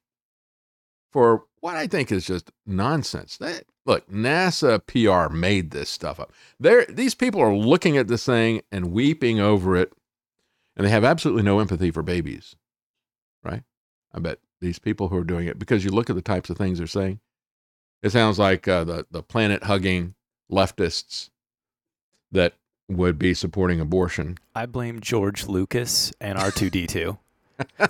[1.11, 3.37] for what I think is just nonsense.
[3.37, 6.33] They, look, NASA PR made this stuff up.
[6.61, 9.93] They're, these people are looking at this thing and weeping over it,
[10.77, 12.55] and they have absolutely no empathy for babies,
[13.43, 13.63] right?
[14.13, 16.57] I bet these people who are doing it, because you look at the types of
[16.57, 17.21] things they're saying,
[18.03, 20.15] it sounds like uh, the, the planet hugging
[20.51, 21.31] leftists
[22.31, 22.55] that
[22.89, 24.39] would be supporting abortion.
[24.55, 27.19] I blame George Lucas and R2D2.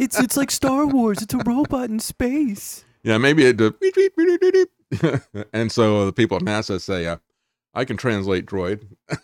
[0.01, 1.23] It's it's like Star Wars.
[1.23, 2.85] It's a robot in space.
[3.03, 3.61] Yeah, maybe it.
[3.61, 3.71] Uh,
[5.53, 7.19] and so the people at NASA say, uh,
[7.75, 8.87] "I can translate droid."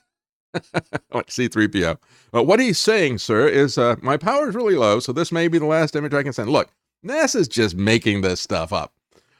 [1.12, 1.98] Like C3PO.
[2.32, 5.48] Uh, what he's saying, sir, is uh, my power is really low, so this may
[5.48, 6.48] be the last image I can send.
[6.48, 6.70] Look,
[7.04, 8.94] NASA's just making this stuff up,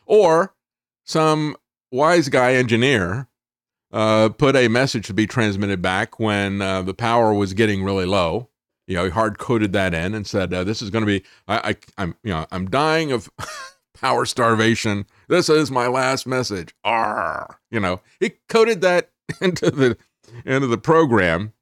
[0.06, 0.54] or
[1.04, 1.56] some
[1.92, 3.28] wise guy engineer
[3.92, 8.06] uh, put a message to be transmitted back when uh, the power was getting really
[8.06, 8.48] low.
[8.86, 11.24] You know, he hard coded that in and said, uh, "This is going to be.
[11.48, 13.30] I, I, I'm, you know, I'm dying of."
[13.94, 15.06] power starvation.
[15.28, 16.74] This is my last message.
[16.84, 17.58] R.
[17.70, 19.96] You know, he coded that into the
[20.44, 21.52] into the program.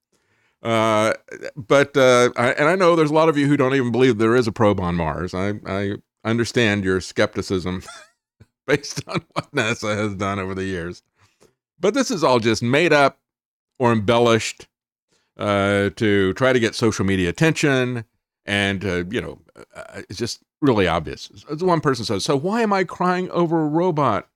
[0.63, 1.13] Uh,
[1.57, 4.19] but uh, I, and I know there's a lot of you who don't even believe
[4.19, 5.35] there is a probe on Mars.
[5.35, 5.95] I I
[6.25, 7.83] understand your skepticism
[8.67, 11.03] based on what NASA has done over the years.
[11.79, 13.19] But this is all just made up
[13.79, 14.69] or embellished
[15.39, 18.05] uh, to try to get social media attention,
[18.45, 19.39] and uh, you know,
[19.75, 21.31] uh, it's just really obvious.
[21.61, 24.29] One person says, So why am I crying over a robot?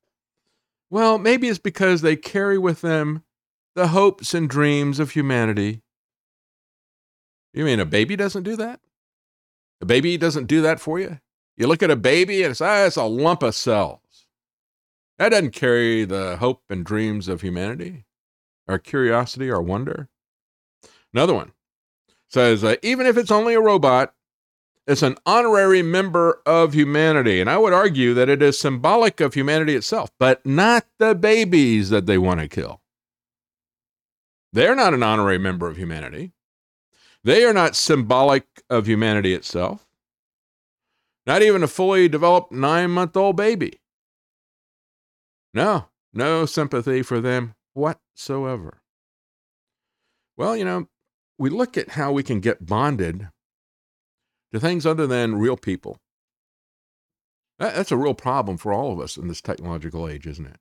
[0.91, 3.23] Well, maybe it's because they carry with them
[3.75, 5.83] the hopes and dreams of humanity.
[7.53, 8.81] You mean a baby doesn't do that?
[9.81, 11.19] A baby doesn't do that for you.
[11.57, 14.27] You look at a baby and it's, ah, it's a lump of cells.
[15.19, 18.05] That doesn't carry the hope and dreams of humanity,
[18.69, 20.09] our curiosity, our wonder.
[21.17, 21.53] Another one
[22.29, 24.13] says, uh, even if it's only a robot,
[24.87, 27.41] it's an honorary member of humanity.
[27.41, 31.89] And I would argue that it is symbolic of humanity itself, but not the babies
[31.89, 32.83] that they want to kill.
[34.53, 36.33] They're not an honorary member of humanity.
[37.25, 39.87] They are not symbolic of humanity itself.
[41.27, 43.81] Not even a fully developed nine month old baby.
[45.55, 48.83] No, no sympathy for them whatsoever.
[50.37, 50.89] Well, you know,
[51.39, 53.29] we look at how we can get bonded
[54.53, 55.99] to things other than real people.
[57.59, 60.59] That's a real problem for all of us in this technological age, isn't it?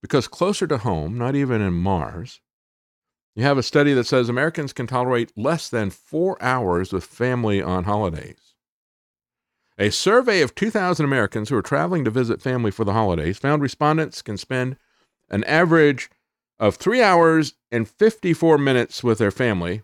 [0.00, 2.40] Because closer to home, not even in Mars,
[3.34, 7.60] you have a study that says Americans can tolerate less than four hours with family
[7.60, 8.54] on holidays.
[9.76, 13.60] A survey of 2,000 Americans who are traveling to visit family for the holidays found
[13.60, 14.76] respondents can spend
[15.28, 16.10] an average
[16.60, 19.82] of three hours and 54 minutes with their family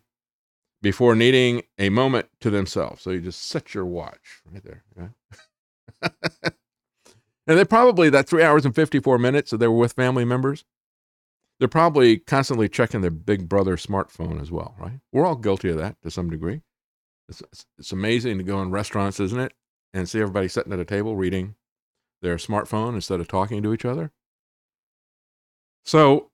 [0.82, 3.02] before needing a moment to themselves.
[3.02, 4.84] So you just set your watch right there.
[7.46, 10.64] And they probably, that three hours and 54 minutes that they were with family members,
[11.58, 15.00] they're probably constantly checking their big brother smartphone as well, right?
[15.10, 16.60] We're all guilty of that to some degree.
[17.28, 17.42] It's,
[17.76, 19.52] it's amazing to go in restaurants, isn't it?
[19.92, 21.54] and see everybody sitting at a table reading
[22.22, 24.12] their smartphone instead of talking to each other.
[25.84, 26.30] So,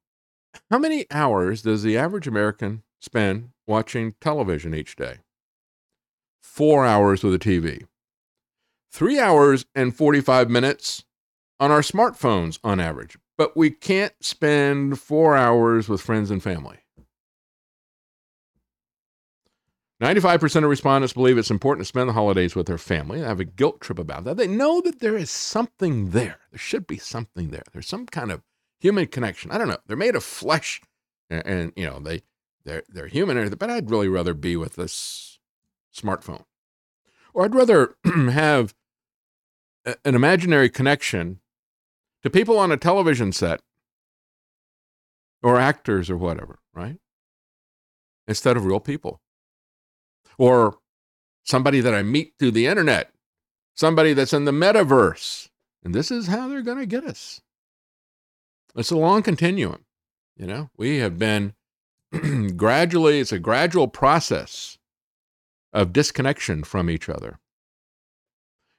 [0.71, 5.19] how many hours does the average American spend watching television each day?
[6.43, 7.87] Four hours with a TV.
[8.91, 11.05] Three hours and 45 minutes
[11.61, 13.19] on our smartphones on average.
[13.37, 16.79] But we can't spend four hours with friends and family.
[20.03, 23.21] 95% of respondents believe it's important to spend the holidays with their family.
[23.21, 24.37] They have a guilt trip about that.
[24.37, 26.39] They know that there is something there.
[26.51, 27.63] There should be something there.
[27.73, 28.43] There's some kind of
[28.79, 29.51] human connection.
[29.51, 29.79] I don't know.
[29.87, 30.83] They're made of flesh
[31.31, 32.23] and, and you know, they
[32.67, 35.39] they're they're human, but I'd really rather be with this
[35.97, 36.45] smartphone.
[37.33, 38.75] Or I'd rather have
[39.85, 41.41] an imaginary connection
[42.23, 43.61] to people on a television set
[45.43, 46.99] or actors or whatever, right?
[48.27, 49.21] Instead of real people
[50.37, 50.79] or
[51.45, 53.13] somebody that I meet through the internet,
[53.75, 55.49] somebody that's in the metaverse.
[55.85, 57.41] And this is how they're going to get us.
[58.75, 59.85] It's a long continuum.
[60.37, 61.55] You know, we have been
[62.57, 64.79] gradually, it's a gradual process
[65.73, 67.39] of disconnection from each other.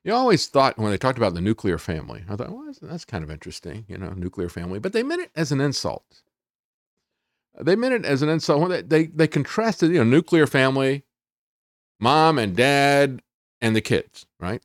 [0.03, 3.23] You always thought when they talked about the nuclear family, I thought, well, that's kind
[3.23, 6.21] of interesting, you know, nuclear family, but they meant it as an insult.
[7.59, 8.69] They meant it as an insult.
[8.69, 11.03] They, they, they contrasted, you know, nuclear family
[11.99, 13.21] mom and dad
[13.61, 14.61] and the kids, right?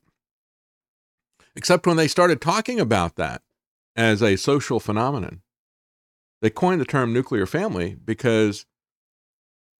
[1.55, 3.41] Except when they started talking about that
[3.95, 5.41] as a social phenomenon,
[6.43, 8.65] they coined the term nuclear family because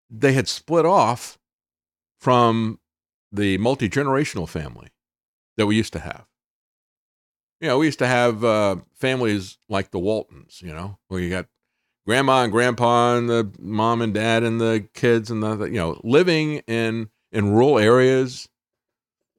[0.10, 1.38] they had split off
[2.22, 2.80] from
[3.34, 4.88] the multi generational family
[5.58, 6.26] that we used to have.
[7.60, 11.30] You know, we used to have uh, families like the Waltons, you know, where you
[11.30, 11.48] got
[12.08, 16.00] grandma and grandpa and the mom and dad and the kids and the, you know,
[16.02, 18.48] living in in rural areas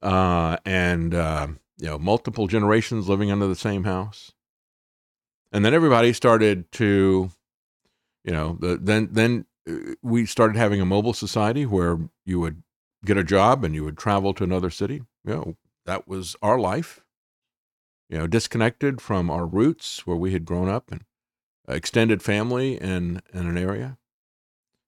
[0.03, 1.47] uh, and uh,
[1.79, 4.34] you know multiple generations living under the same house
[5.51, 7.29] and then everybody started to
[8.23, 12.63] you know the, then then uh, we started having a mobile society where you would
[13.05, 15.03] get a job and you would travel to another city.
[15.23, 15.55] You know
[15.85, 17.01] that was our life.
[18.09, 21.03] You know disconnected from our roots where we had grown up and
[21.67, 23.97] extended family in in an area.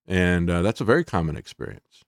[0.08, 2.06] And uh, that's a very common experience.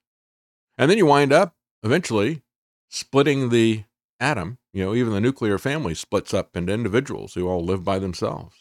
[0.77, 2.43] And then you wind up eventually
[2.89, 3.83] splitting the
[4.19, 4.57] atom.
[4.73, 8.55] You know, even the nuclear family splits up into individuals who all live by themselves.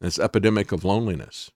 [0.00, 1.50] This epidemic of loneliness.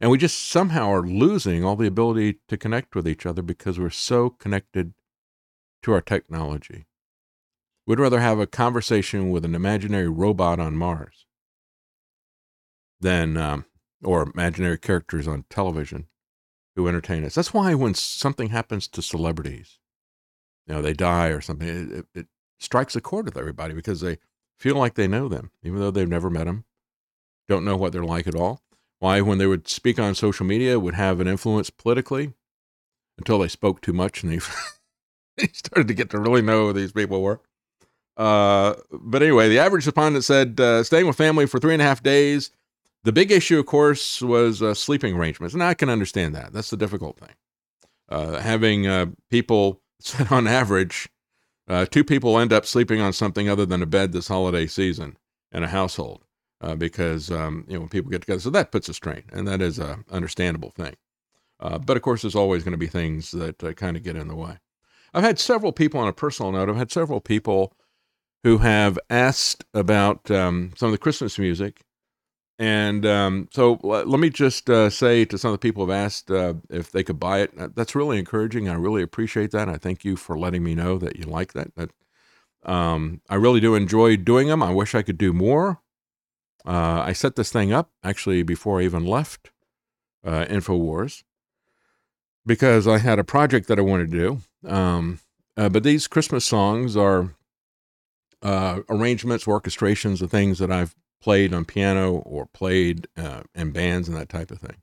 [0.00, 3.78] And we just somehow are losing all the ability to connect with each other because
[3.78, 4.92] we're so connected
[5.82, 6.86] to our technology.
[7.86, 11.24] We'd rather have a conversation with an imaginary robot on Mars
[13.00, 13.64] than, um,
[14.02, 16.08] or imaginary characters on television
[16.74, 17.34] who entertain us.
[17.34, 19.78] That's why when something happens to celebrities,
[20.66, 22.26] you know, they die or something, it, it,
[22.58, 24.18] strikes a chord with everybody because they
[24.58, 26.64] feel like they know them, even though they've never met them,
[27.48, 28.62] don't know what they're like at all.
[28.98, 32.32] Why, when they would speak on social media, would have an influence politically
[33.18, 34.40] until they spoke too much and they,
[35.36, 37.40] they started to get to really know who these people were.
[38.16, 41.86] Uh, but anyway, the average respondent said uh, staying with family for three and a
[41.86, 42.50] half days
[43.04, 45.54] the big issue, of course, was uh, sleeping arrangements.
[45.54, 46.52] And I can understand that.
[46.52, 47.28] That's the difficult thing.
[48.08, 51.08] uh, having uh, people said on average,
[51.68, 55.16] uh, two people end up sleeping on something other than a bed this holiday season
[55.52, 56.22] in a household
[56.60, 59.46] uh, because um, you know when people get together, so that puts a strain, and
[59.46, 60.94] that is a understandable thing.
[61.60, 64.16] Uh, but of course, there's always going to be things that uh, kind of get
[64.16, 64.58] in the way.
[65.14, 66.68] I've had several people on a personal note.
[66.68, 67.72] I've had several people
[68.44, 71.85] who have asked about um, some of the Christmas music.
[72.58, 76.04] And um, so let me just uh, say to some of the people who have
[76.04, 77.74] asked uh, if they could buy it.
[77.74, 78.68] That's really encouraging.
[78.68, 79.68] I really appreciate that.
[79.68, 81.74] I thank you for letting me know that you like that.
[81.74, 81.90] that
[82.64, 84.62] um, I really do enjoy doing them.
[84.62, 85.80] I wish I could do more.
[86.66, 89.50] Uh, I set this thing up actually before I even left
[90.24, 91.22] uh, InfoWars
[92.44, 94.68] because I had a project that I wanted to do.
[94.68, 95.20] Um,
[95.56, 97.34] uh, but these Christmas songs are
[98.42, 100.94] uh, arrangements, orchestrations of things that I've
[101.26, 104.76] played on piano or played uh, in bands and that type of thing.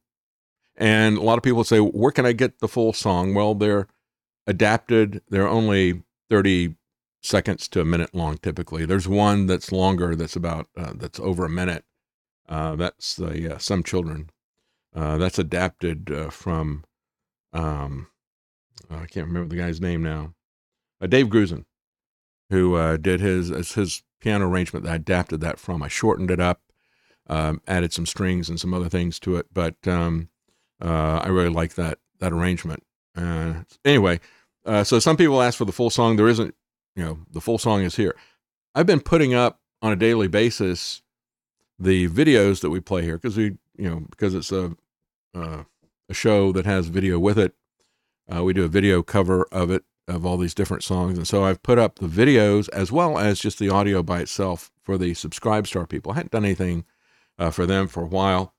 [0.76, 3.34] And a lot of people say, where can I get the full song?
[3.34, 3.88] Well, they're
[4.46, 5.22] adapted.
[5.30, 6.76] They're only 30
[7.22, 8.86] seconds to a minute long typically.
[8.86, 11.86] There's one that's longer that's about, uh, that's over a minute.
[12.50, 14.30] Uh, that's the uh, Some Children.
[14.94, 16.84] Uh, that's adapted uh, from,
[17.54, 18.08] um,
[18.92, 20.34] I can't remember the guy's name now,
[21.08, 21.64] Dave Grusin,
[22.50, 25.84] who did his, his piano arrangement that I adapted that from.
[25.84, 26.62] I shortened it up,
[27.28, 30.30] um, added some strings and some other things to it, but um,
[30.82, 32.84] uh, I really like that that arrangement.
[33.18, 34.22] Uh, anyway,
[34.66, 36.16] uh, so some people ask for the full song.
[36.16, 36.56] There isn't,
[36.96, 38.16] you know, the full song is here.
[38.74, 41.02] I've been putting up on a daily basis
[41.78, 44.78] the videos that we play here because we, you know, because it's a
[45.36, 45.64] uh,
[46.08, 47.54] a show that has video with it.
[48.34, 51.44] Uh, we do a video cover of it of all these different songs, and so
[51.44, 55.14] I've put up the videos as well as just the audio by itself for the
[55.14, 56.12] Subscribe Star people.
[56.12, 56.86] I hadn't done anything
[57.40, 58.54] uh, for them for a while,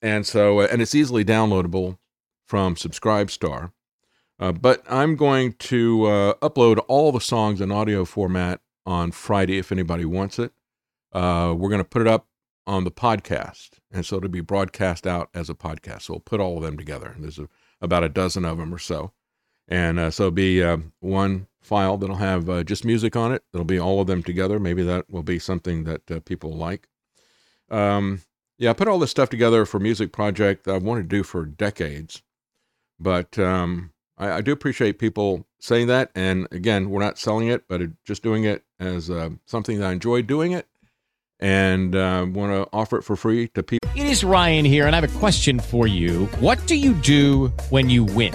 [0.00, 1.98] and so uh, and it's easily downloadable
[2.46, 3.72] from Subscribe Star.
[4.38, 9.58] Uh, but I'm going to uh, upload all the songs in audio format on Friday
[9.58, 10.52] if anybody wants it.
[11.12, 12.26] Uh, we're going to put it up
[12.66, 16.02] on the podcast, and so it'll be broadcast out as a podcast.
[16.02, 17.14] So we'll put all of them together.
[17.18, 17.48] There's a,
[17.80, 19.12] about a dozen of them or so,
[19.72, 23.42] and uh, so be uh, one file that'll have uh, just music on it.
[23.54, 24.60] It'll be all of them together.
[24.60, 26.88] Maybe that will be something that uh, people like.
[27.70, 28.20] Um,
[28.58, 31.22] yeah, I put all this stuff together for music project that I've wanted to do
[31.22, 32.22] for decades,
[33.00, 36.10] but um, I, I do appreciate people saying that.
[36.14, 39.92] And again, we're not selling it, but just doing it as uh, something that I
[39.92, 40.66] enjoy doing it
[41.40, 43.88] and uh, want to offer it for free to people.
[43.96, 46.26] It is Ryan here, and I have a question for you.
[46.40, 48.34] What do you do when you win?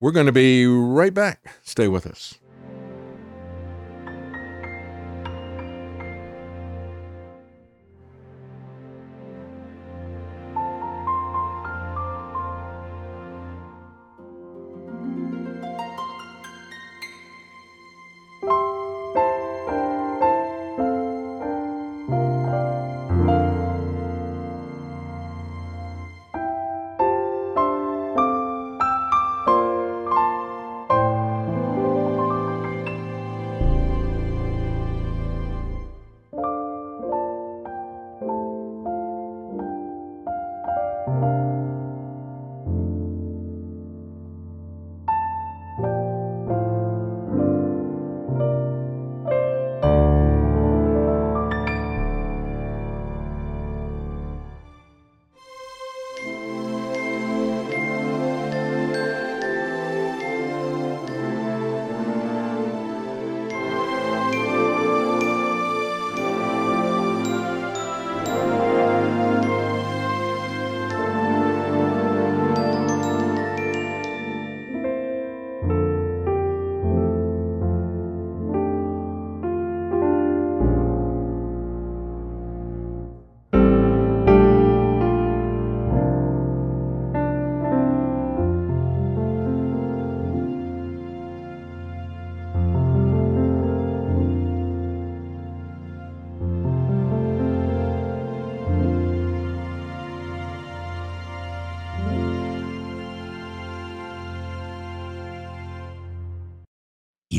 [0.00, 1.54] we're going to be right back.
[1.62, 2.39] Stay with us.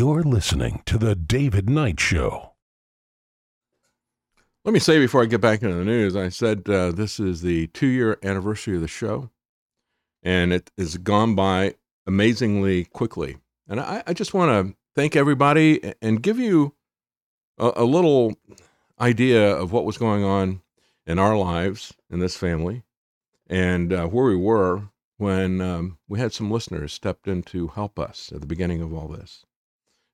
[0.01, 2.53] You're listening to The David Knight Show.
[4.65, 7.43] Let me say before I get back into the news, I said uh, this is
[7.43, 9.29] the two year anniversary of the show,
[10.23, 11.75] and it has gone by
[12.07, 13.37] amazingly quickly.
[13.67, 16.73] And I, I just want to thank everybody and give you
[17.59, 18.33] a, a little
[18.99, 20.63] idea of what was going on
[21.05, 22.81] in our lives in this family
[23.45, 27.99] and uh, where we were when um, we had some listeners stepped in to help
[27.99, 29.45] us at the beginning of all this.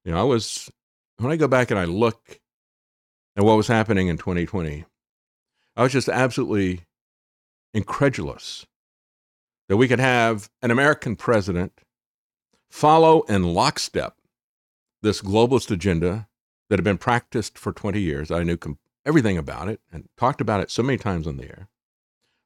[0.08, 0.72] You know, I was,
[1.18, 2.40] when I go back and I look
[3.36, 4.86] at what was happening in 2020,
[5.76, 6.86] I was just absolutely
[7.74, 8.66] incredulous
[9.68, 11.82] that we could have an American president
[12.72, 14.16] follow in lockstep
[15.02, 16.30] this globalist agenda
[16.70, 18.32] that had been practiced for 20 years.
[18.32, 21.50] I knew com- everything about it and talked about it so many times on the
[21.50, 21.68] air.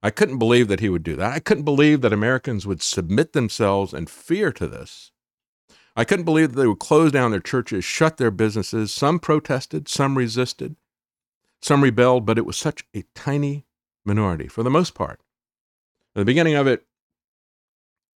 [0.01, 1.31] I couldn't believe that he would do that.
[1.31, 5.11] I couldn't believe that Americans would submit themselves in fear to this.
[5.95, 8.93] I couldn't believe that they would close down their churches, shut their businesses.
[8.93, 10.75] Some protested, some resisted,
[11.61, 13.65] some rebelled, but it was such a tiny
[14.05, 15.19] minority for the most part.
[16.15, 16.85] At the beginning of it,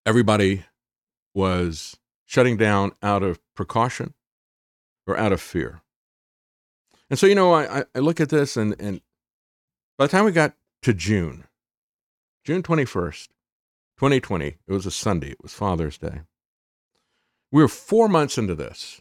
[0.06, 0.66] everybody
[1.34, 4.14] was shutting down out of precaution
[5.06, 5.82] or out of fear.
[7.10, 9.02] And so, you know, I, I look at this, and, and
[9.98, 11.44] by the time we got to June,
[12.44, 13.28] June 21st,
[13.98, 16.22] 2020, it was a Sunday, it was Father's Day.
[17.56, 19.00] We were four months into this.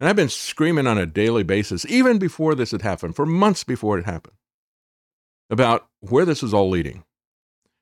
[0.00, 3.62] And I've been screaming on a daily basis, even before this had happened, for months
[3.62, 4.34] before it happened,
[5.48, 7.04] about where this was all leading,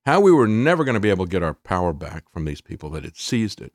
[0.04, 2.60] how we were never going to be able to get our power back from these
[2.60, 3.72] people that had seized it.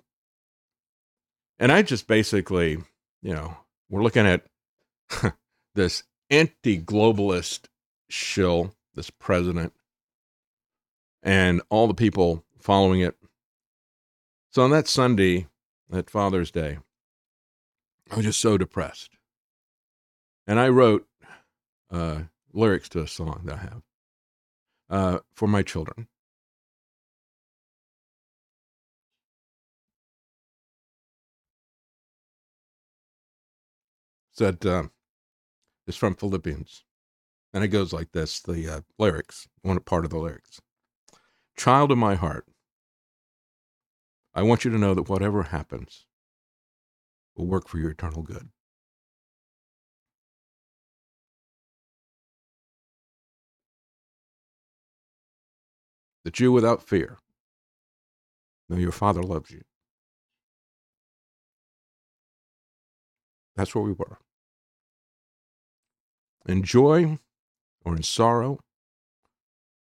[1.57, 2.77] And I just basically,
[3.23, 3.57] you know,
[3.89, 4.45] we're looking at
[5.73, 7.61] this anti globalist
[8.11, 9.73] shill, this president,
[11.23, 13.15] and all the people following it.
[14.51, 15.47] So on that Sunday,
[15.93, 16.79] that Father's Day,
[18.09, 19.11] I was just so depressed.
[20.47, 21.07] And I wrote
[21.91, 23.81] uh, lyrics to a song that I have
[24.89, 26.07] uh, for my children.
[34.31, 34.83] Said, uh,
[35.85, 36.85] it's from Philippians.
[37.53, 40.59] And it goes like this the uh, lyrics, one part of the lyrics.
[41.55, 42.47] Child of my heart,
[44.35, 46.05] I want you to know that whatever happens
[47.35, 48.49] will work for your eternal good.
[56.23, 57.19] That you, without fear,
[58.69, 59.61] know your Father loves you.
[63.55, 64.17] That's where we were.
[66.47, 67.19] In joy
[67.85, 68.59] or in sorrow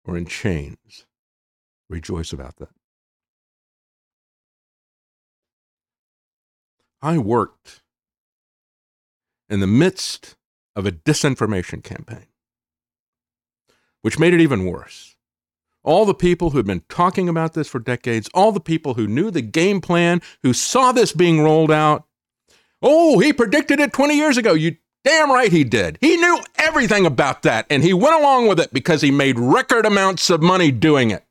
[0.03, 1.05] or in chains,
[1.89, 2.69] rejoice about that.
[7.01, 7.81] I worked
[9.49, 10.35] in the midst
[10.75, 12.27] of a disinformation campaign,
[14.01, 15.15] which made it even worse.
[15.83, 19.07] All the people who had been talking about this for decades, all the people who
[19.07, 22.05] knew the game plan, who saw this being rolled out.
[22.83, 24.53] Oh, he predicted it 20 years ago.
[24.53, 25.97] You damn right he did.
[26.01, 29.87] He knew everything about that, and he went along with it because he made record
[29.87, 31.25] amounts of money doing it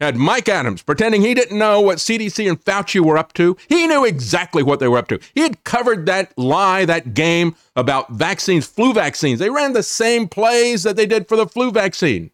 [0.00, 3.56] had Mike Adams pretending he didn't know what CDC and Fauci were up to.
[3.68, 5.20] He knew exactly what they were up to.
[5.34, 9.38] He had covered that lie, that game about vaccines, flu vaccines.
[9.38, 12.30] They ran the same plays that they did for the flu vaccine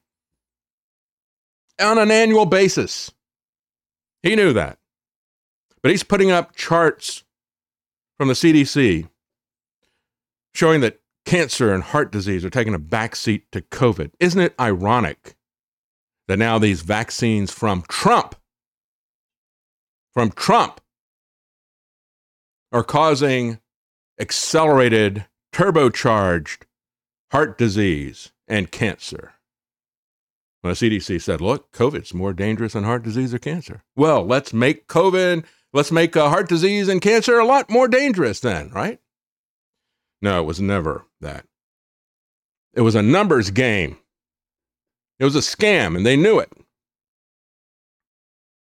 [1.80, 3.12] on an annual basis.
[4.22, 4.78] He knew that.
[5.82, 7.24] But he's putting up charts
[8.16, 9.08] from the CDC
[10.54, 14.10] showing that cancer and heart disease are taking a backseat to COVID.
[14.18, 15.35] Isn't it ironic?
[16.28, 18.34] That now these vaccines from Trump,
[20.12, 20.80] from Trump,
[22.72, 23.58] are causing
[24.18, 26.62] accelerated, turbocharged
[27.30, 29.32] heart disease and cancer.
[30.62, 33.82] Well, the CDC said, look, COVID's more dangerous than heart disease or cancer.
[33.94, 38.40] Well, let's make COVID, let's make uh, heart disease and cancer a lot more dangerous
[38.40, 38.98] then, right?
[40.20, 41.44] No, it was never that.
[42.74, 43.98] It was a numbers game.
[45.18, 46.52] It was a scam, and they knew it.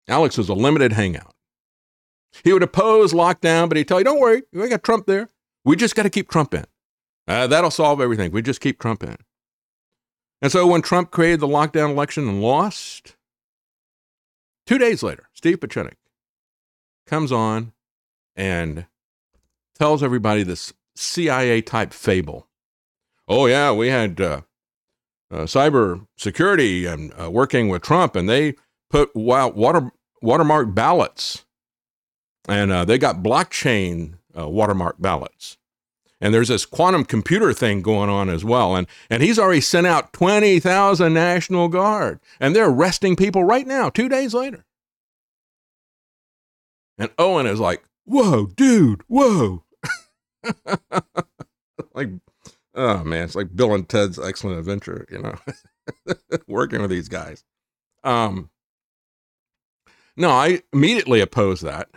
[0.08, 1.34] Alex was a limited hangout.
[2.44, 5.30] He would oppose lockdown, but he'd tell you, don't worry, we got Trump there.
[5.66, 6.66] We just got to keep Trump in.
[7.28, 8.32] Uh, that'll solve everything.
[8.32, 9.18] We just keep Trump in.
[10.42, 13.16] And so when Trump created the lockdown election and lost,
[14.66, 15.98] two days later, Steve Pieczenik
[17.08, 17.74] comes on
[18.36, 18.86] and
[19.78, 22.48] tells everybody this CIA type fable.
[23.28, 24.42] Oh, yeah, we had uh,
[25.32, 28.56] uh, cyber security and uh, working with Trump, and they
[28.90, 29.92] put water
[30.22, 31.46] watermark ballots
[32.48, 35.58] and uh, they got blockchain uh, watermark ballots.
[36.20, 38.76] And there's this quantum computer thing going on as well.
[38.76, 42.20] And, and he's already sent out 20,000 National Guard.
[42.40, 44.66] And they're arresting people right now, two days later.
[46.98, 49.64] And Owen is like, whoa, dude, whoa.
[51.94, 52.10] like,
[52.78, 55.36] oh man, it's like Bill and Ted's Excellent Adventure, you know,
[56.48, 57.44] working with these guys.
[58.04, 58.50] Um,
[60.16, 61.90] no, I immediately opposed that.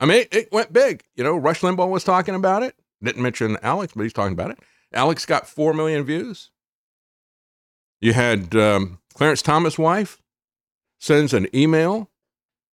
[0.00, 1.04] I mean, it, it went big.
[1.14, 2.74] You know, Rush Limbaugh was talking about it.
[3.02, 4.58] Didn't mention Alex, but he's talking about it.
[4.92, 6.50] Alex got 4 million views.
[8.00, 10.20] You had um, Clarence Thomas' wife
[10.98, 12.10] sends an email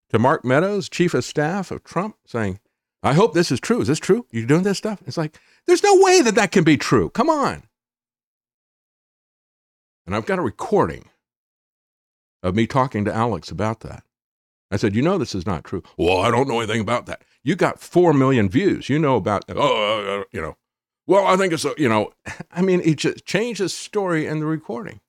[0.09, 2.59] to Mark Meadows, chief of staff of Trump, saying,
[3.03, 3.81] I hope this is true.
[3.81, 4.25] Is this true?
[4.31, 5.01] You doing this stuff?
[5.05, 7.09] It's like, there's no way that that can be true.
[7.09, 7.63] Come on.
[10.05, 11.05] And I've got a recording
[12.43, 14.03] of me talking to Alex about that.
[14.71, 15.83] I said, You know, this is not true.
[15.97, 17.23] Well, I don't know anything about that.
[17.43, 18.89] You got 4 million views.
[18.89, 20.57] You know about, oh, uh, you know,
[21.07, 22.11] well, I think it's, you know,
[22.51, 25.01] I mean, he just changed his story in the recording.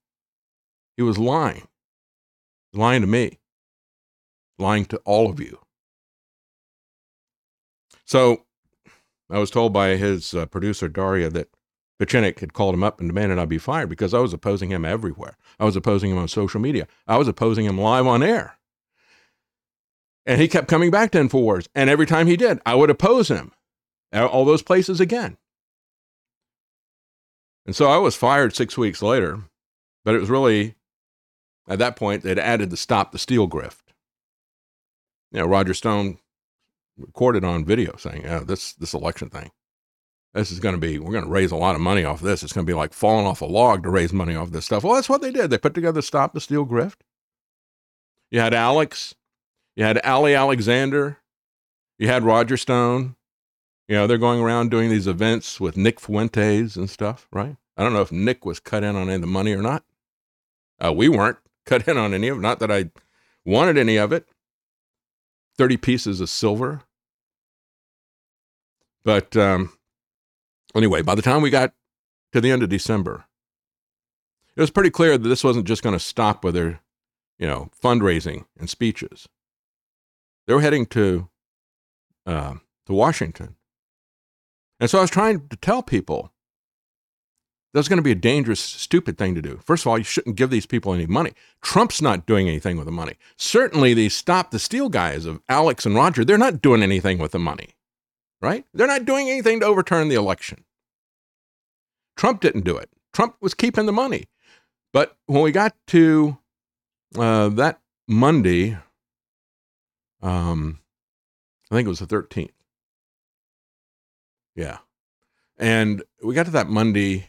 [0.96, 1.68] He was lying,
[2.72, 3.38] lying to me,
[4.58, 5.58] lying to all of you.
[8.04, 8.44] So
[9.32, 11.48] I was told by his uh, producer, Daria, that
[11.98, 14.84] Pieczenik had called him up and demanded I be fired because I was opposing him
[14.84, 15.38] everywhere.
[15.58, 16.86] I was opposing him on social media.
[17.08, 18.58] I was opposing him live on air.
[20.26, 21.66] And he kept coming back to InfoWars.
[21.74, 23.52] And every time he did, I would oppose him.
[24.12, 25.38] At all those places again.
[27.64, 29.44] And so I was fired six weeks later,
[30.04, 30.74] but it was really,
[31.66, 33.78] at that point, they'd added the stop the steal grift.
[35.30, 36.18] You know, Roger Stone
[37.02, 39.50] recorded on video saying, oh, this, this election thing,
[40.34, 42.42] this is going to be, we're going to raise a lot of money off this.
[42.42, 44.84] It's going to be like falling off a log to raise money off this stuff.
[44.84, 45.50] Well, that's what they did.
[45.50, 46.96] They put together Stop the Steal Grift.
[48.30, 49.14] You had Alex
[49.76, 51.18] you had Ali Alexander.
[51.98, 53.16] You had Roger Stone.
[53.88, 57.56] You know, they're going around doing these events with Nick Fuentes and stuff, right?
[57.76, 59.84] I don't know if Nick was cut in on any of the money or not.
[60.84, 62.40] Uh, we weren't cut in on any of it.
[62.40, 62.90] Not that I
[63.44, 64.26] wanted any of it.
[65.58, 66.82] 30 pieces of silver.
[69.04, 69.72] But um,
[70.74, 71.72] anyway, by the time we got
[72.32, 73.24] to the end of December,
[74.56, 76.80] it was pretty clear that this wasn't just going to stop with their,
[77.38, 79.28] you know, fundraising and speeches.
[80.46, 81.28] They were heading to
[82.26, 82.54] uh,
[82.86, 83.56] to Washington,
[84.78, 86.32] and so I was trying to tell people
[87.72, 89.60] that's going to be a dangerous, stupid thing to do.
[89.64, 91.32] First of all, you shouldn't give these people any money.
[91.62, 93.14] Trump's not doing anything with the money.
[93.36, 97.32] Certainly, these stop the steal guys of Alex and Roger, they're not doing anything with
[97.32, 97.74] the money,
[98.42, 98.66] right?
[98.74, 100.64] They're not doing anything to overturn the election.
[102.16, 102.90] Trump didn't do it.
[103.12, 104.26] Trump was keeping the money.
[104.92, 106.36] But when we got to
[107.16, 108.76] uh, that Monday,
[110.20, 110.80] um,
[111.70, 112.50] I think it was the 13th.
[114.54, 114.78] Yeah.
[115.56, 117.28] And we got to that Monday,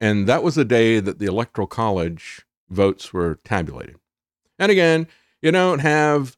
[0.00, 3.96] and that was the day that the Electoral College votes were tabulated.
[4.58, 5.08] And again,
[5.42, 6.36] you don't have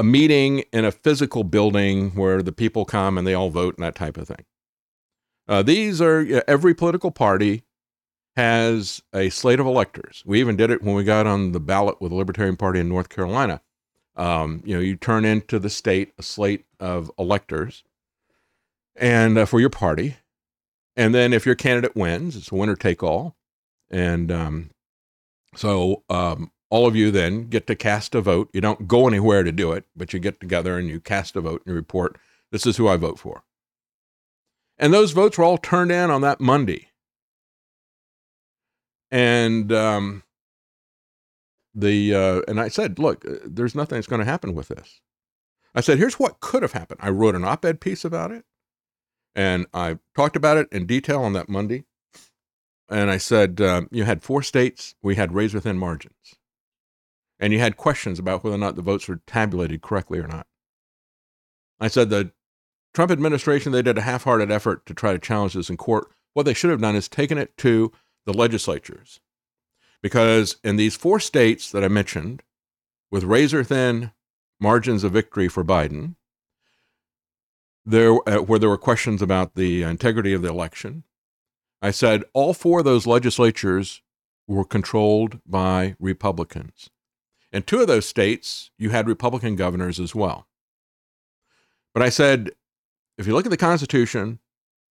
[0.00, 3.84] a meeting in a physical building where the people come and they all vote and
[3.84, 4.46] that type of thing.
[5.46, 7.64] Uh, these are every political party
[8.34, 10.22] has a slate of electors.
[10.24, 12.88] We even did it when we got on the ballot with the Libertarian Party in
[12.88, 13.60] North Carolina.
[14.16, 17.84] Um, you know, you turn into the state a slate of electors,
[18.96, 20.16] and uh, for your party,
[20.96, 23.36] and then if your candidate wins, it's a winner take all,
[23.90, 24.70] and um,
[25.54, 28.48] so um, all of you then get to cast a vote.
[28.52, 31.40] You don't go anywhere to do it, but you get together and you cast a
[31.40, 32.16] vote and you report,
[32.52, 33.42] "This is who I vote for."
[34.78, 36.88] And those votes were all turned in on that Monday.
[39.10, 40.22] And um,
[41.74, 45.00] the uh, and I said, look, uh, there's nothing that's going to happen with this.
[45.74, 47.00] I said, here's what could have happened.
[47.02, 48.44] I wrote an op-ed piece about it,
[49.34, 51.84] and I talked about it in detail on that Monday.
[52.88, 56.34] And I said, um, you had four states, we had razor thin margins,
[57.40, 60.46] and you had questions about whether or not the votes were tabulated correctly or not.
[61.80, 62.32] I said the
[62.92, 66.08] Trump administration they did a half-hearted effort to try to challenge this in court.
[66.34, 67.90] What they should have done is taken it to
[68.26, 69.20] the legislatures
[70.02, 72.42] because in these four states that I mentioned,
[73.10, 74.12] with razor thin
[74.60, 76.16] margins of victory for Biden,
[77.84, 81.04] there uh, where there were questions about the integrity of the election,
[81.80, 84.02] I said all four of those legislatures
[84.46, 86.90] were controlled by Republicans.
[87.52, 90.46] In two of those states, you had Republican governors as well.
[91.92, 92.52] But I said,
[93.18, 94.38] if you look at the Constitution,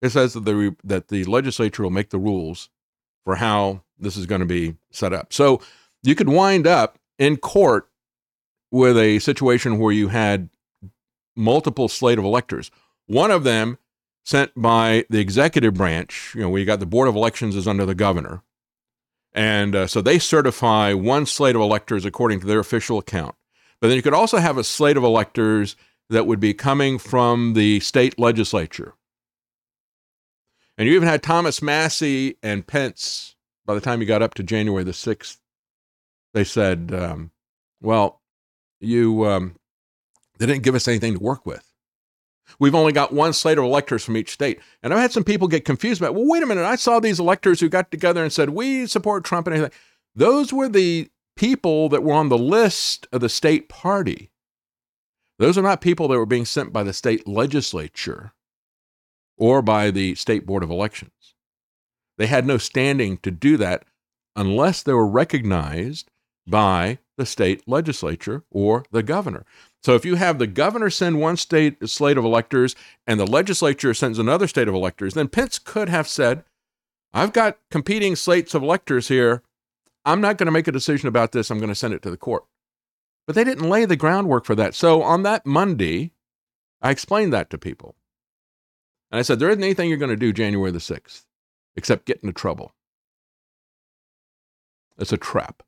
[0.02, 2.68] it says that the, that the legislature will make the rules
[3.24, 5.32] for how this is going to be set up.
[5.32, 5.60] So
[6.02, 7.88] you could wind up in court
[8.70, 10.48] with a situation where you had
[11.36, 12.70] multiple slate of electors.
[13.06, 13.78] One of them
[14.24, 16.32] sent by the executive branch.
[16.34, 18.42] You know, we got the board of elections is under the governor,
[19.32, 23.34] and uh, so they certify one slate of electors according to their official account.
[23.80, 25.76] But then you could also have a slate of electors
[26.10, 28.94] that would be coming from the state legislature.
[30.76, 34.42] And you even had Thomas Massie and Pence by the time you got up to
[34.42, 35.36] January the 6th.
[36.34, 37.30] They said, um,
[37.80, 38.20] well,
[38.80, 39.56] you, um,
[40.38, 41.69] they didn't give us anything to work with.
[42.58, 44.60] We've only got one slate of electors from each state.
[44.82, 46.64] And I've had some people get confused about, well, wait a minute.
[46.64, 49.78] I saw these electors who got together and said, we support Trump and everything.
[50.14, 54.30] Those were the people that were on the list of the state party.
[55.38, 58.32] Those are not people that were being sent by the state legislature
[59.38, 61.34] or by the state board of elections.
[62.18, 63.84] They had no standing to do that
[64.36, 66.10] unless they were recognized
[66.46, 69.44] by the state legislature or the governor.
[69.82, 72.74] So if you have the governor send one state slate of electors
[73.06, 76.44] and the legislature sends another state of electors, then Pence could have said,
[77.12, 79.42] I've got competing slates of electors here.
[80.04, 81.50] I'm not going to make a decision about this.
[81.50, 82.44] I'm going to send it to the court.
[83.26, 84.74] But they didn't lay the groundwork for that.
[84.74, 86.12] So on that Monday,
[86.80, 87.96] I explained that to people.
[89.10, 91.26] And I said, there isn't anything you're going to do January the 6th
[91.76, 92.74] except get into trouble.
[94.98, 95.62] It's a trap.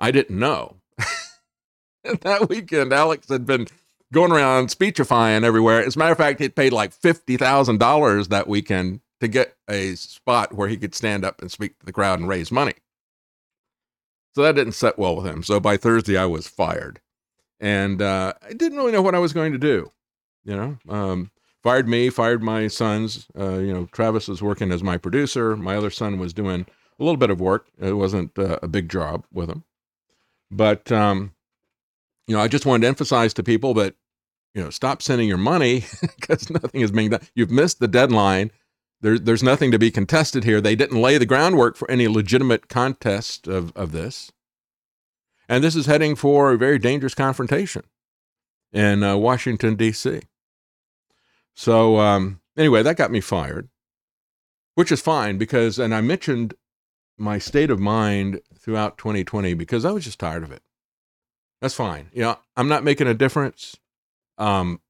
[0.00, 0.76] I didn't know.
[2.04, 3.68] that weekend, Alex had been
[4.12, 5.84] going around speechifying everywhere.
[5.84, 10.54] As a matter of fact, he paid like $50,000 that weekend to get a spot
[10.54, 12.74] where he could stand up and speak to the crowd and raise money.
[14.34, 15.42] So that didn't set well with him.
[15.42, 17.00] So by Thursday, I was fired.
[17.58, 19.92] And uh, I didn't really know what I was going to do.
[20.44, 21.30] You know, um,
[21.62, 23.26] fired me, fired my sons.
[23.38, 25.56] Uh, you know, Travis was working as my producer.
[25.56, 26.64] My other son was doing
[26.98, 27.66] a little bit of work.
[27.78, 29.64] It wasn't uh, a big job with him.
[30.50, 31.32] But, um,
[32.26, 33.94] you know, I just wanted to emphasize to people that,
[34.54, 35.84] you know, stop sending your money
[36.20, 37.20] because nothing is being done.
[37.34, 38.50] You've missed the deadline.
[39.00, 40.60] There, there's nothing to be contested here.
[40.60, 44.32] They didn't lay the groundwork for any legitimate contest of, of this.
[45.48, 47.82] And this is heading for a very dangerous confrontation
[48.72, 50.20] in uh, Washington, D.C.
[51.54, 53.68] So, um, anyway, that got me fired,
[54.74, 56.54] which is fine because, and I mentioned
[57.20, 60.62] my state of mind throughout 2020 because I was just tired of it.
[61.60, 62.08] That's fine.
[62.12, 63.76] You know, I'm not making a difference.
[64.38, 64.80] Um,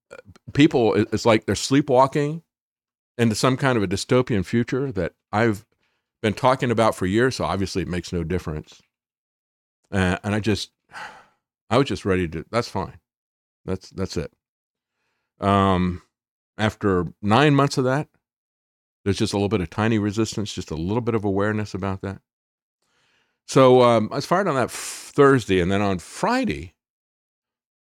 [0.52, 2.42] people, it's like they're sleepwalking
[3.18, 5.66] into some kind of a dystopian future that I've
[6.22, 7.36] been talking about for years.
[7.36, 8.80] So obviously, it makes no difference.
[9.90, 10.70] Uh, and I just,
[11.68, 12.44] I was just ready to.
[12.50, 13.00] That's fine.
[13.64, 14.32] That's that's it.
[15.40, 16.02] Um,
[16.56, 18.08] after nine months of that,
[19.04, 22.02] there's just a little bit of tiny resistance, just a little bit of awareness about
[22.02, 22.20] that.
[23.46, 26.74] So um, I was fired on that f- Thursday, and then on Friday,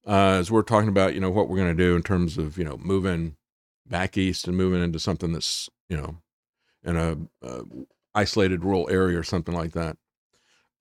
[0.07, 2.59] uh, as we're talking about, you know, what we're going to do in terms of,
[2.59, 3.37] you know, moving
[3.87, 6.19] back east and moving into something that's, you know,
[6.83, 7.63] in a
[8.15, 9.97] isolated rural area or something like that.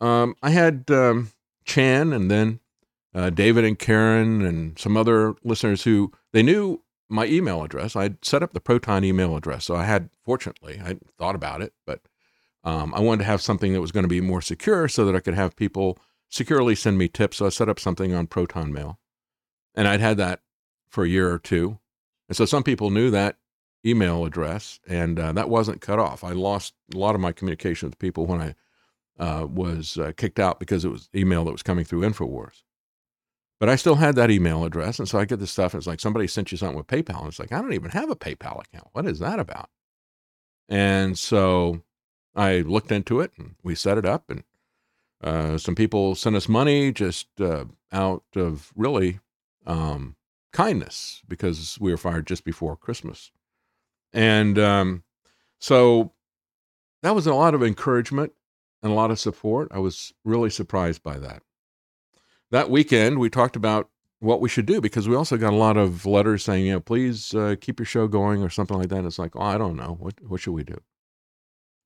[0.02, 1.32] Um, I had um,
[1.66, 2.60] Chan and then
[3.16, 6.82] uh, David and Karen and some other listeners who they knew
[7.14, 7.96] my email address.
[7.96, 11.74] I'd set up the Proton email address, so I had, fortunately, I thought about it,
[11.86, 12.02] but
[12.64, 15.16] um, I wanted to have something that was going to be more secure so that
[15.16, 16.00] I could have people
[16.30, 17.38] securely send me tips.
[17.38, 19.00] So I set up something on Proton Mail,
[19.76, 20.42] and I'd had that
[20.90, 21.80] for a year or two,
[22.28, 23.38] and so some people knew that
[23.86, 26.24] email address, and uh, that wasn't cut off.
[26.24, 28.56] I lost a lot of my communication with people when I
[29.20, 32.64] uh, was uh, kicked out because it was email that was coming through Infowars.
[33.60, 35.74] But I still had that email address, and so I get this stuff.
[35.74, 37.92] And it's like somebody sent you something with PayPal, and it's like I don't even
[37.92, 38.90] have a PayPal account.
[38.92, 39.70] What is that about?
[40.68, 41.82] And so
[42.36, 44.44] I looked into it, and we set it up, and
[45.24, 49.20] uh, some people sent us money just uh, out of really
[49.66, 50.16] um,
[50.52, 53.32] kindness because we were fired just before Christmas.
[54.12, 55.04] And um,
[55.60, 56.12] so
[57.02, 58.34] that was a lot of encouragement
[58.82, 59.70] and a lot of support.
[59.72, 61.42] I was really surprised by that.
[62.54, 63.90] That weekend, we talked about
[64.20, 66.80] what we should do because we also got a lot of letters saying, you know,
[66.80, 69.06] please uh, keep your show going or something like that.
[69.06, 69.98] It's like, oh, I don't know.
[70.00, 70.80] What, what should we do?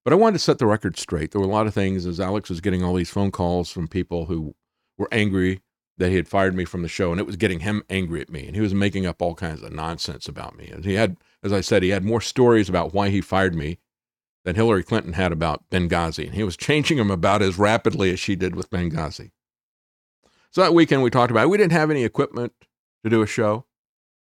[0.03, 1.31] But I wanted to set the record straight.
[1.31, 3.87] There were a lot of things as Alex was getting all these phone calls from
[3.87, 4.55] people who
[4.97, 5.61] were angry
[5.99, 8.29] that he had fired me from the show, and it was getting him angry at
[8.29, 8.45] me.
[8.45, 10.67] And he was making up all kinds of nonsense about me.
[10.67, 13.77] And he had, as I said, he had more stories about why he fired me
[14.43, 16.25] than Hillary Clinton had about Benghazi.
[16.25, 19.31] And he was changing them about as rapidly as she did with Benghazi.
[20.57, 21.49] So that weekend we talked about it.
[21.49, 22.51] We didn't have any equipment
[23.03, 23.65] to do a show.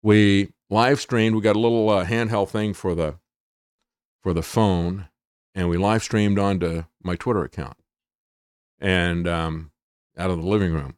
[0.02, 1.36] We live streamed.
[1.36, 3.16] We got a little uh, handheld thing for the
[4.22, 5.08] for the phone,
[5.54, 7.76] and we live streamed onto my Twitter account,
[8.80, 9.72] and um,
[10.16, 10.96] out of the living room.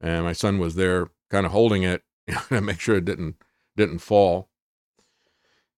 [0.00, 2.02] And my son was there, kind of holding it,
[2.48, 3.36] to make sure it didn't
[3.76, 4.48] didn't fall.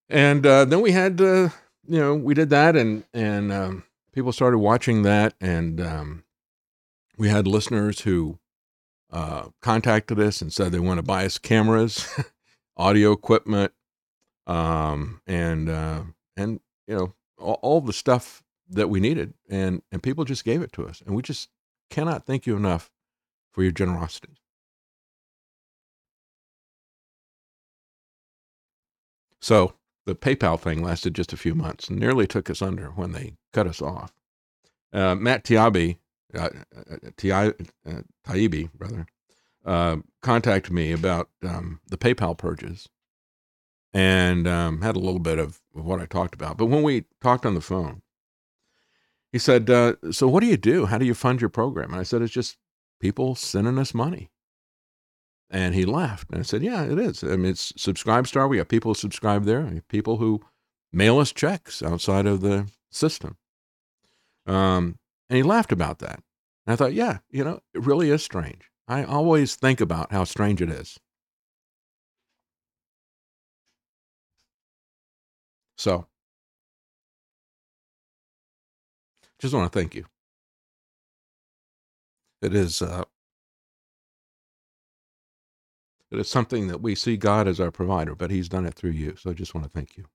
[0.09, 1.49] And uh, then we had, uh,
[1.87, 6.23] you know, we did that, and and um, people started watching that, and um,
[7.15, 8.39] we had listeners who
[9.11, 12.07] uh, contacted us and said they want to buy us cameras,
[12.77, 13.73] audio equipment,
[14.47, 16.03] um, and uh,
[16.37, 20.61] and you know all, all the stuff that we needed, and and people just gave
[20.61, 21.49] it to us, and we just
[21.89, 22.91] cannot thank you enough
[23.53, 24.29] for your generosity.
[29.41, 29.73] So
[30.05, 33.33] the PayPal thing lasted just a few months and nearly took us under when they
[33.53, 34.13] cut us off.
[34.93, 35.97] Uh, Matt Tiabi,
[36.35, 39.05] uh, uh, Taibbi, rather,
[39.65, 42.89] uh, contacted me about um, the PayPal purges
[43.93, 46.57] and um, had a little bit of, of, what I talked about.
[46.57, 48.01] But when we talked on the phone,
[49.31, 50.85] he said, uh, So what do you do?
[50.85, 51.91] How do you fund your program?
[51.91, 52.57] And I said, It's just
[52.99, 54.29] people sending us money.
[55.49, 56.29] And he laughed.
[56.31, 57.23] And I said, Yeah, it is.
[57.23, 58.49] I mean, it's Subscribestar.
[58.49, 60.41] We have people who subscribe there, people who
[60.93, 63.37] mail us checks outside of the system.
[64.45, 64.97] Um,
[65.31, 66.21] and he laughed about that.
[66.67, 68.69] And I thought, yeah, you know, it really is strange.
[68.89, 70.99] I always think about how strange it is.
[75.77, 76.05] So,
[79.39, 80.05] just want to thank you.
[82.41, 83.05] It is uh,
[86.11, 88.91] it is something that we see God as our provider, but He's done it through
[88.91, 89.15] you.
[89.15, 90.05] So I just want to thank you.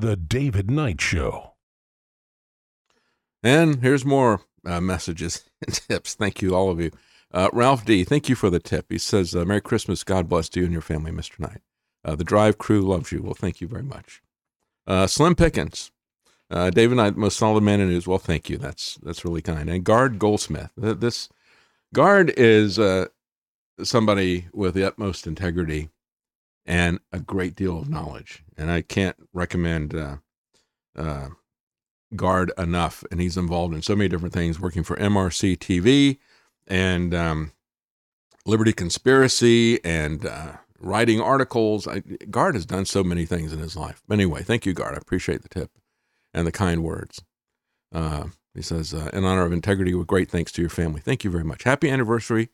[0.00, 1.52] The David Knight Show.
[3.42, 6.14] And here's more uh, messages and tips.
[6.14, 6.90] Thank you, all of you.
[7.30, 8.86] Uh, Ralph D., thank you for the tip.
[8.88, 10.02] He says, uh, Merry Christmas.
[10.02, 11.38] God bless you and your family, Mr.
[11.38, 11.60] Knight.
[12.02, 13.22] Uh, the Drive crew loves you.
[13.22, 14.22] Well, thank you very much.
[14.86, 15.90] Uh, Slim Pickens.
[16.50, 18.06] Uh, David Knight, most solid man in news.
[18.06, 18.56] Well, thank you.
[18.56, 19.68] That's that's really kind.
[19.68, 20.70] And Gard Goldsmith.
[20.76, 21.28] This
[21.92, 22.80] Gard is
[23.82, 25.90] somebody with the utmost integrity
[26.66, 28.44] and a great deal of knowledge.
[28.56, 30.16] And I can't recommend uh,
[30.96, 31.28] uh,
[32.16, 33.04] Gard enough.
[33.10, 36.18] And he's involved in so many different things, working for MRC TV
[36.66, 37.52] and um,
[38.46, 41.86] Liberty Conspiracy and uh, writing articles.
[41.86, 42.00] I,
[42.30, 44.02] Gard has done so many things in his life.
[44.06, 44.94] But Anyway, thank you, Gard.
[44.94, 45.70] I appreciate the tip
[46.34, 47.22] and the kind words.
[47.92, 51.00] Uh, he says, uh, in honor of integrity, with great thanks to your family.
[51.00, 51.62] Thank you very much.
[51.62, 52.50] Happy anniversary,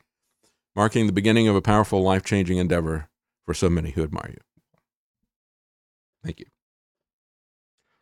[0.75, 3.09] marking the beginning of a powerful, life changing endeavor
[3.47, 4.41] for so many who admire you.
[6.23, 6.47] Thank you.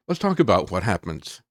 [0.09, 1.43] Let's talk about what happens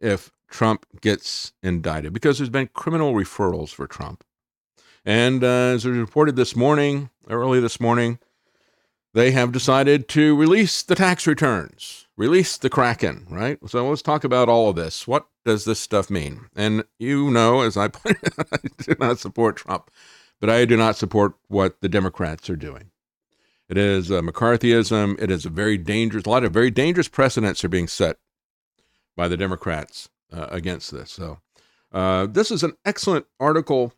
[0.00, 4.24] if Trump gets indicted, because there's been criminal referrals for Trump.
[5.04, 8.18] And uh, as was reported this morning, early this morning,
[9.14, 13.58] they have decided to release the tax returns, release the Kraken, right?
[13.66, 15.06] So let's talk about all of this.
[15.06, 16.46] What does this stuff mean?
[16.54, 19.90] And you know, as I pointed out, I do not support Trump,
[20.40, 22.91] but I do not support what the Democrats are doing.
[23.72, 25.18] It is uh, McCarthyism.
[25.18, 28.18] It is a very dangerous, a lot of very dangerous precedents are being set
[29.16, 31.10] by the Democrats uh, against this.
[31.10, 31.38] So,
[31.90, 33.94] uh, this is an excellent article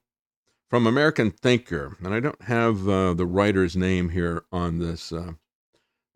[0.70, 5.32] from American Thinker, and I don't have uh, the writer's name here on this uh,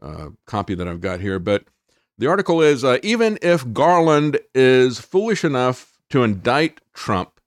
[0.01, 1.65] uh, copy that I've got here, but
[2.17, 7.41] the article is Even if Garland is foolish enough to indict Trump,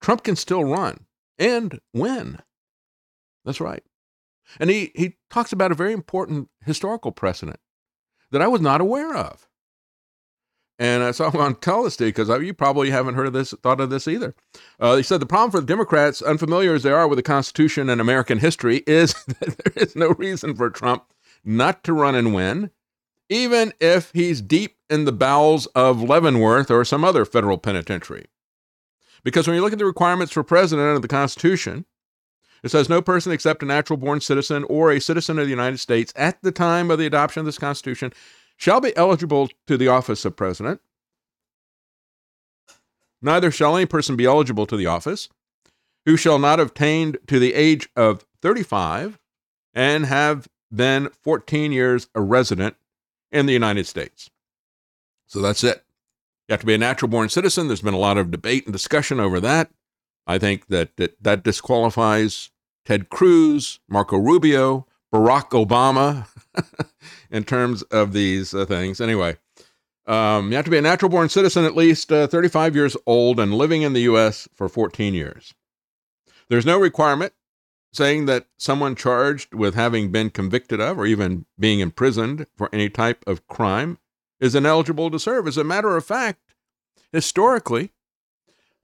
[0.00, 1.04] Trump can still run
[1.38, 2.38] and win.
[3.44, 3.82] That's right.
[4.60, 7.58] And he, he talks about a very important historical precedent
[8.30, 9.48] that I was not aware of.
[10.78, 13.80] And uh, I tell this to you because you probably haven't heard of this, thought
[13.80, 14.34] of this either.
[14.78, 17.88] Uh, he said the problem for the Democrats, unfamiliar as they are with the Constitution
[17.88, 21.04] and American history, is that there is no reason for Trump
[21.44, 22.70] not to run and win,
[23.30, 28.26] even if he's deep in the bowels of Leavenworth or some other federal penitentiary.
[29.24, 31.86] Because when you look at the requirements for president under the Constitution,
[32.66, 35.78] It says no person except a natural born citizen or a citizen of the United
[35.78, 38.12] States at the time of the adoption of this Constitution
[38.56, 40.80] shall be eligible to the office of president.
[43.22, 45.28] Neither shall any person be eligible to the office
[46.06, 49.20] who shall not have attained to the age of 35
[49.72, 52.74] and have been 14 years a resident
[53.30, 54.28] in the United States.
[55.28, 55.84] So that's it.
[56.48, 57.68] You have to be a natural born citizen.
[57.68, 59.70] There's been a lot of debate and discussion over that.
[60.26, 62.50] I think that that, that disqualifies
[62.86, 66.28] Ted Cruz, Marco Rubio, Barack Obama
[67.30, 69.00] in terms of these uh, things.
[69.00, 69.36] Anyway,
[70.06, 73.40] um, you have to be a natural born citizen at least uh, 35 years old
[73.40, 74.48] and living in the U.S.
[74.54, 75.52] for 14 years.
[76.48, 77.32] There's no requirement
[77.92, 82.88] saying that someone charged with having been convicted of or even being imprisoned for any
[82.88, 83.98] type of crime
[84.38, 85.48] is ineligible to serve.
[85.48, 86.54] As a matter of fact,
[87.10, 87.90] historically,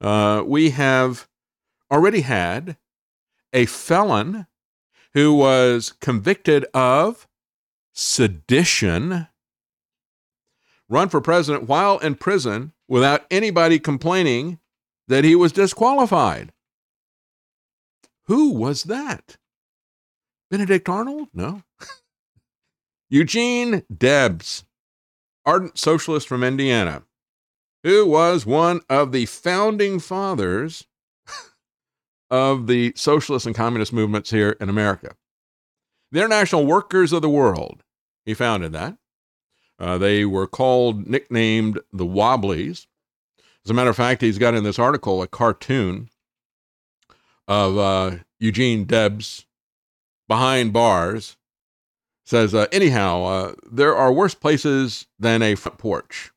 [0.01, 1.29] uh, we have
[1.91, 2.75] already had
[3.53, 4.47] a felon
[5.13, 7.27] who was convicted of
[7.93, 9.27] sedition
[10.89, 14.59] run for president while in prison without anybody complaining
[15.07, 16.51] that he was disqualified.
[18.25, 19.37] Who was that?
[20.49, 21.29] Benedict Arnold?
[21.33, 21.63] No.
[23.09, 24.65] Eugene Debs,
[25.45, 27.03] ardent socialist from Indiana,
[27.83, 30.85] who was one of the founding fathers
[32.33, 35.15] of the socialist and communist movements here in America.
[36.11, 37.83] The International Workers of the World,
[38.25, 38.97] he founded that.
[39.77, 42.87] Uh, they were called, nicknamed the Wobblies.
[43.63, 46.09] As a matter of fact, he's got in this article a cartoon
[47.47, 49.45] of uh, Eugene Debs
[50.27, 51.37] behind bars.
[52.25, 56.31] Says, uh, anyhow, uh, there are worse places than a front porch.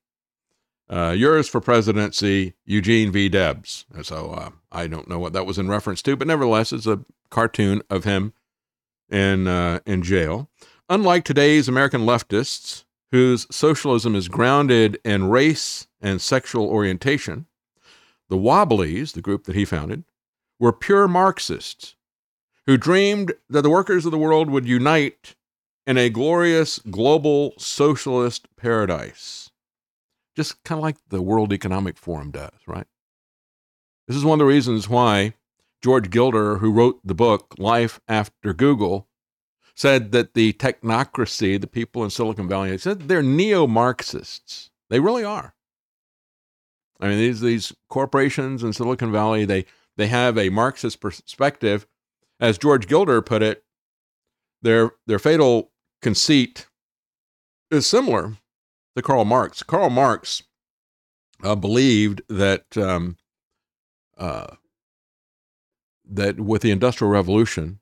[0.89, 3.29] Uh, yours for presidency, Eugene V.
[3.29, 3.87] Debs.
[4.03, 7.01] So uh, I don't know what that was in reference to, but nevertheless, it's a
[7.31, 8.33] cartoon of him
[9.11, 10.49] in uh, in jail.
[10.89, 17.47] Unlike today's American leftists, whose socialism is grounded in race and sexual orientation,
[18.29, 20.05] the Wobblies, the group that he founded,
[20.61, 21.97] were pure Marxists
[22.67, 25.37] who dreamed that the workers of the world would unite
[25.87, 29.46] in a glorious global socialist paradise.
[30.37, 32.87] Just kind of like the World Economic Forum does, right?
[34.07, 35.35] This is one of the reasons why
[35.83, 39.09] George Gilder, who wrote the book Life After Google,
[39.75, 44.71] said that the technocracy, the people in Silicon Valley, said they're neo Marxists.
[44.89, 45.55] They really are.
[47.01, 51.87] I mean, these, these corporations in Silicon Valley, they, they have a Marxist perspective.
[52.41, 53.65] As George Gilder put it,
[54.63, 56.67] their, their fatal conceit
[57.71, 58.37] is similar
[58.97, 59.63] to Karl Marx.
[59.63, 60.43] Karl Marx
[61.45, 63.17] uh, believed that um,
[64.19, 64.57] uh,
[66.05, 67.79] that with the Industrial Revolution,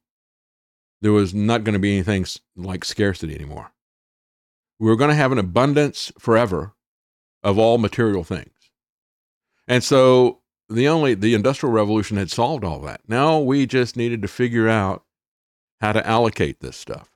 [1.00, 2.26] there was not going to be anything
[2.56, 3.72] like scarcity anymore.
[4.78, 6.74] We were going to have an abundance forever
[7.42, 8.50] of all material things.
[9.68, 13.02] And so the only the industrial revolution had solved all that.
[13.06, 15.04] Now we just needed to figure out
[15.80, 17.10] how to allocate this stuff.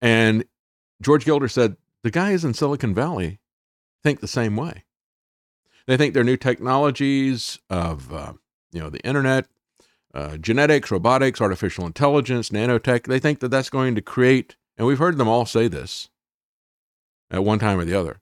[0.00, 0.44] And
[1.02, 3.40] George Gilder said the guys in Silicon Valley
[4.02, 4.84] think the same way.
[5.86, 8.32] They think their new technologies of uh,
[8.72, 9.46] you know the internet,
[10.14, 13.06] uh, genetics, robotics, artificial intelligence, nanotech.
[13.06, 16.08] They think that that's going to create, and we've heard them all say this
[17.30, 18.20] at one time or the other.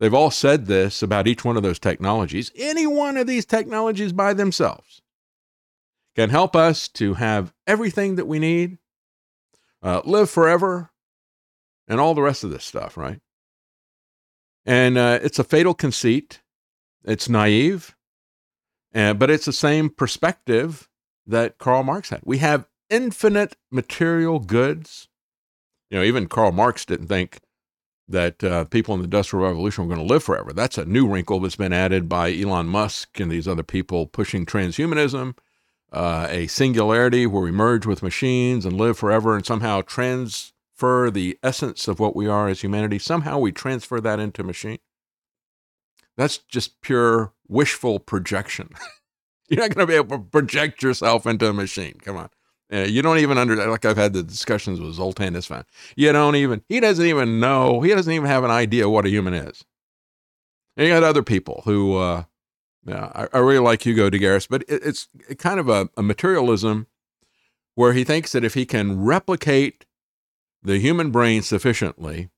[0.00, 2.52] They've all said this about each one of those technologies.
[2.56, 5.02] Any one of these technologies by themselves
[6.14, 8.78] can help us to have everything that we need,
[9.82, 10.90] uh, live forever,
[11.88, 13.20] and all the rest of this stuff, right?
[14.66, 16.42] And uh, it's a fatal conceit.
[17.04, 17.96] It's naive,
[18.92, 20.88] and, but it's the same perspective
[21.26, 22.20] that Karl Marx had.
[22.24, 25.08] We have infinite material goods.
[25.90, 27.40] You know, even Karl Marx didn't think
[28.08, 30.52] that uh, people in the Industrial Revolution were going to live forever.
[30.52, 34.46] That's a new wrinkle that's been added by Elon Musk and these other people pushing
[34.46, 35.36] transhumanism,
[35.92, 39.82] uh, a singularity where we merge with machines and live forever and somehow
[40.78, 42.98] transfer the essence of what we are as humanity.
[42.98, 44.78] Somehow we transfer that into machine.
[46.16, 48.70] That's just pure wishful projection.
[49.48, 51.98] You're not going to be able to project yourself into a machine.
[52.04, 52.28] Come on.
[52.70, 55.64] You don't even under like I've had the discussions with Zoltan Istvan.
[55.96, 59.08] You don't even he doesn't even know he doesn't even have an idea what a
[59.08, 59.64] human is.
[60.76, 62.24] And you got other people who uh,
[62.84, 66.02] yeah, I, I really like Hugo de Garis, but it, it's kind of a, a
[66.02, 66.88] materialism
[67.74, 69.86] where he thinks that if he can replicate
[70.62, 72.30] the human brain sufficiently,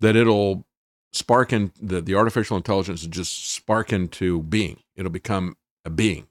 [0.00, 0.66] that it'll
[1.12, 4.82] spark in the, the artificial intelligence just spark into being.
[4.94, 6.26] It'll become a being.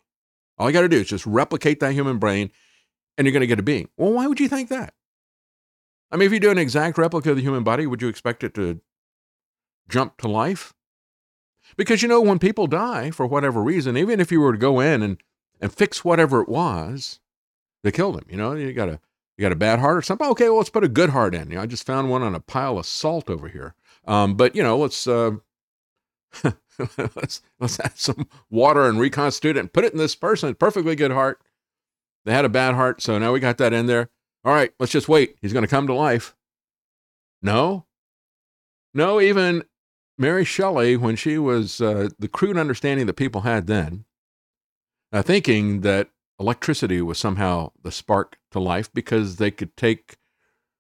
[0.57, 2.51] All you got to do is just replicate that human brain
[3.17, 3.89] and you're going to get a being.
[3.97, 4.93] Well, why would you think that?
[6.11, 8.43] I mean, if you do an exact replica of the human body, would you expect
[8.43, 8.79] it to
[9.89, 10.73] jump to life?
[11.77, 14.79] Because you know, when people die for whatever reason, even if you were to go
[14.79, 15.21] in and,
[15.59, 17.19] and fix whatever it was,
[17.83, 18.99] they killed them, You know, you got a
[19.37, 20.27] you got a bad heart or something.
[20.27, 21.49] Okay, well, let's put a good heart in.
[21.49, 23.75] You know, I just found one on a pile of salt over here.
[24.07, 25.31] Um, but you know, let's uh,
[27.15, 30.55] let's let's add some water and reconstitute it and put it in this person.
[30.55, 31.41] Perfectly good heart.
[32.23, 34.09] They had a bad heart, so now we got that in there.
[34.43, 35.37] All right, let's just wait.
[35.41, 36.35] He's going to come to life.
[37.41, 37.85] No,
[38.93, 39.19] no.
[39.19, 39.63] Even
[40.17, 44.05] Mary Shelley, when she was uh, the crude understanding that people had then,
[45.11, 46.09] uh, thinking that
[46.39, 50.17] electricity was somehow the spark to life because they could take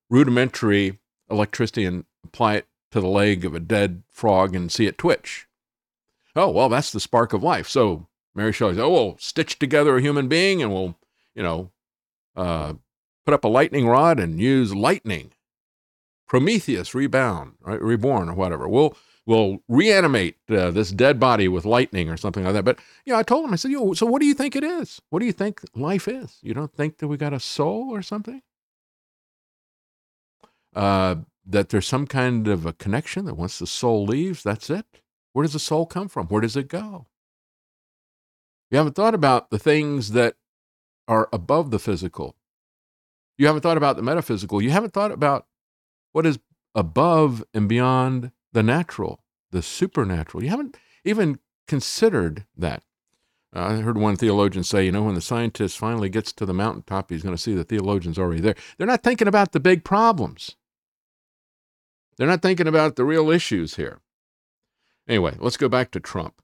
[0.09, 0.99] rudimentary
[1.29, 5.47] electricity and apply it to the leg of a dead frog and see it twitch.
[6.35, 7.67] Oh, well, that's the spark of life.
[7.67, 10.97] So Mary Shelley said, oh, we'll stitch together a human being and we'll,
[11.33, 11.71] you know,
[12.35, 12.73] uh,
[13.25, 15.31] put up a lightning rod and use lightning.
[16.27, 18.67] Prometheus rebound, right, reborn, or whatever.
[18.67, 22.65] We'll we'll reanimate uh, this dead body with lightning or something like that.
[22.65, 24.63] But you know, I told him, I said, Yo, so what do you think it
[24.63, 25.01] is?
[25.09, 26.37] What do you think life is?
[26.41, 28.41] You don't think that we got a soul or something?
[30.75, 31.15] Uh,
[31.45, 34.85] that there's some kind of a connection that once the soul leaves, that's it.
[35.33, 36.27] Where does the soul come from?
[36.27, 37.07] Where does it go?
[38.71, 40.35] You haven't thought about the things that
[41.07, 42.35] are above the physical.
[43.37, 44.61] You haven't thought about the metaphysical.
[44.61, 45.45] You haven't thought about
[46.13, 46.39] what is
[46.73, 49.19] above and beyond the natural,
[49.51, 50.41] the supernatural.
[50.41, 52.83] You haven't even considered that.
[53.53, 56.53] Uh, I heard one theologian say, you know, when the scientist finally gets to the
[56.53, 58.55] mountaintop, he's going to see the theologian's already there.
[58.77, 60.55] They're not thinking about the big problems.
[62.17, 63.99] They're not thinking about the real issues here.
[65.05, 66.41] Anyway, let's go back to Trump.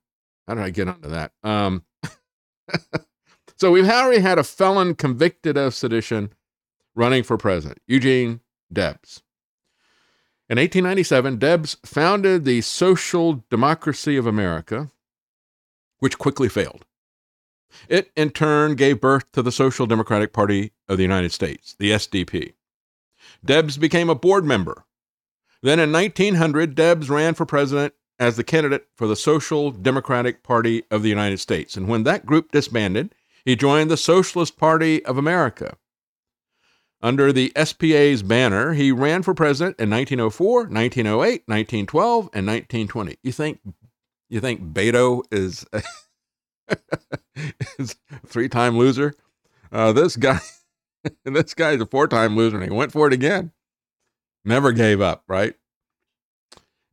[0.47, 1.31] How did I get onto that?
[1.43, 1.85] Um,
[3.55, 6.33] so we've already had a felon convicted of sedition
[6.93, 9.23] running for president, Eugene Debs.
[10.51, 14.91] In 1897, Debs founded the Social Democracy of America,
[15.99, 16.83] which quickly failed.
[17.87, 21.91] It, in turn, gave birth to the Social Democratic Party of the United States, the
[21.91, 22.51] SDP.
[23.45, 24.83] Debs became a board member.
[25.63, 30.83] Then in 1900, Debs ran for president as the candidate for the Social Democratic Party
[30.91, 31.77] of the United States.
[31.77, 33.15] And when that group disbanded,
[33.45, 35.77] he joined the Socialist Party of America.
[37.03, 43.17] Under the SPA's banner, he ran for president in 1904, 1908, 1912, and 1920.
[43.23, 43.59] You think
[44.29, 45.81] you think Beto is a,
[47.79, 49.13] is a three-time loser?
[49.71, 50.39] Uh, this guy,
[51.25, 53.51] this guy's a four-time loser, and he went for it again.
[54.45, 55.55] Never gave up, right?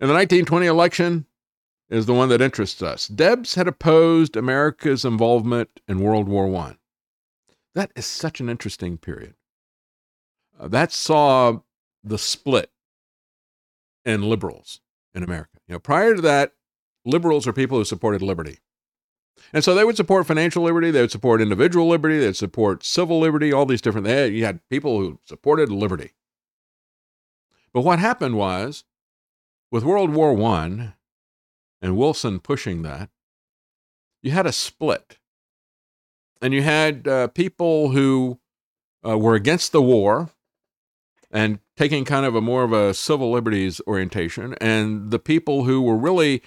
[0.01, 1.27] In the 1920 election
[1.91, 3.09] is the one that interests us.
[3.09, 6.77] Debs had opposed America's involvement in World War I.
[7.75, 9.35] That is such an interesting period.
[10.59, 11.61] Uh, that saw
[12.03, 12.71] the split
[14.05, 14.81] in liberals
[15.15, 15.59] in America.
[15.67, 16.55] You know, prior to that,
[17.05, 18.59] liberals are people who supported liberty.
[19.53, 23.19] And so they would support financial liberty, they would support individual liberty, they'd support civil
[23.21, 24.35] liberty, all these different things.
[24.35, 26.13] You had people who supported liberty.
[27.73, 28.85] But what happened was,
[29.71, 30.95] with World War I
[31.81, 33.11] and Wilson pushing that,
[34.23, 35.19] you had a split.
[36.41, 38.39] And you had uh, people who
[39.07, 40.31] uh, were against the war
[41.31, 45.83] and taking kind of a more of a civil liberties orientation, and the people who
[45.83, 46.43] were really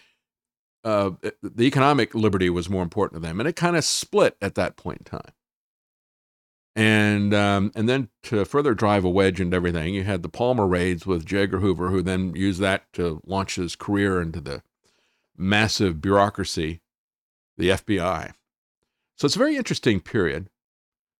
[0.83, 1.11] uh,
[1.43, 4.77] the economic liberty was more important to them, and it kind of split at that
[4.77, 5.33] point in time.
[6.75, 10.65] And um, and then to further drive a wedge into everything, you had the Palmer
[10.65, 11.43] raids with J.
[11.43, 14.63] Edgar Hoover, who then used that to launch his career into the
[15.37, 16.81] massive bureaucracy,
[17.57, 18.33] the FBI.
[19.17, 20.49] So it's a very interesting period.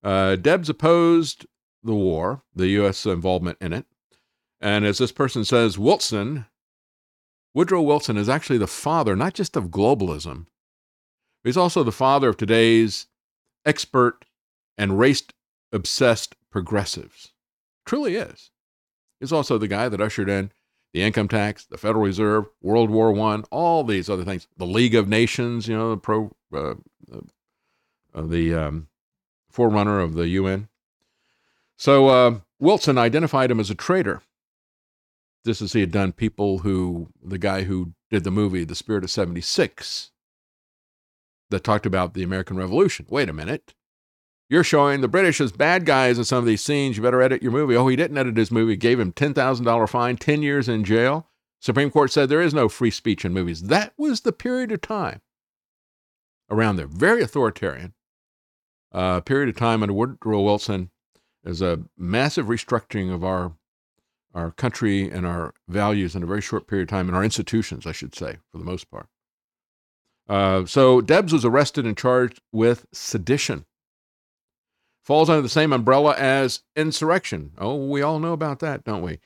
[0.04, 1.46] Uh, Debs opposed
[1.84, 3.06] the war, the U.S.
[3.06, 3.86] involvement in it.
[4.60, 6.46] And as this person says, Wilson,
[7.54, 10.46] Woodrow Wilson is actually the father, not just of globalism,
[11.44, 13.08] he's also the father of today's
[13.66, 14.26] expert
[14.78, 15.24] and race
[15.72, 17.34] obsessed progressives.
[17.86, 18.52] Truly is.
[19.20, 20.52] He's also the guy that ushered in
[20.94, 24.96] the income tax, the Federal Reserve, World War One, all these other things, the League
[24.96, 26.76] of Nations, you know, the pro, uh,
[28.14, 28.88] uh, the um,
[29.50, 30.68] forerunner of the UN.
[31.82, 34.22] So uh, Wilson identified him as a traitor.
[35.46, 39.04] This is he had done people who, the guy who did the movie The Spirit
[39.04, 40.12] of 76,
[41.50, 43.08] that talked about the American Revolution.
[43.10, 43.74] Wait a minute.
[44.48, 46.98] You're showing the British as bad guys in some of these scenes.
[46.98, 47.76] You better edit your movie.
[47.76, 51.30] Oh, he didn't edit his movie, gave him $10,000 fine, 10 years in jail.
[51.60, 53.64] Supreme Court said there is no free speech in movies.
[53.64, 55.22] That was the period of time
[56.48, 56.86] around there.
[56.86, 57.96] Very authoritarian.
[58.92, 60.92] uh, period of time under Woodrow Wilson
[61.44, 63.54] is a massive restructuring of our
[64.34, 67.86] our country and our values in a very short period of time, and our institutions,
[67.86, 69.08] I should say, for the most part.
[70.30, 73.66] Uh, so Debs was arrested and charged with sedition.
[75.04, 77.52] Falls under the same umbrella as insurrection.
[77.58, 79.20] Oh, we all know about that, don't we?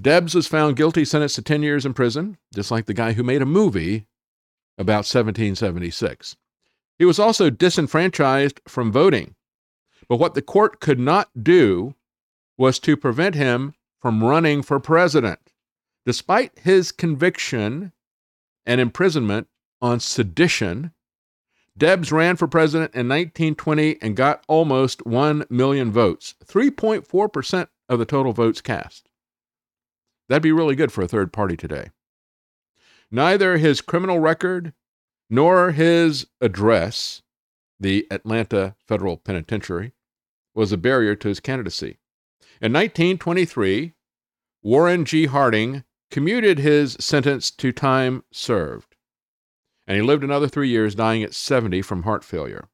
[0.00, 3.22] Debs was found guilty, sentenced to 10 years in prison, just like the guy who
[3.22, 4.06] made a movie
[4.78, 6.36] about 1776.
[6.98, 9.35] He was also disenfranchised from voting.
[10.08, 11.94] But what the court could not do
[12.56, 15.40] was to prevent him from running for president.
[16.04, 17.92] Despite his conviction
[18.64, 19.48] and imprisonment
[19.82, 20.92] on sedition,
[21.76, 28.06] Debs ran for president in 1920 and got almost 1 million votes, 3.4% of the
[28.06, 29.08] total votes cast.
[30.28, 31.90] That'd be really good for a third party today.
[33.10, 34.72] Neither his criminal record
[35.28, 37.22] nor his address,
[37.78, 39.92] the Atlanta Federal Penitentiary,
[40.56, 41.98] was a barrier to his candidacy.
[42.60, 43.92] In 1923,
[44.62, 45.26] Warren G.
[45.26, 48.96] Harding commuted his sentence to time served,
[49.86, 52.68] and he lived another three years, dying at 70 from heart failure.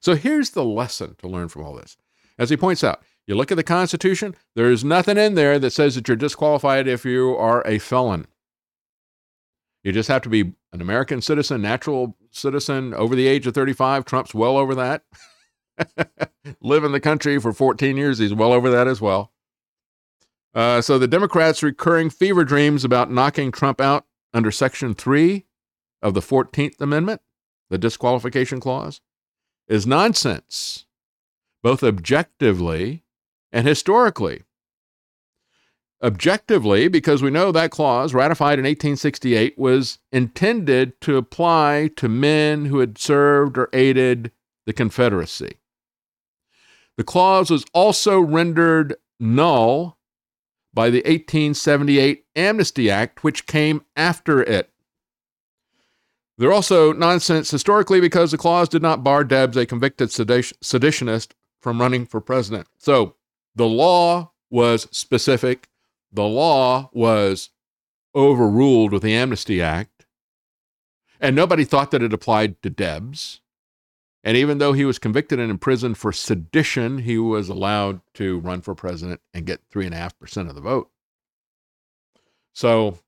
[0.00, 1.96] So here's the lesson to learn from all this.
[2.38, 5.94] As he points out, you look at the Constitution, there's nothing in there that says
[5.94, 8.26] that you're disqualified if you are a felon.
[9.82, 14.04] You just have to be an American citizen, natural citizen, over the age of 35.
[14.04, 15.02] Trump's well over that.
[16.60, 19.32] Live in the country for 14 years, he's well over that as well.
[20.54, 25.44] Uh, so the Democrats' recurring fever dreams about knocking Trump out under Section 3
[26.00, 27.20] of the 14th Amendment,
[27.70, 29.00] the disqualification clause,
[29.66, 30.86] is nonsense,
[31.62, 33.02] both objectively
[33.52, 34.42] and historically.
[36.02, 42.66] Objectively, because we know that clause, ratified in 1868, was intended to apply to men
[42.66, 44.30] who had served or aided
[44.66, 45.56] the Confederacy.
[46.96, 49.98] The clause was also rendered null
[50.72, 54.70] by the 1878 Amnesty Act, which came after it.
[56.36, 61.30] They're also nonsense historically because the clause did not bar Debs, a convicted seditionist,
[61.60, 62.66] from running for president.
[62.78, 63.14] So
[63.54, 65.68] the law was specific.
[66.12, 67.50] The law was
[68.14, 70.06] overruled with the Amnesty Act.
[71.20, 73.40] And nobody thought that it applied to Debs.
[74.24, 78.62] And even though he was convicted and imprisoned for sedition, he was allowed to run
[78.62, 80.90] for president and get 3.5% of the vote.
[82.54, 82.98] So,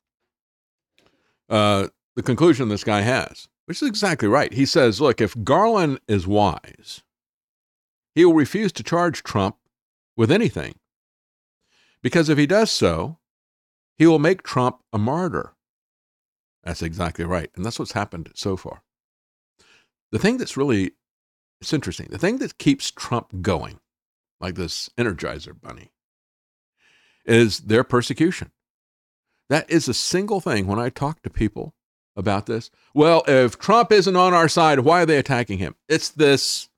[1.49, 4.53] uh, the conclusion this guy has, which is exactly right.
[4.53, 7.03] He says, look, if Garland is wise,
[8.15, 9.57] he will refuse to charge Trump
[10.17, 10.75] with anything.
[12.03, 13.19] Because if he does so,
[13.97, 15.55] he will make Trump a martyr.
[16.63, 17.51] That's exactly right.
[17.57, 18.83] And that's what's happened so far.
[20.13, 20.93] The thing that's really
[21.61, 22.09] it's interesting.
[22.11, 23.81] The thing that keeps Trump going,
[24.41, 25.91] like this Energizer bunny,
[27.25, 28.51] is their persecution.
[29.49, 31.75] That is a single thing when I talk to people
[32.17, 32.71] about this.
[32.95, 35.75] Well, if Trump isn't on our side, why are they attacking him?
[35.89, 36.69] It's this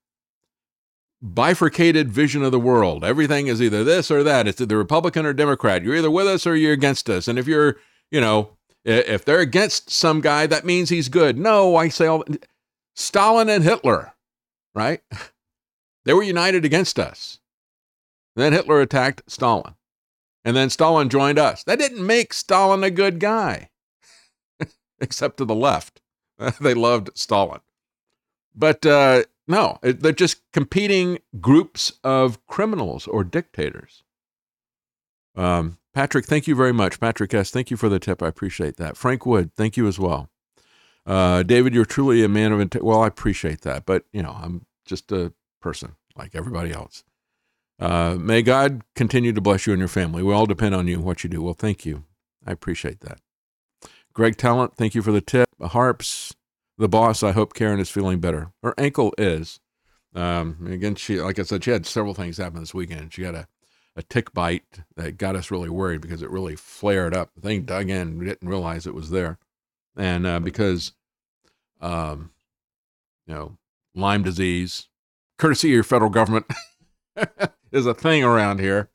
[1.23, 3.05] bifurcated vision of the world.
[3.05, 4.47] Everything is either this or that.
[4.47, 5.83] It's either Republican or Democrat.
[5.83, 7.27] You're either with us or you're against us.
[7.29, 7.77] And if you're,
[8.11, 8.51] you know,
[8.85, 11.37] if they're against some guy, that means he's good.
[11.37, 12.25] No, I say all
[12.95, 14.13] Stalin and Hitler
[14.79, 15.01] right?
[16.05, 17.41] They were united against us.
[18.35, 19.75] Then Hitler attacked Stalin.
[20.45, 21.65] And then Stalin joined us.
[21.65, 23.69] That didn't make Stalin a good guy,
[25.01, 26.01] except to the left.
[26.61, 27.61] they loved Stalin.
[28.55, 34.05] But uh, no, they're just competing groups of criminals or dictators.
[35.37, 37.01] Um, Patrick, thank you very much.
[37.01, 38.23] Patrick S., thank you for the tip.
[38.23, 38.97] I appreciate that.
[38.97, 40.31] Frank Wood, thank you as well.
[41.05, 42.87] Uh, David, you're truly a man of integrity.
[42.87, 47.05] Well, I appreciate that, but you know, I'm just a person like everybody else.
[47.79, 50.23] Uh, may God continue to bless you and your family.
[50.23, 51.43] We all depend on you and what you do.
[51.43, 52.05] Well, thank you.
[52.45, 53.21] I appreciate that.
[54.13, 55.47] Greg Talent, thank you for the tip.
[55.61, 56.35] Harps,
[56.77, 58.53] the boss, I hope Karen is feeling better.
[58.63, 59.61] Her ankle is.
[60.15, 63.13] Um, again, she, like I said, she had several things happen this weekend.
[63.13, 63.47] She had a,
[63.95, 67.31] a tick bite that got us really worried because it really flared up.
[67.35, 69.39] The thing dug in, we didn't realize it was there.
[69.97, 70.93] And uh, because,
[71.81, 72.31] um,
[73.27, 73.59] you know,
[73.99, 74.89] Lyme disease,
[75.39, 76.47] courtesy of your federal government,
[77.73, 78.91] is a thing around here.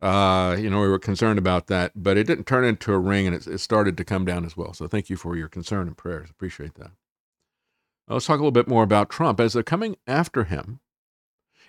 [0.00, 3.26] Uh, you know, we were concerned about that, but it didn't turn into a ring
[3.26, 4.74] and it, it started to come down as well.
[4.74, 6.28] So thank you for your concern and prayers.
[6.28, 6.90] Appreciate that.
[8.08, 9.38] Now let's talk a little bit more about Trump.
[9.38, 10.80] As they're coming after him,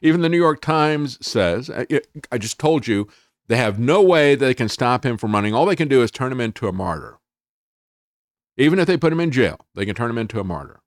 [0.02, 3.08] even the New York Times says, I just told you,
[3.48, 5.54] they have no way they can stop him from running.
[5.54, 7.20] All they can do is turn him into a martyr.
[8.58, 10.80] Even if they put him in jail, they can turn him into a martyr.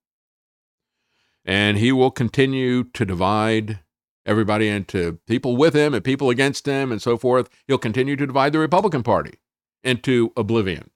[1.47, 3.78] And he will continue to divide
[4.27, 7.48] everybody into people with him and people against him and so forth.
[7.66, 9.39] He'll continue to divide the Republican Party
[9.85, 10.90] into oblivion.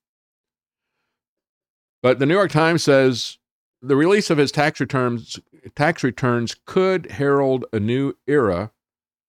[2.03, 3.39] But the New York Times says
[3.81, 5.39] the release of his tax returns
[5.75, 8.73] tax returns could herald a new era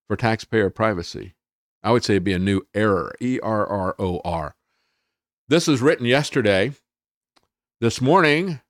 [0.07, 1.35] for taxpayer privacy.
[1.83, 4.55] I would say it'd be a new error, E R R O R.
[5.47, 6.73] This is written yesterday.
[7.81, 8.61] This morning,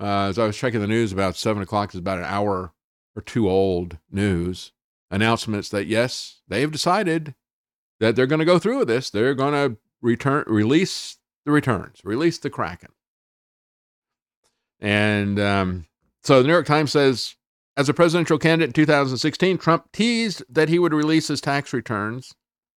[0.00, 2.72] uh, as I was checking the news about seven o'clock, it's about an hour
[3.16, 4.72] or two old news
[5.10, 7.34] announcements that yes, they have decided
[8.00, 9.10] that they're going to go through with this.
[9.10, 12.90] They're going to return, release the returns, release the Kraken.
[14.80, 15.86] And um,
[16.22, 17.36] so the New York Times says,
[17.76, 22.34] as a presidential candidate in 2016, Trump teased that he would release his tax returns,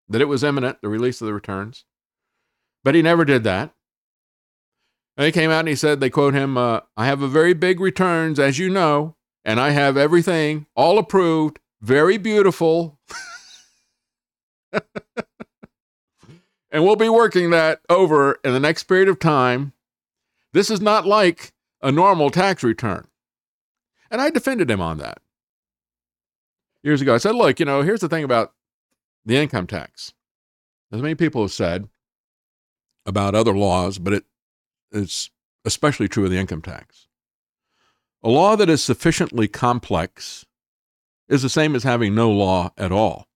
[0.10, 1.85] that it was imminent, the release of the returns.
[2.84, 3.73] But he never did that.
[5.18, 7.56] And he came out and he said, they quote him, uh, I have a very
[7.56, 12.99] big returns, as you know, and I have everything all approved, very beautiful.
[14.72, 14.84] and
[16.72, 19.73] we'll be working that over in the next period of time.
[20.53, 23.07] This is not like a normal tax return.
[24.11, 25.19] And I defended him on that
[26.84, 27.15] years ago.
[27.15, 28.53] I said, look, you know, here's the thing about
[29.26, 30.14] the income tax.
[30.91, 31.89] As many people have said
[33.06, 34.23] about other laws, but it,
[34.91, 35.30] it's
[35.65, 37.07] especially true of the income tax.
[38.23, 40.45] A law that is sufficiently complex
[41.30, 43.27] is the same as having no law at all.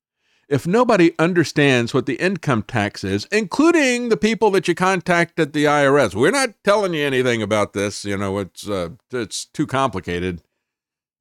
[0.47, 5.53] If nobody understands what the income tax is, including the people that you contact at
[5.53, 8.03] the IRS, we're not telling you anything about this.
[8.03, 10.41] You know, it's uh, it's too complicated,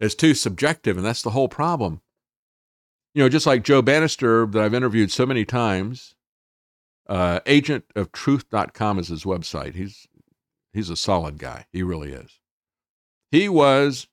[0.01, 2.01] it's too subjective, and that's the whole problem.
[3.15, 6.15] You know, just like Joe Bannister, that I've interviewed so many times,
[7.09, 9.74] uh, agentoftruth.com is his website.
[9.74, 10.09] He's
[10.72, 11.66] he's a solid guy.
[11.72, 12.38] He really is.
[13.30, 14.09] He was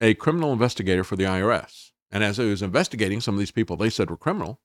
[0.00, 1.90] a criminal investigator for the IRS.
[2.10, 4.60] And as he was investigating some of these people they said were criminal,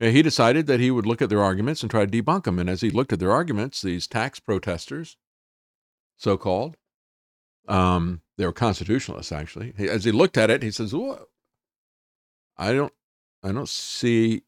[0.00, 2.58] uh, he decided that he would look at their arguments and try to debunk them.
[2.58, 5.16] And as he looked at their arguments, these tax protesters,
[6.16, 6.76] so called,
[7.68, 9.74] um, they were constitutionalists actually.
[9.78, 10.94] As he looked at it, he says,
[12.56, 12.92] I don't,
[13.42, 14.42] I don't see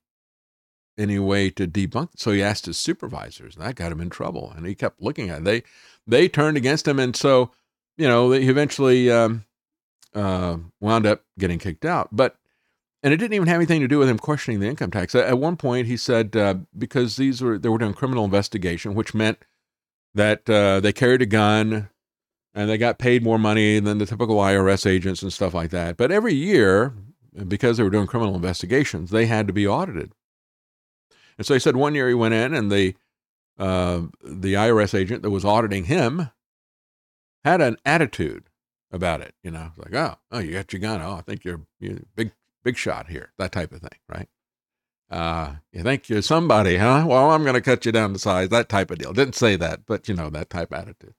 [0.98, 2.10] any way to debunk.
[2.16, 4.52] So he asked his supervisors, and that got him in trouble.
[4.56, 5.44] And he kept looking at it.
[5.44, 5.62] They,
[6.06, 7.50] they turned against him, and so,
[7.96, 9.44] you know, he eventually um,
[10.14, 12.08] uh, wound up getting kicked out.
[12.12, 12.36] But
[13.02, 15.14] and it didn't even have anything to do with him questioning the income tax.
[15.14, 19.14] At one point, he said uh, because these were they were doing criminal investigation, which
[19.14, 19.38] meant
[20.14, 21.90] that uh, they carried a gun
[22.54, 25.98] and they got paid more money than the typical IRS agents and stuff like that.
[25.98, 26.94] But every year,
[27.46, 30.12] because they were doing criminal investigations, they had to be audited.
[31.38, 32.94] And so he said one year he went in and the
[33.58, 36.30] uh, the IRS agent that was auditing him
[37.44, 38.50] had an attitude
[38.92, 39.34] about it.
[39.42, 41.00] You know, like, oh, oh, you got your gun.
[41.00, 42.32] Oh, I think you're, you're big,
[42.64, 43.32] big shot here.
[43.38, 44.28] That type of thing, right?
[45.10, 47.04] Uh, you think you're somebody, huh?
[47.06, 48.48] Well, I'm going to cut you down to size.
[48.48, 49.12] That type of deal.
[49.12, 51.14] Didn't say that, but you know that type attitude.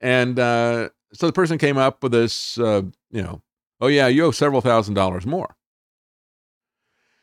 [0.00, 3.40] And uh, so the person came up with this, uh, you know,
[3.80, 5.56] oh yeah, you owe several thousand dollars more.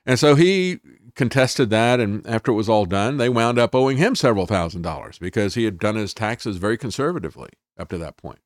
[0.06, 0.80] And so he
[1.20, 4.84] contested that, and after it was all done, they wound up owing him several thousand
[4.84, 8.40] dollars because he had done his taxes very conservatively up to that point.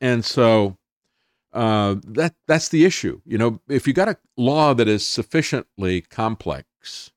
[0.00, 0.78] And so
[1.52, 3.20] uh, that that's the issue.
[3.26, 7.12] You know, if you got a law that is sufficiently complex,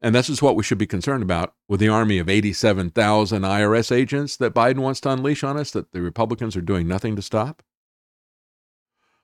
[0.00, 3.94] and this is what we should be concerned about with the army of 87,000 IRS
[3.94, 7.22] agents that Biden wants to unleash on us, that the Republicans are doing nothing to
[7.22, 7.62] stop.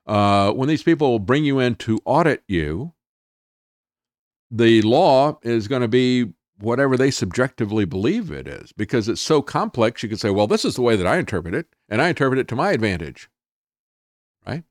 [0.06, 2.92] Uh, when these people bring you in to audit you,
[4.50, 9.40] the law is going to be whatever they subjectively believe it is because it's so
[9.40, 12.08] complex you could say well this is the way that i interpret it and i
[12.08, 13.28] interpret it to my advantage.
[14.46, 14.64] Right?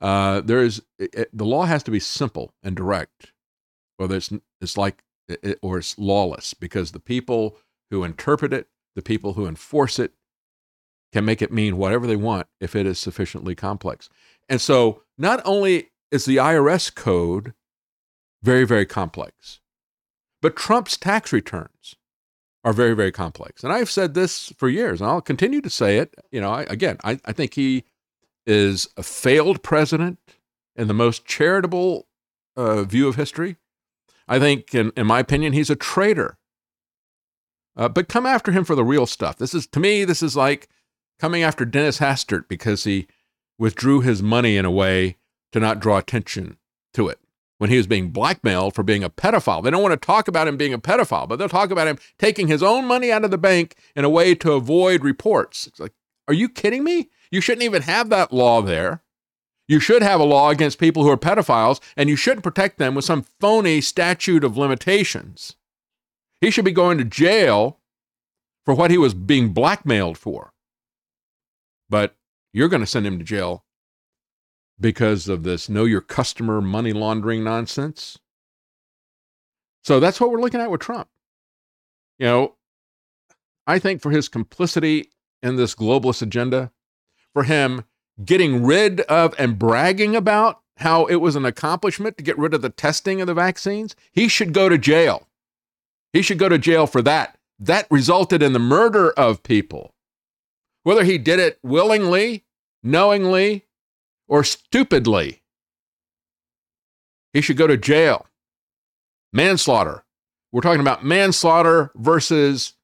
[0.00, 3.32] Uh, there is it, the law has to be simple and direct
[3.96, 4.30] whether it's
[4.60, 7.56] it's like it, or it's lawless because the people
[7.90, 10.12] who interpret it the people who enforce it
[11.12, 14.08] can make it mean whatever they want if it is sufficiently complex.
[14.48, 17.54] And so not only is the irs code
[18.42, 19.60] very very complex
[20.40, 21.96] but Trump's tax returns
[22.64, 23.64] are very, very complex.
[23.64, 26.14] And I've said this for years, and I'll continue to say it.
[26.30, 27.84] You know, I, again, I, I think he
[28.46, 30.18] is a failed president
[30.76, 32.06] in the most charitable
[32.56, 33.56] uh, view of history.
[34.26, 36.36] I think, in, in my opinion, he's a traitor.
[37.76, 39.38] Uh, but come after him for the real stuff.
[39.38, 40.68] This is, to me, this is like
[41.18, 43.06] coming after Dennis Hastert because he
[43.58, 45.16] withdrew his money in a way
[45.52, 46.58] to not draw attention
[46.94, 47.18] to it
[47.58, 49.62] when he was being blackmailed for being a pedophile.
[49.62, 51.98] They don't want to talk about him being a pedophile, but they'll talk about him
[52.18, 55.66] taking his own money out of the bank in a way to avoid reports.
[55.66, 55.92] It's like,
[56.26, 57.10] are you kidding me?
[57.30, 59.02] You shouldn't even have that law there.
[59.66, 62.94] You should have a law against people who are pedophiles, and you shouldn't protect them
[62.94, 65.56] with some phony statute of limitations.
[66.40, 67.80] He should be going to jail
[68.64, 70.52] for what he was being blackmailed for.
[71.90, 72.14] But
[72.52, 73.64] you're going to send him to jail
[74.80, 78.18] because of this know your customer money laundering nonsense.
[79.84, 81.08] So that's what we're looking at with Trump.
[82.18, 82.54] You know,
[83.66, 85.10] I think for his complicity
[85.42, 86.72] in this globalist agenda,
[87.32, 87.84] for him
[88.24, 92.62] getting rid of and bragging about how it was an accomplishment to get rid of
[92.62, 95.28] the testing of the vaccines, he should go to jail.
[96.12, 97.38] He should go to jail for that.
[97.58, 99.94] That resulted in the murder of people.
[100.82, 102.44] Whether he did it willingly,
[102.82, 103.66] knowingly,
[104.28, 105.42] or stupidly,
[107.32, 108.26] he should go to jail.
[109.32, 110.04] Manslaughter.
[110.52, 112.74] We're talking about manslaughter versus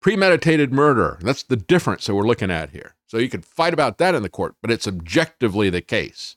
[0.00, 1.18] premeditated murder.
[1.20, 2.94] That's the difference that we're looking at here.
[3.06, 6.36] So you could fight about that in the court, but it's objectively the case.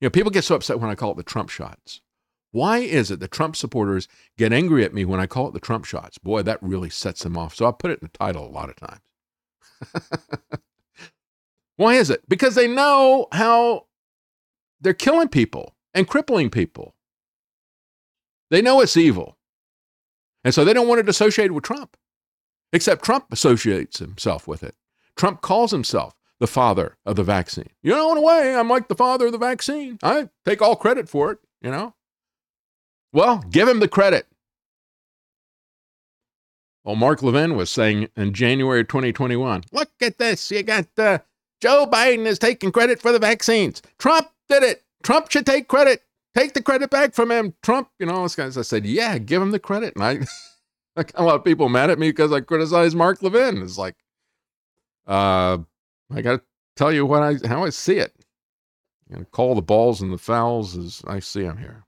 [0.00, 2.00] You know, people get so upset when I call it the Trump shots.
[2.52, 5.60] Why is it that Trump supporters get angry at me when I call it the
[5.60, 6.18] Trump shots?
[6.18, 7.54] Boy, that really sets them off.
[7.54, 9.00] So I put it in the title a lot of times.
[11.78, 12.28] Why is it?
[12.28, 13.86] Because they know how
[14.80, 16.96] they're killing people and crippling people.
[18.50, 19.38] They know it's evil.
[20.42, 21.96] And so they don't want it associated with Trump,
[22.72, 24.74] except Trump associates himself with it.
[25.16, 27.70] Trump calls himself the father of the vaccine.
[27.80, 29.98] You know, in a way, I'm like the father of the vaccine.
[30.02, 31.94] I take all credit for it, you know?
[33.12, 34.26] Well, give him the credit.
[36.82, 40.50] Well, Mark Levin was saying in January 2021, look at this.
[40.50, 41.18] You got uh,
[41.60, 43.82] Joe Biden is taking credit for the vaccines.
[43.98, 44.84] Trump did it.
[45.02, 46.02] Trump should take credit.
[46.34, 47.54] Take the credit back from him.
[47.62, 48.56] Trump, you know, all those guys.
[48.56, 49.94] I said, yeah, give him the credit.
[49.96, 50.10] And I,
[50.96, 53.62] I got a lot of people mad at me because I criticized Mark Levin.
[53.62, 53.96] It's like,
[55.06, 55.58] uh,
[56.14, 56.42] I got to
[56.76, 58.14] tell you what I how I see it.
[59.10, 61.84] And call the balls and the fouls as I see them here.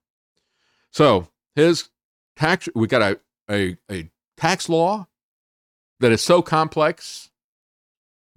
[0.90, 1.90] So his
[2.34, 3.20] tax, we got a,
[3.50, 5.06] a, a tax law
[6.00, 7.29] that is so complex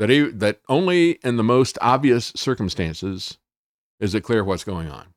[0.04, 3.38] that he, that only in the most obvious circumstances
[4.02, 5.14] is it clear what's going on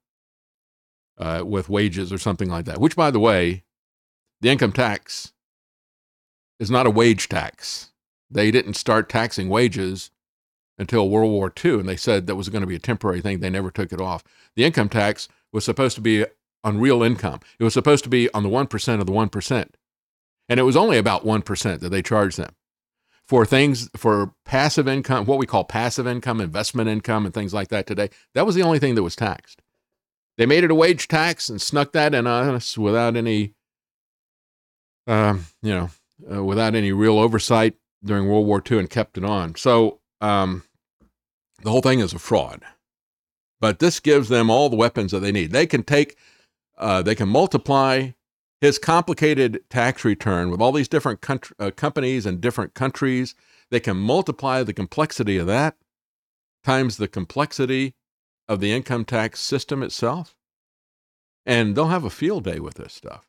[1.18, 2.78] uh, with wages or something like that.
[2.78, 3.64] Which, by the way,
[4.40, 5.32] the income tax
[6.60, 7.90] is not a wage tax.
[8.30, 10.12] They didn't start taxing wages
[10.78, 13.40] until World War II, and they said that was going to be a temporary thing.
[13.40, 14.22] They never took it off.
[14.54, 16.26] The income tax was supposed to be
[16.62, 17.40] on real income.
[17.58, 19.68] It was supposed to be on the 1% of the 1%.
[20.48, 22.54] And it was only about 1% that they charged them.
[23.28, 27.68] For things, for passive income, what we call passive income, investment income, and things like
[27.68, 29.62] that today, that was the only thing that was taxed.
[30.38, 33.54] They made it a wage tax and snuck that in us without any,
[35.06, 35.90] um, you know,
[36.32, 37.74] uh, without any real oversight
[38.04, 39.56] during World War II and kept it on.
[39.56, 40.62] So um,
[41.62, 42.62] the whole thing is a fraud.
[43.60, 45.50] But this gives them all the weapons that they need.
[45.50, 46.16] They can take,
[46.78, 48.10] uh, they can multiply
[48.60, 53.34] his complicated tax return with all these different country, uh, companies and different countries.
[53.70, 55.76] They can multiply the complexity of that
[56.64, 57.94] times the complexity
[58.48, 60.34] of the income tax system itself.
[61.44, 63.26] And they'll have a field day with this stuff.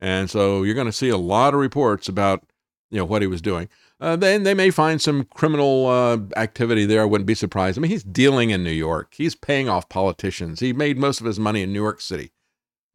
[0.00, 2.44] And so you're going to see a lot of reports about
[2.90, 3.68] you know what he was doing.
[4.00, 7.02] Uh, then they may find some criminal uh, activity there.
[7.02, 7.78] I wouldn't be surprised.
[7.78, 9.14] I mean, he's dealing in New York.
[9.16, 10.60] He's paying off politicians.
[10.60, 12.30] He made most of his money in New York City.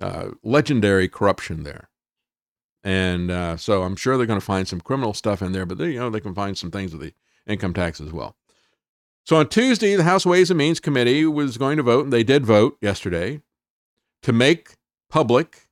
[0.01, 1.89] Uh, legendary corruption there,
[2.83, 5.65] and uh, so I'm sure they're going to find some criminal stuff in there.
[5.65, 7.13] But they, you know, they can find some things with the
[7.45, 8.35] income tax as well.
[9.23, 12.23] So on Tuesday, the House Ways and Means Committee was going to vote, and they
[12.23, 13.41] did vote yesterday
[14.23, 14.75] to make
[15.09, 15.67] public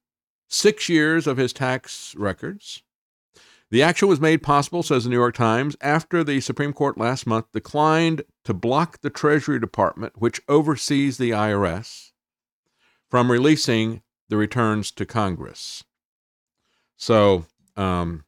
[0.48, 2.84] six years of his tax records.
[3.72, 7.28] The action was made possible, says the New York Times, after the Supreme Court last
[7.28, 12.12] month declined to block the Treasury Department, which oversees the IRS,
[13.10, 15.84] from releasing the returns to Congress.
[16.98, 18.24] So um,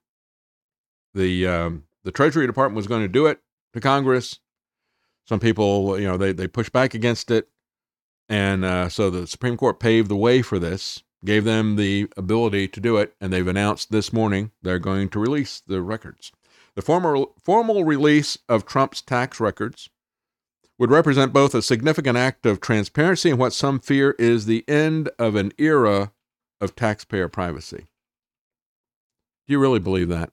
[1.14, 3.40] the um, the Treasury Department was going to do it
[3.74, 4.40] to Congress.
[5.26, 7.48] Some people, you know, they they pushed back against it,
[8.28, 12.68] and uh, so the Supreme Court paved the way for this gave them the ability
[12.68, 16.32] to do it, and they've announced this morning they're going to release the records.
[16.76, 19.90] The formal, formal release of Trump's tax records
[20.82, 25.12] would represent both a significant act of transparency and what some fear is the end
[25.20, 26.12] of an era
[26.60, 27.86] of taxpayer privacy.
[29.46, 30.32] Do you really believe that?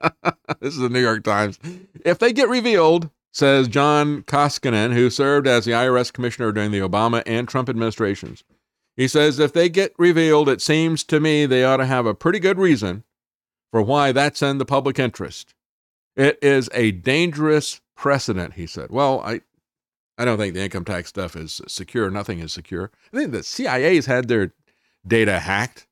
[0.60, 1.58] this is the New York Times.
[2.02, 6.80] If they get revealed, says John Koskinen, who served as the IRS commissioner during the
[6.80, 8.42] Obama and Trump administrations.
[8.96, 12.14] He says if they get revealed, it seems to me they ought to have a
[12.14, 13.04] pretty good reason
[13.70, 15.54] for why that's in the public interest.
[16.16, 18.90] It is a dangerous precedent, he said.
[18.90, 19.40] Well, I,
[20.18, 22.10] I don't think the income tax stuff is secure.
[22.10, 22.90] Nothing is secure.
[23.12, 24.54] I think the CIA's had their
[25.06, 25.86] data hacked.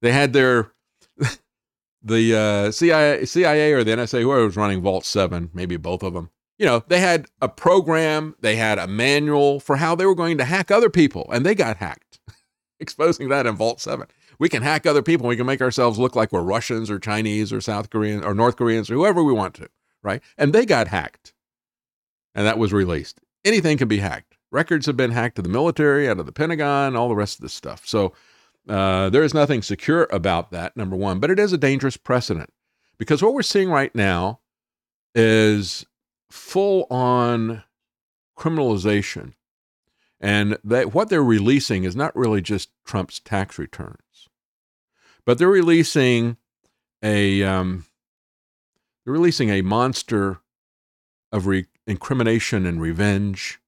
[0.00, 0.72] They had their
[2.02, 6.14] the uh, CIA, CIA or the NSA, whoever was running Vault Seven, maybe both of
[6.14, 6.30] them.
[6.58, 10.38] You know, they had a program, they had a manual for how they were going
[10.38, 12.20] to hack other people, and they got hacked,
[12.80, 14.06] exposing that in Vault Seven.
[14.38, 15.28] We can hack other people.
[15.28, 18.56] We can make ourselves look like we're Russians or Chinese or South Koreans or North
[18.56, 19.68] Koreans or whoever we want to,
[20.02, 20.20] right?
[20.36, 21.32] And they got hacked,
[22.34, 23.20] and that was released.
[23.44, 24.36] Anything can be hacked.
[24.50, 27.42] Records have been hacked to the military, out of the Pentagon, all the rest of
[27.42, 27.86] this stuff.
[27.86, 28.12] So
[28.68, 32.50] uh, there is nothing secure about that, number one, but it is a dangerous precedent
[32.98, 34.40] because what we're seeing right now
[35.14, 35.86] is
[36.30, 37.64] full on
[38.38, 39.34] criminalization.
[40.20, 44.28] And that what they're releasing is not really just Trump's tax returns,
[45.24, 46.36] but they're releasing
[47.02, 47.86] a um,
[49.04, 50.38] they're releasing a monster
[51.32, 53.60] of re- incrimination and revenge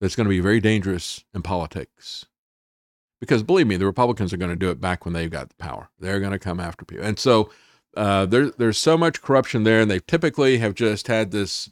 [0.00, 2.26] that's going to be very dangerous in politics.
[3.20, 5.54] Because believe me, the Republicans are going to do it back when they've got the
[5.54, 5.90] power.
[5.98, 7.04] They're going to come after people.
[7.04, 7.50] And so
[7.96, 11.70] uh, there, there's so much corruption there, and they typically have just had this,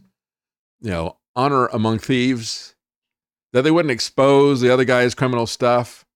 [0.81, 2.75] you know, honor among thieves
[3.53, 6.07] that they wouldn't expose the other guy's criminal stuff.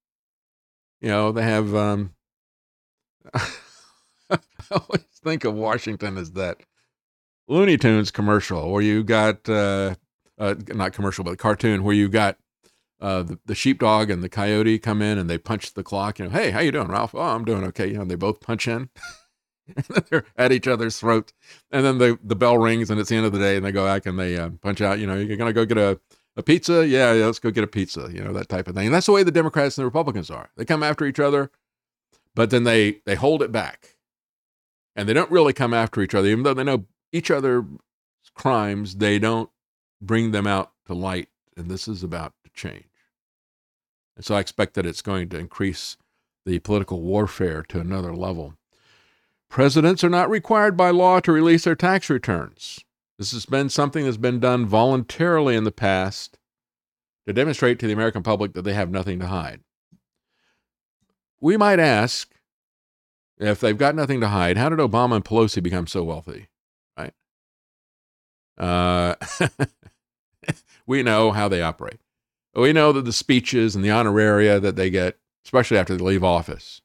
[0.99, 1.75] You know, they have.
[1.75, 2.13] Um,
[3.33, 4.39] I
[4.71, 6.57] always think of Washington as that
[7.49, 9.95] Looney Tunes commercial where you got uh,
[10.37, 12.37] uh, not commercial, but cartoon where you got
[13.01, 16.19] uh, the, the sheepdog and the coyote come in and they punch the clock.
[16.19, 17.15] You know, hey, how you doing, Ralph?
[17.15, 17.87] Oh, I'm doing okay.
[17.87, 18.89] You know, they both punch in.
[20.09, 21.33] they're at each other's throat,
[21.71, 23.71] and then the the bell rings, and it's the end of the day, and they
[23.71, 24.99] go back and they uh, punch out.
[24.99, 25.99] You know, you're gonna go get a
[26.35, 26.87] a pizza.
[26.87, 28.09] Yeah, yeah, let's go get a pizza.
[28.11, 28.87] You know, that type of thing.
[28.87, 30.49] And that's the way the Democrats and the Republicans are.
[30.55, 31.51] They come after each other,
[32.35, 33.97] but then they they hold it back,
[34.95, 37.65] and they don't really come after each other, even though they know each other's
[38.33, 38.95] crimes.
[38.95, 39.49] They don't
[40.01, 42.85] bring them out to light, and this is about to change.
[44.15, 45.97] And so I expect that it's going to increase
[46.45, 48.55] the political warfare to another level.
[49.49, 52.79] Presidents are not required by law to release their tax returns.
[53.17, 56.37] This has been something that's been done voluntarily in the past
[57.27, 59.61] to demonstrate to the American public that they have nothing to hide.
[61.41, 62.33] We might ask
[63.37, 66.47] if they've got nothing to hide, how did Obama and Pelosi become so wealthy?
[68.59, 69.15] Uh,
[70.85, 71.99] we know how they operate.
[72.53, 76.23] We know that the speeches and the honoraria that they get, especially after they leave
[76.23, 76.81] office,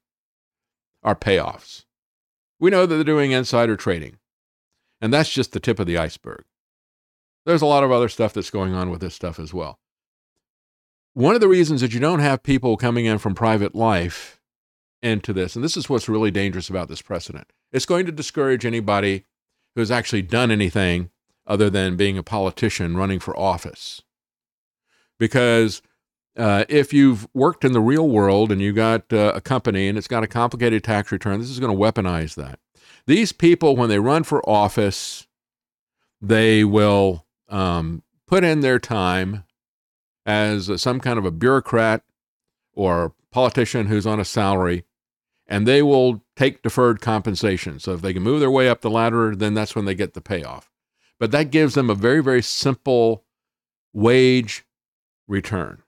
[1.02, 1.84] are payoffs.
[2.60, 4.18] We know that they're doing insider trading.
[5.00, 6.44] And that's just the tip of the iceberg.
[7.44, 9.78] There's a lot of other stuff that's going on with this stuff as well.
[11.12, 14.40] One of the reasons that you don't have people coming in from private life
[15.02, 18.64] into this, and this is what's really dangerous about this precedent, it's going to discourage
[18.64, 19.24] anybody
[19.76, 21.10] who's actually done anything
[21.46, 24.02] other than being a politician running for office.
[25.18, 25.82] Because
[26.36, 29.96] uh, if you've worked in the real world and you got uh, a company and
[29.96, 32.58] it's got a complicated tax return, this is going to weaponize that.
[33.06, 35.26] These people, when they run for office,
[36.20, 39.44] they will um, put in their time
[40.26, 42.02] as some kind of a bureaucrat
[42.72, 44.84] or politician who's on a salary,
[45.46, 47.78] and they will take deferred compensation.
[47.78, 50.14] So if they can move their way up the ladder, then that's when they get
[50.14, 50.70] the payoff.
[51.20, 53.24] But that gives them a very, very simple
[53.92, 54.64] wage
[55.28, 55.82] return.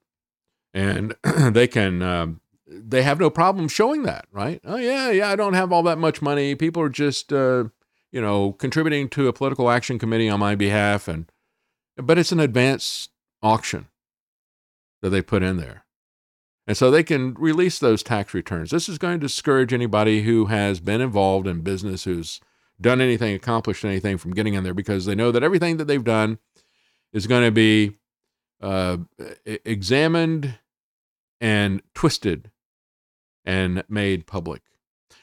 [0.73, 1.15] And
[1.51, 4.61] they can, um, they have no problem showing that, right?
[4.65, 6.55] Oh, yeah, yeah, I don't have all that much money.
[6.55, 7.65] People are just, uh,
[8.13, 11.09] you know, contributing to a political action committee on my behalf.
[11.09, 11.31] And,
[11.97, 13.09] but it's an advance
[13.43, 13.89] auction
[15.03, 15.85] that they put in there.
[16.67, 18.71] And so they can release those tax returns.
[18.71, 22.41] This is going to discourage anybody who has been involved in business, who's
[22.81, 26.05] done anything, accomplished anything from getting in there because they know that everything that they've
[26.05, 26.39] done
[27.13, 27.93] is going to be
[28.61, 28.99] uh,
[29.45, 30.59] examined
[31.41, 32.51] and twisted
[33.45, 34.63] and made public.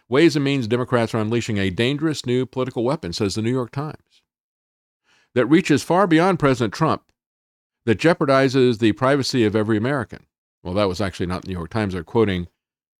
[0.10, 3.72] Ways and Means Democrats are unleashing a dangerous new political weapon, says the New York
[3.72, 4.22] Times,
[5.34, 7.12] that reaches far beyond President Trump,
[7.86, 10.26] that jeopardizes the privacy of every American.
[10.62, 11.94] Well, that was actually not the New York Times.
[11.94, 12.48] They're quoting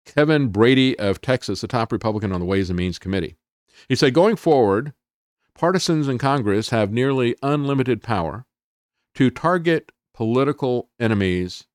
[0.06, 3.38] Kevin Brady of Texas, the top Republican on the Ways and Means Committee.
[3.88, 4.94] He said, going forward,
[5.56, 8.46] partisans in Congress have nearly unlimited power
[9.16, 11.66] to target political enemies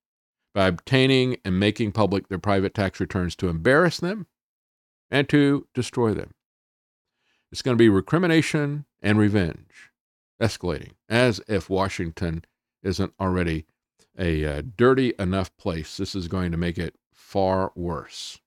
[0.55, 4.27] by obtaining and making public their private tax returns to embarrass them
[5.11, 6.35] and to destroy them.
[7.51, 9.91] It's going to be recrimination and revenge
[10.41, 12.45] escalating, as if Washington
[12.83, 13.67] isn't already
[14.19, 15.97] a uh, dirty enough place.
[15.97, 18.41] This is going to make it far worse.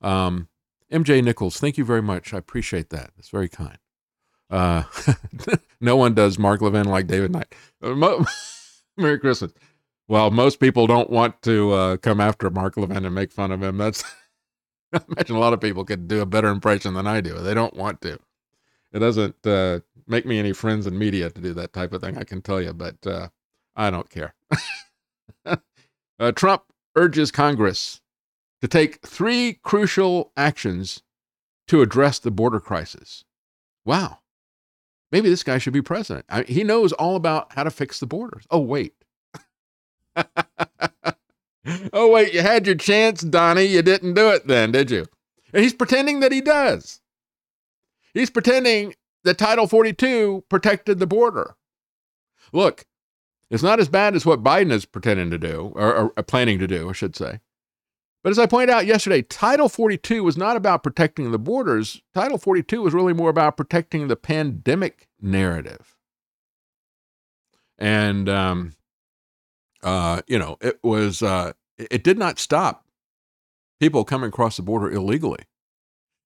[0.00, 0.48] Um,
[0.92, 2.32] MJ Nichols, thank you very much.
[2.32, 3.10] I appreciate that.
[3.18, 3.78] It's very kind.
[4.50, 4.84] Uh,
[5.80, 7.54] no one does Mark Levin like David Knight.
[7.82, 8.24] Uh,
[8.96, 9.52] Merry Christmas.
[10.08, 13.62] Well, most people don't want to uh, come after Mark Levin and make fun of
[13.62, 13.76] him.
[13.76, 14.02] That's
[14.92, 17.34] I imagine a lot of people could do a better impression than I do.
[17.38, 18.18] They don't want to.
[18.92, 22.16] It doesn't uh, make me any friends in media to do that type of thing.
[22.16, 23.28] I can tell you, but uh,
[23.76, 24.34] I don't care.
[25.46, 26.62] uh, Trump
[26.96, 28.00] urges Congress
[28.60, 31.02] to take three crucial actions
[31.68, 33.24] to address the border crisis.
[33.84, 34.18] Wow.
[35.10, 36.26] Maybe this guy should be president.
[36.28, 38.46] I, he knows all about how to fix the borders.
[38.50, 38.94] Oh, wait.
[41.92, 43.64] oh, wait, you had your chance, Donnie.
[43.64, 45.06] You didn't do it then, did you?
[45.52, 47.00] And he's pretending that he does.
[48.12, 51.54] He's pretending that Title 42 protected the border.
[52.52, 52.84] Look,
[53.50, 56.58] it's not as bad as what Biden is pretending to do, or, or uh, planning
[56.58, 57.40] to do, I should say.
[58.22, 62.02] But as I pointed out yesterday, Title 42 was not about protecting the borders.
[62.14, 65.96] Title 42 was really more about protecting the pandemic narrative.
[67.78, 68.74] And, um,
[69.82, 72.84] uh, you know, it was, uh, it did not stop
[73.78, 75.44] people coming across the border illegally.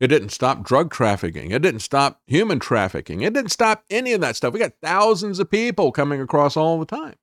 [0.00, 1.52] It didn't stop drug trafficking.
[1.52, 3.20] It didn't stop human trafficking.
[3.20, 4.52] It didn't stop any of that stuff.
[4.52, 7.14] We got thousands of people coming across all the time.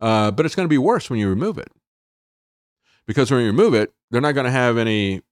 [0.00, 1.70] Uh, but it's going to be worse when you remove it.
[3.06, 5.22] Because when you remove it, they're not going to have any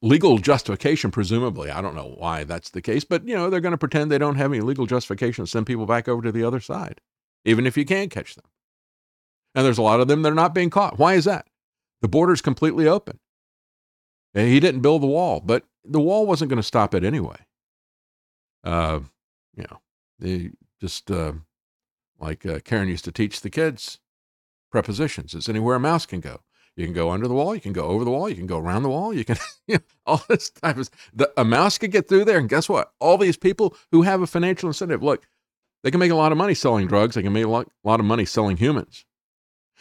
[0.00, 1.70] legal justification, presumably.
[1.70, 4.18] I don't know why that's the case, but you know, they're going to pretend they
[4.18, 7.00] don't have any legal justification to send people back over to the other side,
[7.44, 8.46] even if you can catch them.
[9.54, 10.98] And there's a lot of them that are not being caught.
[10.98, 11.46] Why is that?
[12.00, 13.18] The border's completely open.
[14.34, 17.38] He didn't build the wall, but the wall wasn't going to stop it anyway.
[18.62, 19.00] Uh,
[19.56, 19.80] you know,
[20.18, 20.50] they
[20.80, 21.32] just uh,
[22.20, 23.98] like uh, Karen used to teach the kids
[24.70, 25.34] prepositions.
[25.34, 26.40] It's anywhere a mouse can go.
[26.78, 27.56] You can go under the wall.
[27.56, 28.28] You can go over the wall.
[28.28, 29.12] You can go around the wall.
[29.12, 32.38] You can, you know, all this type of the, a mouse could get through there.
[32.38, 32.92] And guess what?
[33.00, 35.26] All these people who have a financial incentive, look,
[35.82, 37.16] they can make a lot of money selling drugs.
[37.16, 39.04] They can make a lot, a lot of money selling humans.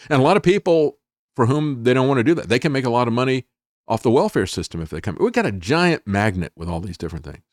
[0.10, 0.98] And a lot of people
[1.36, 3.46] for whom they don't want to do that, they can make a lot of money
[3.88, 5.18] off the welfare system if they come.
[5.20, 7.44] We've got a giant magnet with all these different things.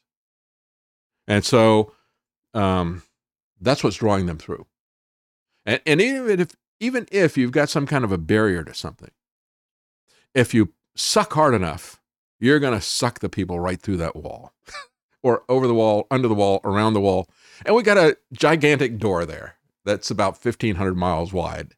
[1.29, 1.93] And so
[2.55, 3.03] um,
[3.61, 4.65] that's what's drawing them through.
[5.67, 9.11] And, and even if even if you've got some kind of a barrier to something,
[10.35, 12.01] if you suck hard enough,
[12.41, 14.53] you're going to suck the people right through that wall
[15.23, 17.29] or over the wall, under the wall, around the wall.
[17.65, 21.75] And we got a gigantic door there that's about 1,500 miles wide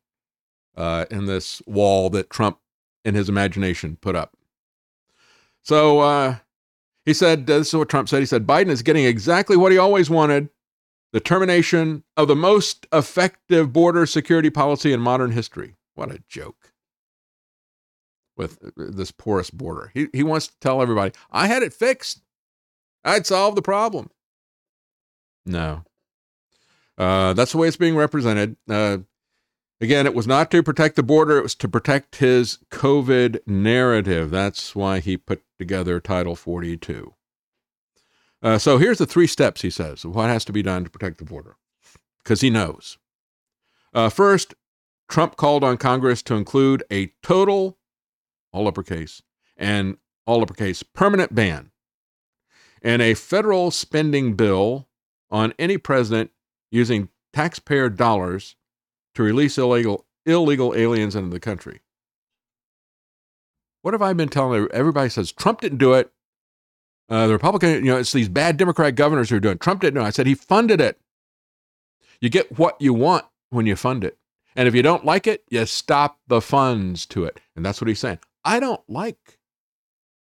[0.76, 2.58] uh, in this wall that Trump,
[3.04, 4.36] in his imagination, put up.
[5.62, 6.36] So uh,
[7.04, 8.20] he said, uh, this is what Trump said.
[8.20, 10.48] He said, Biden is getting exactly what he always wanted
[11.12, 15.76] the termination of the most effective border security policy in modern history.
[15.94, 16.72] What a joke
[18.36, 19.90] with this porous border.
[19.94, 22.22] He, he wants to tell everybody, I had it fixed.
[23.04, 24.10] I'd solve the problem.
[25.44, 25.84] No.
[26.98, 28.56] Uh, that's the way it's being represented.
[28.68, 28.98] Uh,
[29.80, 34.30] again, it was not to protect the border, it was to protect his COVID narrative.
[34.30, 37.14] That's why he put together Title 42.
[38.42, 40.90] Uh, so here's the three steps, he says, of what has to be done to
[40.90, 41.56] protect the border,
[42.22, 42.98] because he knows.
[43.94, 44.54] Uh, first,
[45.08, 47.78] Trump called on Congress to include a total
[48.56, 49.22] all uppercase,
[49.56, 51.70] and all uppercase permanent ban,
[52.82, 54.88] and a federal spending bill
[55.30, 56.30] on any president
[56.70, 58.56] using taxpayer dollars
[59.14, 61.80] to release illegal illegal aliens into the country.
[63.82, 64.78] What have I been telling everybody?
[64.78, 66.10] everybody Says Trump didn't do it.
[67.08, 69.54] Uh, the Republican, you know, it's these bad Democrat governors who are doing.
[69.54, 69.60] It.
[69.60, 70.08] Trump didn't do it.
[70.08, 70.98] I said he funded it.
[72.20, 74.18] You get what you want when you fund it.
[74.56, 77.38] And if you don't like it, you stop the funds to it.
[77.54, 78.18] And that's what he's saying.
[78.46, 79.38] I don't like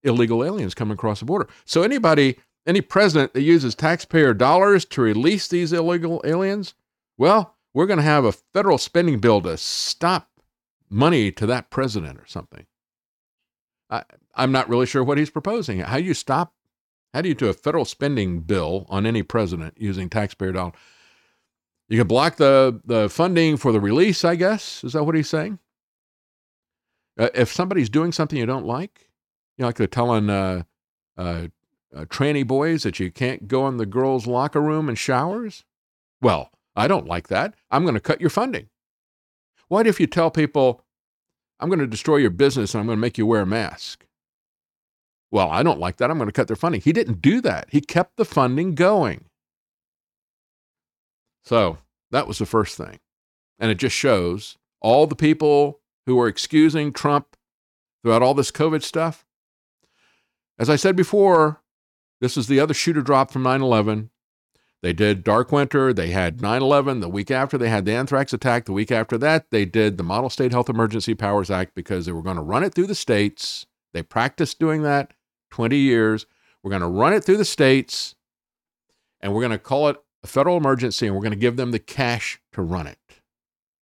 [0.03, 1.49] illegal aliens coming across the border.
[1.65, 6.75] So anybody, any president that uses taxpayer dollars to release these illegal aliens,
[7.17, 10.29] well, we're going to have a federal spending bill to stop
[10.91, 12.67] money to that president or something.
[13.89, 15.81] I, I'm not really sure what he's proposing.
[15.81, 16.53] How do you stop?
[17.15, 20.75] How do you do a federal spending bill on any president using taxpayer dollars?
[21.89, 24.83] You can block the, the funding for the release, I guess.
[24.85, 25.59] Is that what he's saying?
[27.19, 29.11] Uh, if somebody's doing something you don't like,
[29.57, 30.63] you know, like they're telling uh,
[31.17, 31.47] uh,
[31.95, 35.65] uh, tranny boys that you can't go in the girls' locker room and showers.
[36.21, 37.55] Well, I don't like that.
[37.71, 38.69] I'm going to cut your funding.
[39.69, 40.85] What if you tell people,
[41.61, 44.07] I'm going to destroy your business and I'm going to make you wear a mask?
[45.31, 46.11] Well, I don't like that.
[46.11, 46.81] I'm going to cut their funding.
[46.83, 47.69] He didn't do that.
[47.71, 49.27] He kept the funding going.
[51.45, 51.79] So
[52.11, 53.01] that was the first thing.
[53.59, 57.37] And it just shows all the people who are excusing Trump
[58.03, 59.25] throughout all this COVID stuff.
[60.59, 61.63] As I said before,
[62.21, 64.11] this is the other shooter drop from 9 11.
[64.83, 65.93] They did Dark Winter.
[65.93, 67.01] They had 9 11.
[67.01, 68.65] The week after, they had the anthrax attack.
[68.65, 72.13] The week after that, they did the Model State Health Emergency Powers Act because they
[72.13, 73.67] were going to run it through the states.
[73.93, 75.15] They practiced doing that
[75.51, 76.27] 20 years.
[76.63, 78.15] We're going to run it through the states
[79.21, 81.71] and we're going to call it a federal emergency and we're going to give them
[81.71, 82.99] the cash to run it.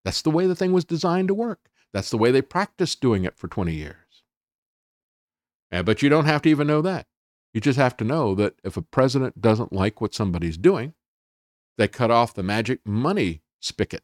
[0.03, 1.70] That's the way the thing was designed to work.
[1.93, 3.95] That's the way they practiced doing it for 20 years.
[5.71, 7.07] Yeah, but you don't have to even know that.
[7.53, 10.93] You just have to know that if a president doesn't like what somebody's doing,
[11.77, 14.03] they cut off the magic money spigot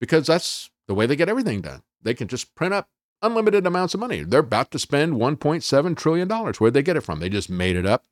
[0.00, 1.82] because that's the way they get everything done.
[2.02, 2.88] They can just print up
[3.22, 4.22] unlimited amounts of money.
[4.22, 6.28] They're about to spend $1.7 trillion.
[6.28, 7.20] Where'd they get it from?
[7.20, 8.04] They just made it up.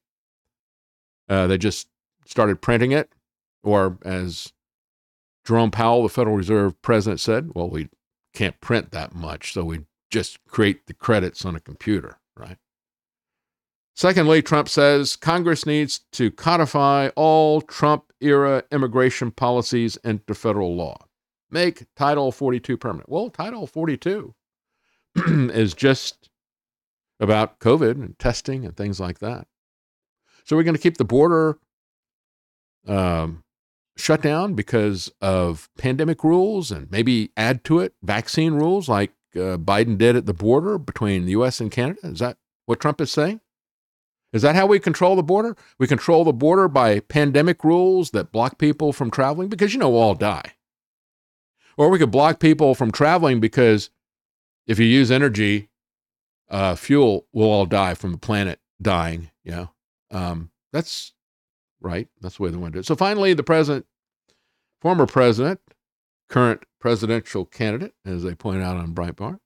[1.28, 1.88] Uh, they just
[2.26, 3.12] started printing it,
[3.62, 4.52] or as
[5.44, 7.88] Jerome Powell, the Federal Reserve president, said, well, we
[8.32, 9.80] can't print that much, so we
[10.10, 12.58] just create the credits on a computer, right?
[13.94, 20.96] Secondly, Trump says Congress needs to codify all Trump era immigration policies into federal law.
[21.50, 23.10] Make Title 42 permanent.
[23.10, 24.34] Well, Title 42
[25.26, 26.30] is just
[27.20, 29.46] about COVID and testing and things like that.
[30.44, 31.58] So we're going to keep the border
[32.88, 33.44] um,
[33.96, 39.56] shut down because of pandemic rules and maybe add to it vaccine rules like uh,
[39.56, 41.60] Biden did at the border between the U.S.
[41.60, 42.00] and Canada.
[42.04, 43.40] Is that what Trump is saying?
[44.32, 45.56] Is that how we control the border?
[45.78, 49.90] We control the border by pandemic rules that block people from traveling because you know
[49.90, 50.54] we'll all die.
[51.76, 53.90] Or we could block people from traveling because
[54.66, 55.68] if you use energy,
[56.50, 59.30] uh, fuel, we'll all die from the planet dying.
[59.44, 59.70] You know,
[60.10, 61.12] um, that's
[61.82, 62.08] right.
[62.20, 62.86] That's the way they want to do it.
[62.86, 63.86] So finally, the president,
[64.80, 65.60] former president,
[66.28, 69.38] current presidential candidate, as they point out on Breitbart,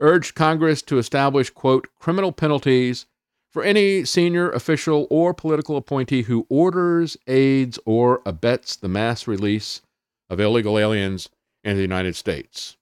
[0.00, 3.06] urged Congress to establish, quote, criminal penalties
[3.50, 9.80] for any senior official or political appointee who orders, aids, or abets the mass release
[10.28, 11.28] of illegal aliens
[11.62, 12.76] in the United States.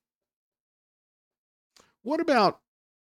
[2.02, 2.60] What about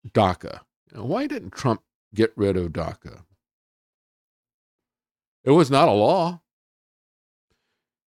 [0.07, 0.61] DACA?
[0.93, 1.83] why didn't Trump
[2.15, 3.21] get rid of DACA?
[5.49, 6.41] It was not a law.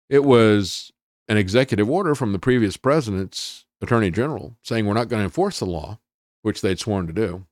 [0.08, 0.90] It was
[1.28, 5.60] an executive order from the previous president's attorney general saying we're not going to enforce
[5.60, 6.00] the law,
[6.42, 7.46] which they'd sworn to do.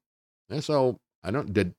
[0.50, 1.76] And so I don't did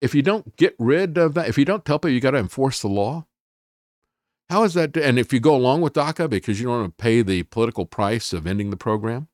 [0.00, 2.38] if you don't get rid of that, if you don't tell people you got to
[2.38, 3.26] enforce the law,
[4.48, 4.96] how is that?
[4.96, 7.84] And if you go along with DACA because you don't want to pay the political
[7.84, 9.28] price of ending the program,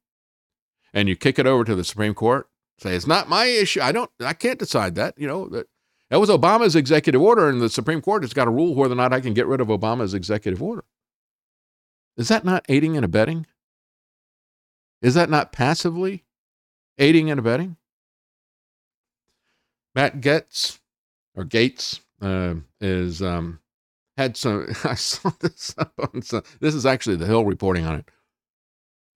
[0.93, 3.81] and you kick it over to the Supreme Court, say it's not my issue.
[3.81, 4.11] I don't.
[4.19, 5.15] I can't decide that.
[5.17, 5.69] You know that
[6.11, 8.97] that was Obama's executive order, and the Supreme Court has got to rule whether or
[8.97, 10.85] not I can get rid of Obama's executive order.
[12.17, 13.47] Is that not aiding and abetting?
[15.03, 16.25] Is that not passively
[16.99, 17.77] aiding and abetting?
[19.95, 20.81] Matt Getz
[21.35, 23.61] or Gates uh, is um,
[24.17, 24.67] had some.
[24.85, 28.11] I saw this up on some, this is actually the Hill reporting on it,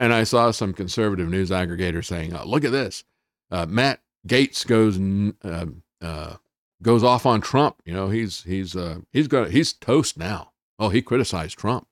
[0.00, 3.04] and I saw some conservative news aggregator saying, oh, "Look at this,
[3.50, 4.98] uh, Matt Gaetz goes
[5.44, 5.66] uh,
[6.04, 6.36] uh,
[6.82, 7.76] goes off on Trump.
[7.84, 10.52] You know, he's he's uh, he's got he's toast now.
[10.78, 11.86] Oh, he criticized Trump.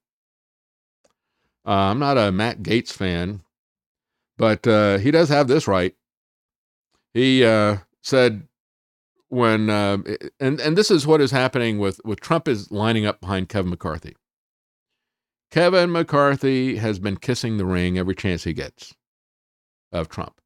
[1.67, 3.43] Uh, I'm not a Matt Gaetz fan,
[4.37, 5.95] but uh, he does have this right.
[7.13, 8.47] He uh, said
[9.29, 9.99] when uh,
[10.39, 13.71] and and this is what is happening with with Trump is lining up behind Kevin
[13.71, 14.17] McCarthy.
[15.51, 18.95] Kevin McCarthy has been kissing the ring every chance he gets
[19.93, 20.41] of Trump.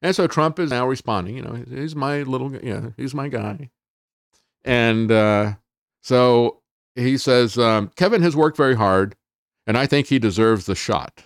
[0.00, 3.28] And so Trump is now responding, you know, he's my little, you know, he's my
[3.28, 3.70] guy.
[4.64, 5.54] And uh,
[6.02, 6.60] so
[6.94, 9.14] he says, um, Kevin has worked very hard,
[9.66, 11.24] and I think he deserves the shot.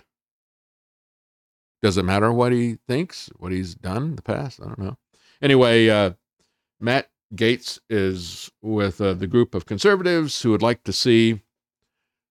[1.81, 4.61] Does it matter what he thinks, what he's done in the past?
[4.61, 4.97] I don't know.
[5.41, 6.11] Anyway, uh,
[6.79, 11.41] Matt Gaetz is with uh, the group of conservatives who would like to see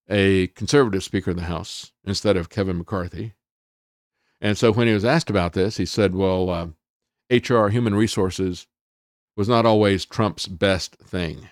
[0.08, 3.34] a conservative Speaker of the House instead of Kevin McCarthy.
[4.40, 6.68] And so when he was asked about this, he said, well, uh,
[7.30, 8.66] HR, human resources,
[9.36, 11.48] was not always Trump's best thing.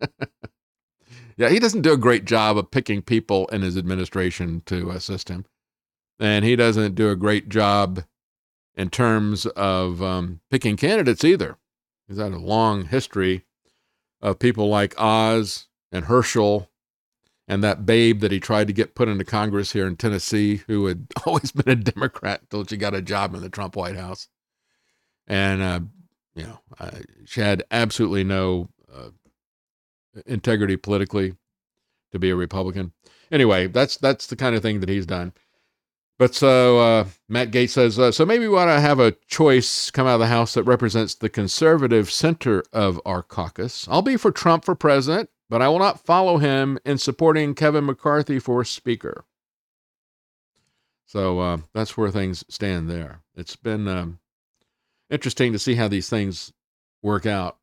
[1.36, 5.28] yeah, he doesn't do a great job of picking people in his administration to assist
[5.28, 5.46] him.
[6.18, 8.04] And he doesn't do a great job
[8.74, 11.56] in terms of um, picking candidates either.
[12.06, 13.44] He's had a long history
[14.20, 16.68] of people like Oz and Herschel
[17.48, 20.86] and that babe that he tried to get put into Congress here in Tennessee, who
[20.86, 24.28] had always been a Democrat until she got a job in the Trump White House.
[25.26, 25.80] And, uh,
[26.34, 26.90] you know, uh,
[27.24, 29.10] she had absolutely no uh,
[30.26, 31.34] integrity politically
[32.12, 32.92] to be a Republican.
[33.30, 35.32] Anyway, that's that's the kind of thing that he's done.
[36.18, 39.90] But so uh, Matt Gaetz says, uh, so maybe we want to have a choice
[39.90, 43.88] come out of the House that represents the conservative center of our caucus.
[43.88, 47.86] I'll be for Trump for president, but I will not follow him in supporting Kevin
[47.86, 49.24] McCarthy for Speaker.
[51.06, 53.22] So uh, that's where things stand there.
[53.34, 54.18] It's been um,
[55.10, 56.52] interesting to see how these things
[57.02, 57.58] work out.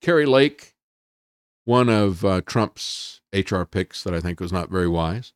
[0.00, 0.74] Kari Lake,
[1.64, 5.32] one of uh, Trump's HR picks that I think was not very wise,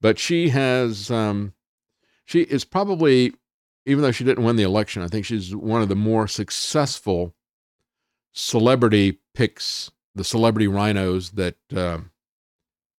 [0.00, 1.54] but she has, um,
[2.24, 3.32] she is probably,
[3.86, 7.34] even though she didn't win the election, I think she's one of the more successful
[8.32, 11.98] celebrity picks, the celebrity rhinos that uh,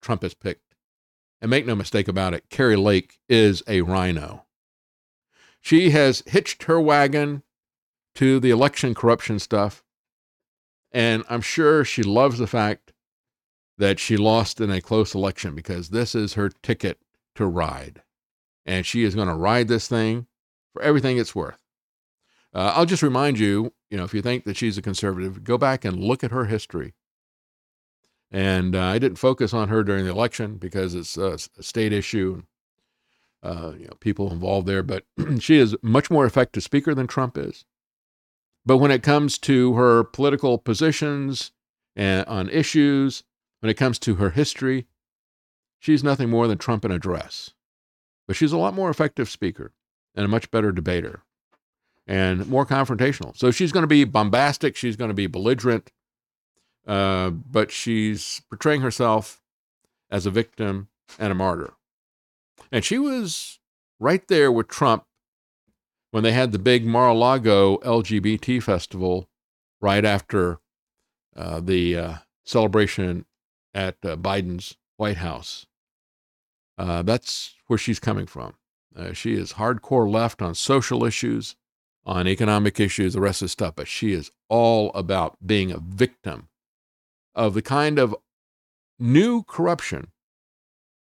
[0.01, 0.75] Trump has picked.
[1.41, 4.45] And make no mistake about it, Kari Lake is a rhino.
[5.61, 7.43] She has hitched her wagon
[8.15, 9.83] to the election corruption stuff.
[10.91, 12.91] And I'm sure she loves the fact
[13.77, 16.99] that she lost in a close election because this is her ticket
[17.35, 18.01] to ride.
[18.65, 20.27] And she is going to ride this thing
[20.73, 21.57] for everything it's worth.
[22.53, 25.57] Uh, I'll just remind you, you know, if you think that she's a conservative, go
[25.57, 26.93] back and look at her history.
[28.29, 31.93] And uh, I didn't focus on her during the election because it's a, a state
[31.93, 32.43] issue,
[33.43, 34.83] uh, you know, people involved there.
[34.83, 35.05] But
[35.39, 37.65] she is much more effective speaker than Trump is.
[38.65, 41.51] But when it comes to her political positions
[41.95, 43.23] and on issues,
[43.59, 44.87] when it comes to her history,
[45.79, 47.51] she's nothing more than Trump in a dress.
[48.27, 49.73] But she's a lot more effective speaker
[50.15, 51.23] and a much better debater
[52.07, 53.35] and more confrontational.
[53.37, 54.75] So she's going to be bombastic.
[54.75, 55.91] She's going to be belligerent.
[56.85, 59.41] Uh, but she's portraying herself
[60.09, 60.87] as a victim
[61.19, 61.73] and a martyr.
[62.71, 63.59] And she was
[63.99, 65.03] right there with Trump
[66.11, 69.29] when they had the big Mar a Lago LGBT festival
[69.81, 70.59] right after
[71.35, 72.13] uh, the uh,
[72.45, 73.25] celebration
[73.73, 75.65] at uh, Biden's White House.
[76.77, 78.55] Uh, that's where she's coming from.
[78.95, 81.55] Uh, she is hardcore left on social issues,
[82.05, 85.79] on economic issues, the rest of the stuff, but she is all about being a
[85.79, 86.49] victim
[87.33, 88.15] of the kind of
[88.99, 90.11] new corruption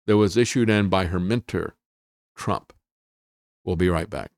[0.07, 1.75] that was issued in by her mentor,
[2.35, 2.73] Trump.
[3.63, 4.31] We'll be right back.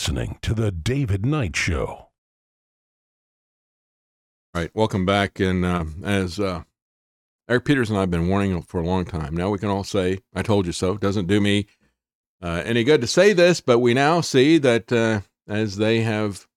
[0.00, 1.84] Listening to The David Knight Show.
[1.84, 2.08] All
[4.54, 5.38] right, welcome back.
[5.38, 6.62] And uh, as uh,
[7.50, 9.84] Eric Peters and I have been warning for a long time, now we can all
[9.84, 10.96] say, I told you so.
[10.96, 11.66] Doesn't do me
[12.40, 16.48] uh, any good to say this, but we now see that uh, as they have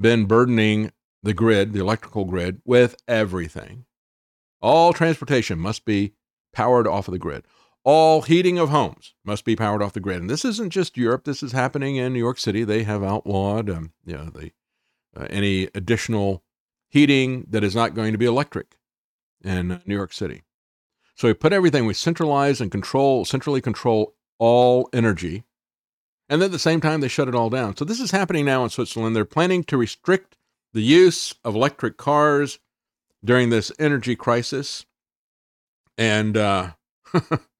[0.00, 0.90] been burdening
[1.22, 3.84] the grid, the electrical grid, with everything,
[4.62, 6.14] all transportation must be
[6.54, 7.44] powered off of the grid.
[7.90, 10.20] All heating of homes must be powered off the grid.
[10.20, 11.24] And this isn't just Europe.
[11.24, 12.62] This is happening in New York City.
[12.62, 14.50] They have outlawed, um, you know, the,
[15.16, 16.42] uh, any additional
[16.90, 18.76] heating that is not going to be electric
[19.42, 20.42] in New York City.
[21.14, 25.44] So we put everything, we centralize and control, centrally control all energy.
[26.28, 27.74] And then at the same time, they shut it all down.
[27.74, 29.16] So this is happening now in Switzerland.
[29.16, 30.36] They're planning to restrict
[30.74, 32.58] the use of electric cars
[33.24, 34.84] during this energy crisis.
[35.96, 36.72] And uh,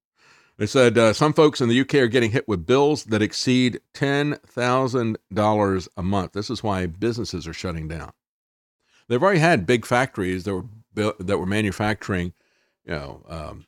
[0.59, 3.81] they said uh, some folks in the UK are getting hit with bills that exceed
[3.95, 6.33] $10,000 a month.
[6.33, 8.11] This is why businesses are shutting down.
[9.09, 12.35] They've already had big factories that were built, that were manufacturing,
[12.85, 13.67] you know, um,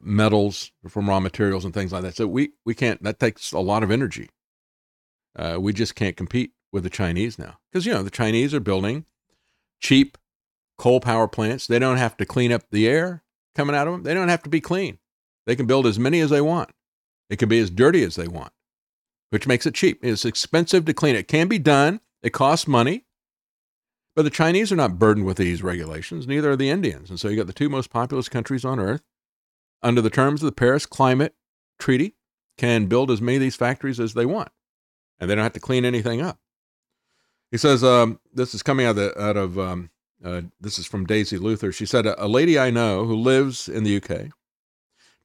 [0.00, 2.16] metals from raw materials and things like that.
[2.16, 3.02] So we we can't.
[3.02, 4.30] That takes a lot of energy.
[5.36, 8.60] Uh, we just can't compete with the Chinese now because you know the Chinese are
[8.60, 9.04] building
[9.80, 10.18] cheap
[10.78, 11.66] coal power plants.
[11.66, 13.22] They don't have to clean up the air
[13.54, 14.02] coming out of them.
[14.02, 14.98] They don't have to be clean.
[15.46, 16.70] They can build as many as they want.
[17.30, 18.52] It can be as dirty as they want,
[19.30, 19.98] which makes it cheap.
[20.02, 21.16] It's expensive to clean.
[21.16, 22.00] It can be done.
[22.22, 23.04] It costs money.
[24.14, 27.10] But the Chinese are not burdened with these regulations, neither are the Indians.
[27.10, 29.02] And so you got the two most populous countries on earth,
[29.82, 31.34] under the terms of the Paris Climate
[31.78, 32.14] Treaty,
[32.56, 34.48] can build as many of these factories as they want.
[35.20, 36.38] And they don't have to clean anything up.
[37.50, 39.90] He says um, this is coming out of, the, out of um,
[40.24, 41.70] Uh, this is from Daisy Luther.
[41.70, 44.32] She said, A lady I know who lives in the UK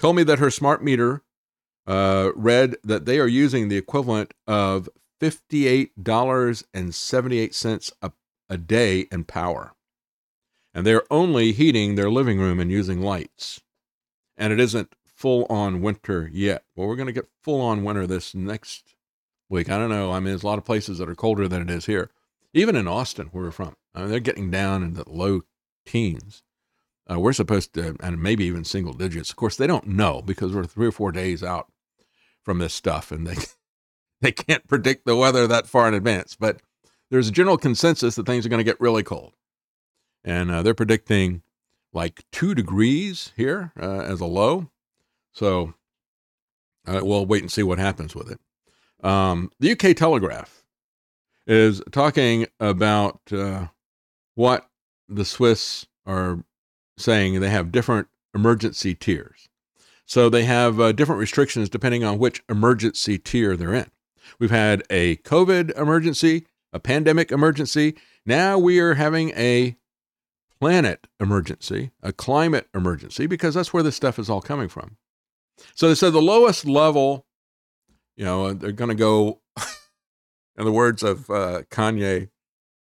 [0.01, 1.21] told me that her smart meter
[1.85, 4.89] uh, read that they are using the equivalent of
[5.21, 8.11] $58.78 a,
[8.49, 9.75] a day in power.
[10.73, 13.61] And they're only heating their living room and using lights.
[14.35, 16.63] And it isn't full on winter yet.
[16.75, 18.95] Well, we're going to get full on winter this next
[19.49, 19.69] week.
[19.69, 20.11] I don't know.
[20.11, 22.09] I mean, there's a lot of places that are colder than it is here.
[22.55, 25.41] Even in Austin, where we're from, I mean, they're getting down into the low
[25.85, 26.41] teens.
[27.09, 29.29] Uh, we're supposed to, and maybe even single digits.
[29.29, 31.71] Of course, they don't know because we're three or four days out
[32.43, 33.35] from this stuff, and they
[34.21, 36.35] they can't predict the weather that far in advance.
[36.35, 36.61] But
[37.09, 39.33] there's a general consensus that things are going to get really cold,
[40.23, 41.41] and uh, they're predicting
[41.93, 44.69] like two degrees here uh, as a low.
[45.33, 45.73] So
[46.87, 48.39] uh, we'll wait and see what happens with it.
[49.05, 50.63] Um, the UK Telegraph
[51.47, 53.67] is talking about uh,
[54.35, 54.67] what
[55.09, 56.43] the Swiss are
[57.01, 57.39] saying.
[57.39, 59.49] They have different emergency tiers.
[60.05, 63.89] So they have uh, different restrictions depending on which emergency tier they're in.
[64.39, 67.95] We've had a COVID emergency, a pandemic emergency.
[68.25, 69.77] Now we are having a
[70.59, 74.97] planet emergency, a climate emergency, because that's where this stuff is all coming from.
[75.75, 77.25] So they said the lowest level,
[78.15, 79.41] you know, they're going to go,
[80.57, 82.29] in the words of uh, Kanye,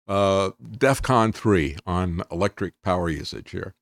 [0.08, 3.74] uh, DEFCON 3 on electric power usage here.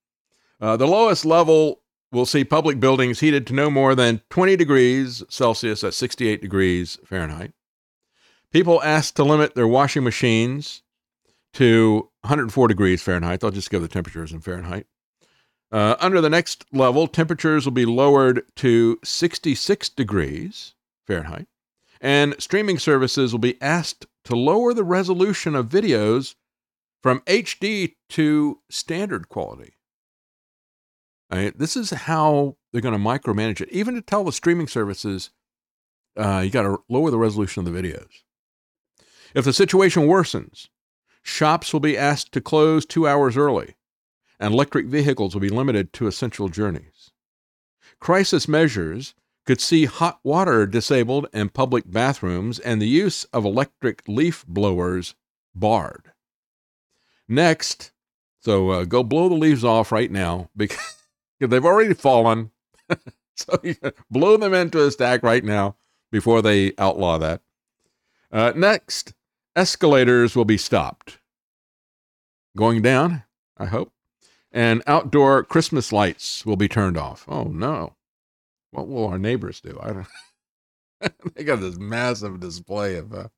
[0.61, 5.23] Uh, the lowest level will see public buildings heated to no more than 20 degrees
[5.29, 7.53] Celsius at 68 degrees Fahrenheit.
[8.53, 10.83] People asked to limit their washing machines
[11.53, 13.45] to 104 degrees Fahrenheit.
[13.45, 14.87] I'll just give the temperatures in Fahrenheit.
[15.71, 20.75] Uh, under the next level, temperatures will be lowered to 66 degrees
[21.07, 21.47] Fahrenheit,
[22.01, 26.37] and streaming services will be asked to lower the resolution of videos
[27.03, 29.75] from HD to standard quality.
[31.31, 33.69] Mean, this is how they're going to micromanage it.
[33.71, 35.31] Even to tell the streaming services,
[36.17, 38.23] uh, you got to lower the resolution of the videos.
[39.35, 40.69] If the situation worsens,
[41.23, 43.75] shops will be asked to close two hours early,
[44.41, 47.11] and electric vehicles will be limited to essential journeys.
[48.01, 54.03] Crisis measures could see hot water disabled in public bathrooms and the use of electric
[54.07, 55.15] leaf blowers
[55.55, 56.13] barred.
[57.29, 57.93] Next,
[58.41, 60.98] so uh, go blow the leaves off right now because
[61.41, 62.51] they've already fallen.
[63.37, 63.75] so you
[64.11, 65.77] blow them into a stack right now
[66.11, 67.43] before they outlaw that.
[68.31, 69.15] Uh, next,
[69.57, 71.19] escalators will be stopped.
[72.57, 73.23] Going down,
[73.57, 73.93] I hope.
[74.51, 77.25] And outdoor Christmas lights will be turned off.
[77.29, 77.95] Oh no.
[78.71, 79.79] What will our neighbors do?
[79.81, 80.07] I don't
[81.35, 83.29] they got this massive display of uh,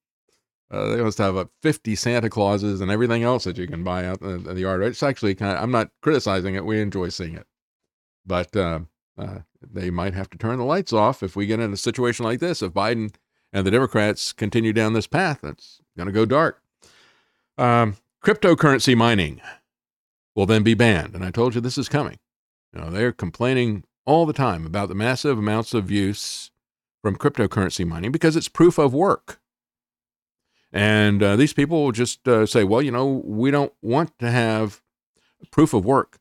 [0.70, 4.06] uh, they must have uh, 50 Santa Clauses and everything else that you can buy
[4.06, 4.82] out in the, in the yard.
[4.82, 6.64] It's actually kind of, I'm not criticizing it.
[6.64, 7.46] We enjoy seeing it.
[8.26, 8.80] But uh,
[9.18, 12.24] uh, they might have to turn the lights off if we get in a situation
[12.24, 12.62] like this.
[12.62, 13.14] If Biden
[13.52, 16.62] and the Democrats continue down this path, it's going to go dark.
[17.58, 19.40] Um, cryptocurrency mining
[20.34, 21.14] will then be banned.
[21.14, 22.18] And I told you this is coming.
[22.72, 26.50] You know, they're complaining all the time about the massive amounts of use
[27.02, 29.40] from cryptocurrency mining because it's proof of work.
[30.72, 34.30] And uh, these people will just uh, say, well, you know, we don't want to
[34.30, 34.82] have
[35.50, 36.18] proof of work.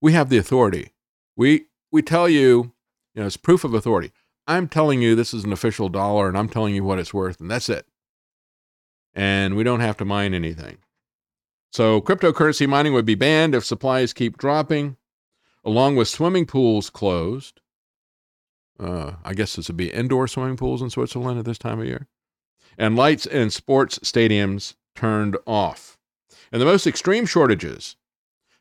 [0.00, 0.92] We have the authority.
[1.38, 2.72] We, we tell you,
[3.14, 4.10] you know, it's proof of authority.
[4.48, 7.40] I'm telling you this is an official dollar and I'm telling you what it's worth,
[7.40, 7.86] and that's it.
[9.14, 10.78] And we don't have to mine anything.
[11.70, 14.96] So, cryptocurrency mining would be banned if supplies keep dropping,
[15.64, 17.60] along with swimming pools closed.
[18.80, 21.86] Uh, I guess this would be indoor swimming pools in Switzerland at this time of
[21.86, 22.08] year,
[22.76, 25.98] and lights in sports stadiums turned off.
[26.50, 27.96] And the most extreme shortages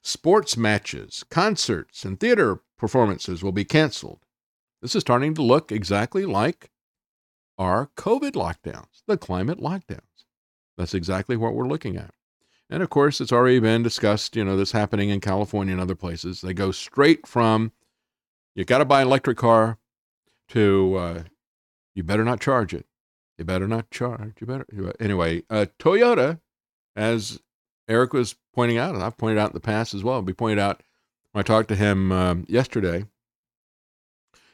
[0.08, 4.19] sports matches, concerts, and theater performances will be canceled.
[4.82, 6.69] This is starting to look exactly like
[7.58, 10.02] our COVID lockdowns, the climate lockdowns.
[10.77, 12.14] That's exactly what we're looking at.
[12.69, 15.95] And of course, it's already been discussed, you know, this happening in California and other
[15.95, 16.42] places.
[16.42, 17.72] They go straight from
[18.56, 19.77] you got to buy an electric car
[20.50, 21.24] to uh,
[21.94, 22.86] you better not charge it.
[23.38, 24.36] You better not charge.
[24.40, 24.66] You better.
[25.00, 26.40] Anyway, uh, Toyota,
[26.95, 27.40] as
[27.88, 30.59] Eric was pointing out, and I've pointed out in the past as well, we pointed
[30.59, 30.83] out
[31.32, 33.06] when I talked to him um, yesterday.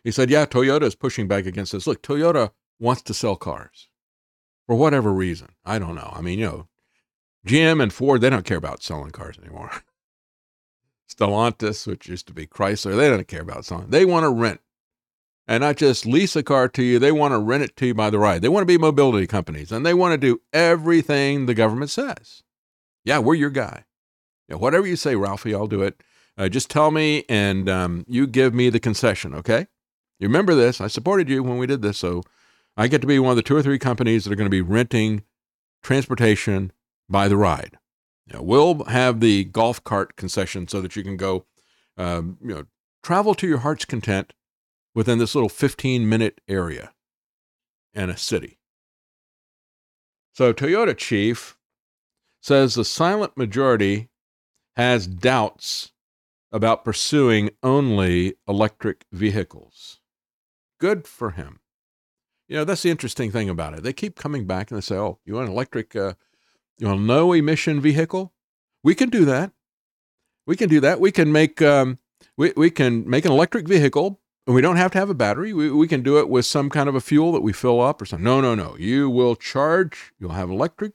[0.03, 1.87] He said, Yeah, Toyota is pushing back against this.
[1.87, 3.87] Look, Toyota wants to sell cars
[4.67, 5.49] for whatever reason.
[5.65, 6.11] I don't know.
[6.13, 6.67] I mean, you know,
[7.47, 9.71] GM and Ford, they don't care about selling cars anymore.
[11.09, 13.89] Stellantis, which used to be Chrysler, they don't care about selling.
[13.89, 14.61] They want to rent
[15.47, 16.99] and not just lease a car to you.
[16.99, 18.41] They want to rent it to you by the ride.
[18.41, 22.43] They want to be mobility companies and they want to do everything the government says.
[23.06, 23.85] Yeah, we're your guy.
[24.49, 26.01] Whatever you say, Ralphie, I'll do it.
[26.38, 29.67] Uh, just tell me, and um, you give me the concession, okay?
[30.19, 30.80] You remember this?
[30.80, 32.23] I supported you when we did this, so
[32.77, 34.51] I get to be one of the two or three companies that are going to
[34.51, 35.23] be renting
[35.82, 36.72] transportation
[37.09, 37.77] by the ride.
[38.33, 41.45] Know, we'll have the golf cart concession so that you can go,
[41.98, 42.65] um, you know,
[43.03, 44.33] travel to your heart's content
[44.95, 46.93] within this little 15 minute area
[47.93, 48.57] in a city.
[50.33, 51.57] So Toyota chief
[52.43, 54.09] says the silent majority
[54.75, 55.93] has doubts
[56.51, 60.01] about pursuing only electric vehicles.
[60.77, 61.61] Good for him.
[62.49, 63.83] You know, that's the interesting thing about it.
[63.83, 66.15] They keep coming back and they say, oh, you want an electric, uh,
[66.77, 68.33] you want a no emission vehicle?
[68.83, 69.53] We can do that.
[70.45, 70.99] We can do that.
[70.99, 71.97] We can make, um,
[72.35, 75.53] we, we can make an electric vehicle and we don't have to have a battery.
[75.53, 78.01] We, we can do it with some kind of a fuel that we fill up
[78.01, 78.25] or something.
[78.25, 78.75] No, no, no.
[78.77, 80.91] You will charge, you'll have electric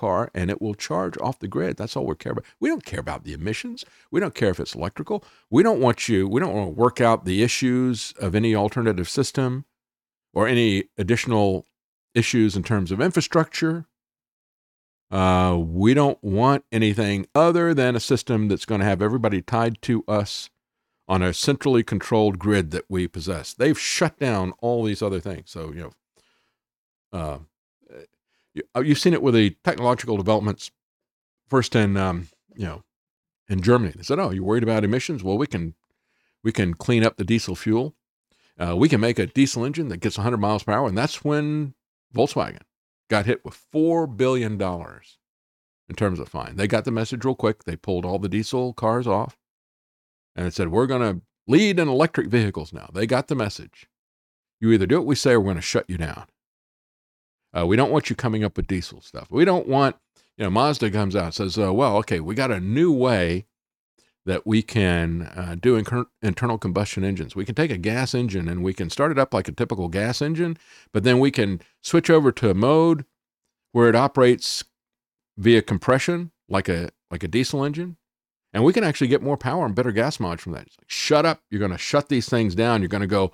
[0.00, 1.76] car and it will charge off the grid.
[1.76, 2.44] That's all we care about.
[2.58, 3.84] We don't care about the emissions.
[4.10, 5.22] We don't care if it's electrical.
[5.50, 9.08] We don't want you, we don't want to work out the issues of any alternative
[9.08, 9.64] system
[10.32, 11.66] or any additional
[12.14, 13.86] issues in terms of infrastructure.
[15.10, 19.82] Uh, we don't want anything other than a system that's going to have everybody tied
[19.82, 20.50] to us
[21.08, 23.52] on a centrally controlled grid that we possess.
[23.52, 25.50] They've shut down all these other things.
[25.50, 25.92] So, you know,
[27.12, 27.38] uh,
[28.54, 30.70] you've seen it with the technological developments.
[31.48, 32.82] First in, um, you know,
[33.48, 35.24] in Germany, they said, "Oh, you're worried about emissions?
[35.24, 35.74] Well, we can,
[36.44, 37.96] we can clean up the diesel fuel.
[38.58, 41.24] Uh, we can make a diesel engine that gets 100 miles per hour." And that's
[41.24, 41.74] when
[42.14, 42.62] Volkswagen
[43.08, 45.18] got hit with four billion dollars
[45.88, 46.56] in terms of fine.
[46.56, 47.64] They got the message real quick.
[47.64, 49.36] They pulled all the diesel cars off,
[50.36, 53.88] and it said, "We're going to lead in electric vehicles now." They got the message.
[54.60, 56.26] You either do what we say, or we're going to shut you down.
[57.56, 59.28] Uh, we don't want you coming up with diesel stuff.
[59.30, 59.96] We don't want,
[60.36, 63.46] you know, Mazda comes out and says, uh, well, okay, we got a new way
[64.26, 67.34] that we can uh, do in- internal combustion engines.
[67.34, 69.88] We can take a gas engine and we can start it up like a typical
[69.88, 70.58] gas engine,
[70.92, 73.04] but then we can switch over to a mode
[73.72, 74.64] where it operates
[75.36, 77.96] via compression like a like a diesel engine.
[78.52, 80.66] And we can actually get more power and better gas mileage from that.
[80.66, 81.40] It's Like, shut up.
[81.50, 82.82] You're going to shut these things down.
[82.82, 83.30] You're going to go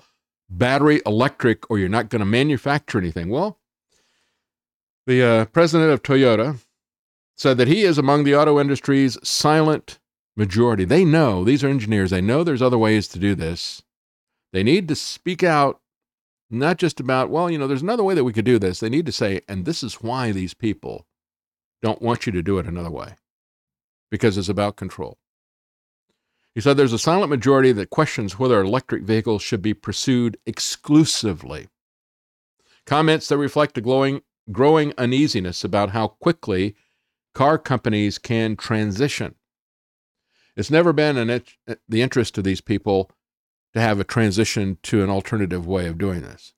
[0.50, 3.30] battery electric or you're not going to manufacture anything.
[3.30, 3.58] Well,
[5.06, 6.58] the uh, president of Toyota
[7.36, 9.98] said that he is among the auto industry's silent
[10.36, 10.84] majority.
[10.84, 13.82] They know, these are engineers, they know there's other ways to do this.
[14.52, 15.80] They need to speak out,
[16.50, 18.80] not just about, well, you know, there's another way that we could do this.
[18.80, 21.06] They need to say, and this is why these people
[21.82, 23.14] don't want you to do it another way,
[24.10, 25.18] because it's about control.
[26.54, 31.68] He said there's a silent majority that questions whether electric vehicles should be pursued exclusively.
[32.86, 34.22] Comments that reflect a glowing
[34.52, 36.74] growing uneasiness about how quickly
[37.34, 39.34] car companies can transition.
[40.56, 43.10] It's never been in it, uh, the interest of these people
[43.74, 46.54] to have a transition to an alternative way of doing this.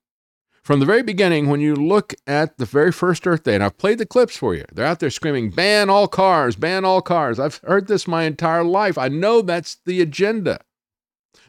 [0.63, 3.77] From the very beginning, when you look at the very first Earth Day, and I've
[3.77, 7.39] played the clips for you, they're out there screaming, ban all cars, ban all cars.
[7.39, 8.97] I've heard this my entire life.
[8.97, 10.59] I know that's the agenda.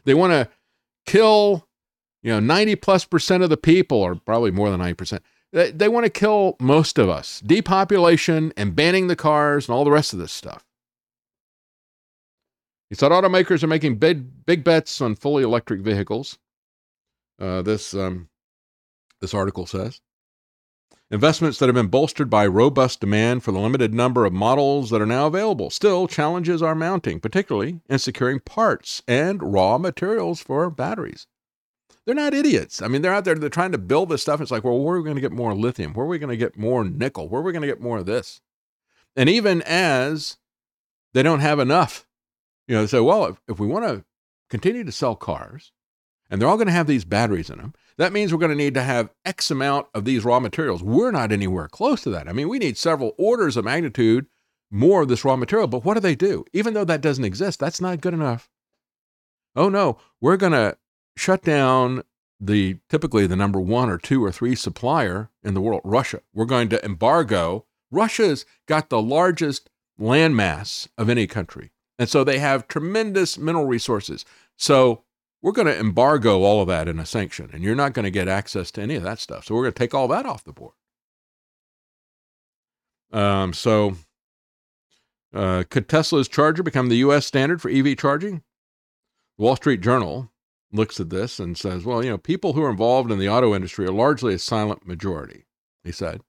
[0.05, 0.49] They want to
[1.05, 1.67] kill,
[2.23, 5.23] you know, 90 plus percent of the people, or probably more than 90 percent.
[5.51, 9.83] They, they want to kill most of us, depopulation and banning the cars and all
[9.83, 10.65] the rest of this stuff.
[12.89, 16.37] He said automakers are making big, big bets on fully electric vehicles.
[17.39, 18.29] Uh, this, um,
[19.19, 20.01] this article says.
[21.09, 25.01] Investments that have been bolstered by robust demand for the limited number of models that
[25.01, 25.69] are now available.
[25.69, 31.27] Still, challenges are mounting, particularly in securing parts and raw materials for batteries
[32.05, 32.81] they're not idiots.
[32.81, 34.41] I mean, they're out there, they're trying to build this stuff.
[34.41, 35.93] It's like, well, where are we going to get more lithium?
[35.93, 37.27] Where are we going to get more nickel?
[37.27, 38.41] Where are we going to get more of this?
[39.15, 40.37] And even as
[41.13, 42.07] they don't have enough,
[42.67, 44.05] you know, they say, well, if, if we want to
[44.49, 45.71] continue to sell cars
[46.29, 48.55] and they're all going to have these batteries in them, that means we're going to
[48.55, 50.81] need to have X amount of these raw materials.
[50.81, 52.27] We're not anywhere close to that.
[52.27, 54.27] I mean, we need several orders of magnitude
[54.71, 55.67] more of this raw material.
[55.67, 56.45] But what do they do?
[56.53, 58.49] Even though that doesn't exist, that's not good enough.
[59.55, 60.77] Oh no, we're going to
[61.21, 62.01] shut down
[62.39, 66.21] the typically the number one or two or three supplier in the world, Russia.
[66.33, 67.65] We're going to embargo.
[67.91, 69.69] Russia's got the largest
[69.99, 71.69] landmass of any country.
[71.99, 74.25] And so they have tremendous mineral resources.
[74.55, 75.03] So
[75.43, 78.11] we're going to embargo all of that in a sanction, and you're not going to
[78.11, 79.45] get access to any of that stuff.
[79.45, 80.73] So we're going to take all that off the board.
[83.11, 83.97] Um, so,
[85.33, 87.25] uh, could Tesla's charger become the U.S.
[87.27, 88.41] standard for EV charging?
[89.37, 90.31] Wall Street Journal
[90.71, 93.53] looks at this and says, well, you know, people who are involved in the auto
[93.53, 95.45] industry are largely a silent majority,
[95.83, 96.21] he said,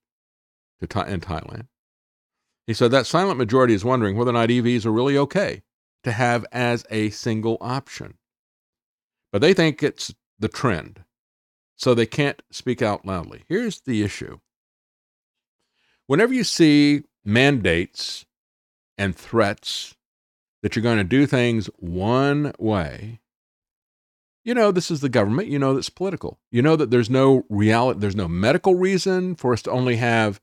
[0.81, 1.67] to in Thailand.
[2.67, 5.63] He said that silent majority is wondering whether or not EVs are really okay
[6.05, 8.15] to have as a single option.
[9.33, 11.05] But they think it's the trend,
[11.77, 13.45] so they can't speak out loudly.
[13.49, 14.39] Here's the issue
[16.07, 18.27] whenever you see mandates
[18.99, 19.95] and threats
[20.63, 23.21] that you're going to do things one way,
[24.45, 25.49] you know this is the government.
[25.49, 26.39] You know that's political.
[26.51, 30.41] You know that there's no reality, there's no medical reason for us to only have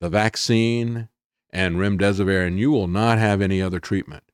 [0.00, 1.08] the vaccine
[1.50, 4.24] and remdesivir, and you will not have any other treatment.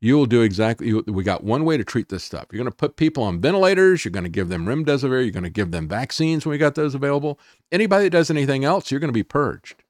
[0.00, 0.88] You will do exactly.
[0.88, 2.46] You, we got one way to treat this stuff.
[2.52, 4.04] You're going to put people on ventilators.
[4.04, 5.22] You're going to give them remdesivir.
[5.22, 7.40] You're going to give them vaccines when we got those available.
[7.72, 9.82] Anybody that does anything else, you're going to be purged.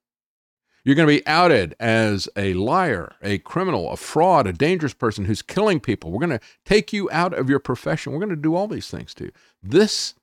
[0.84, 5.24] You're going to be outed as a liar, a criminal, a fraud, a dangerous person
[5.24, 6.10] who's killing people.
[6.10, 8.12] We're going to take you out of your profession.
[8.12, 9.32] We're going to do all these things to you.
[9.62, 10.14] This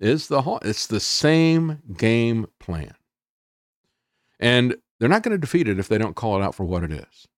[0.00, 2.94] is the whole, it's the same game plan.
[4.40, 6.82] And they're not going to defeat it if they don't call it out for what
[6.82, 7.28] it is.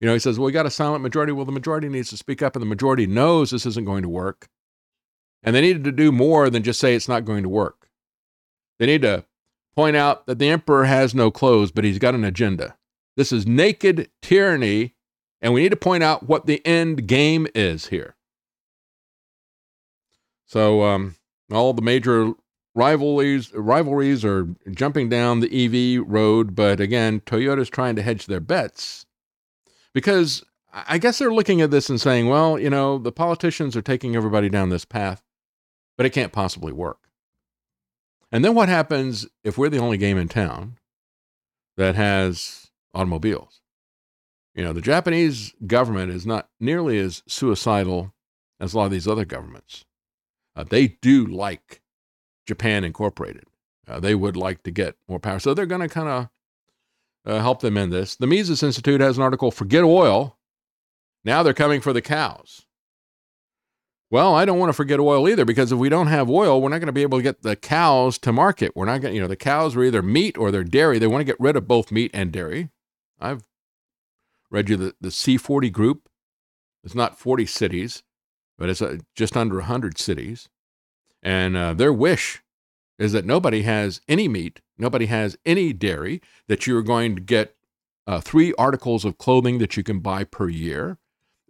[0.00, 1.32] You know, he says, well, we got a silent majority.
[1.32, 4.08] Well, the majority needs to speak up, and the majority knows this isn't going to
[4.08, 4.48] work.
[5.42, 7.88] And they needed to do more than just say it's not going to work.
[8.78, 9.24] They need to
[9.74, 12.76] point out that the emperor has no clothes, but he's got an agenda.
[13.16, 14.94] This is naked tyranny,
[15.40, 18.16] and we need to point out what the end game is here.
[20.46, 21.16] So, um,
[21.50, 22.32] all the major
[22.74, 28.40] rivalries rivalries are jumping down the EV road, but again, Toyota's trying to hedge their
[28.40, 29.06] bets
[29.92, 30.42] because
[30.72, 34.16] I guess they're looking at this and saying, well, you know, the politicians are taking
[34.16, 35.22] everybody down this path,
[35.96, 36.98] but it can't possibly work.
[38.32, 40.78] And then what happens if we're the only game in town
[41.76, 43.60] that has automobiles?
[44.54, 48.14] You know, the Japanese government is not nearly as suicidal
[48.58, 49.84] as a lot of these other governments.
[50.56, 51.82] Uh, they do like
[52.46, 53.44] Japan Incorporated.
[53.86, 55.38] Uh, they would like to get more power.
[55.38, 56.28] So they're going to kind of
[57.24, 58.16] uh, help them in this.
[58.16, 60.38] The Mises Institute has an article Forget Oil.
[61.24, 62.66] Now they're coming for the cows.
[64.12, 66.68] Well, I don't want to forget oil either because if we don't have oil, we're
[66.68, 68.76] not going to be able to get the cows to market.
[68.76, 70.98] We're not going you know, the cows are either meat or they're dairy.
[70.98, 72.68] They want to get rid of both meat and dairy.
[73.18, 73.44] I've
[74.50, 76.10] read you the, the C40 group.
[76.84, 78.02] It's not 40 cities,
[78.58, 80.50] but it's uh, just under 100 cities.
[81.22, 82.42] And uh, their wish
[82.98, 87.56] is that nobody has any meat, nobody has any dairy, that you're going to get
[88.06, 90.98] uh, three articles of clothing that you can buy per year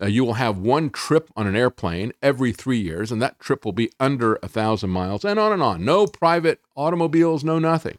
[0.02, 3.64] uh, you will have one trip on an airplane every three years, and that trip
[3.64, 5.84] will be under a thousand miles, and on and on.
[5.84, 7.98] No private automobiles, no nothing.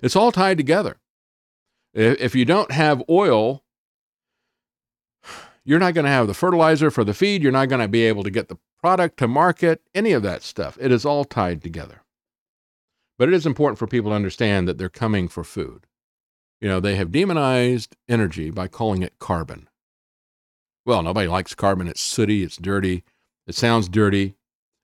[0.00, 0.98] It's all tied together.
[1.94, 3.64] If you don't have oil,
[5.64, 7.42] you're not going to have the fertilizer for the feed.
[7.42, 10.42] You're not going to be able to get the product to market, any of that
[10.42, 10.76] stuff.
[10.80, 12.02] It is all tied together.
[13.18, 15.86] But it is important for people to understand that they're coming for food.
[16.60, 19.68] You know, they have demonized energy by calling it carbon.
[20.86, 21.88] Well, nobody likes carbon.
[21.88, 23.04] It's sooty, it's dirty,
[23.46, 24.34] it sounds dirty.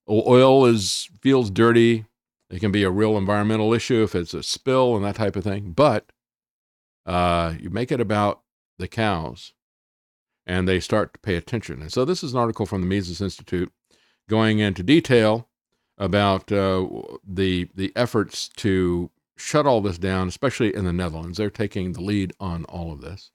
[0.08, 2.06] Oil is feels dirty.
[2.48, 5.44] It can be a real environmental issue if it's a spill and that type of
[5.44, 5.72] thing.
[5.72, 6.10] But
[7.06, 8.42] uh, you make it about
[8.78, 9.52] the cows,
[10.46, 11.80] and they start to pay attention.
[11.80, 13.72] And so this is an article from the Mises Institute
[14.28, 15.48] going into detail
[15.96, 16.86] about uh,
[17.26, 21.38] the the efforts to shut all this down, especially in the Netherlands.
[21.38, 23.30] They're taking the lead on all of this.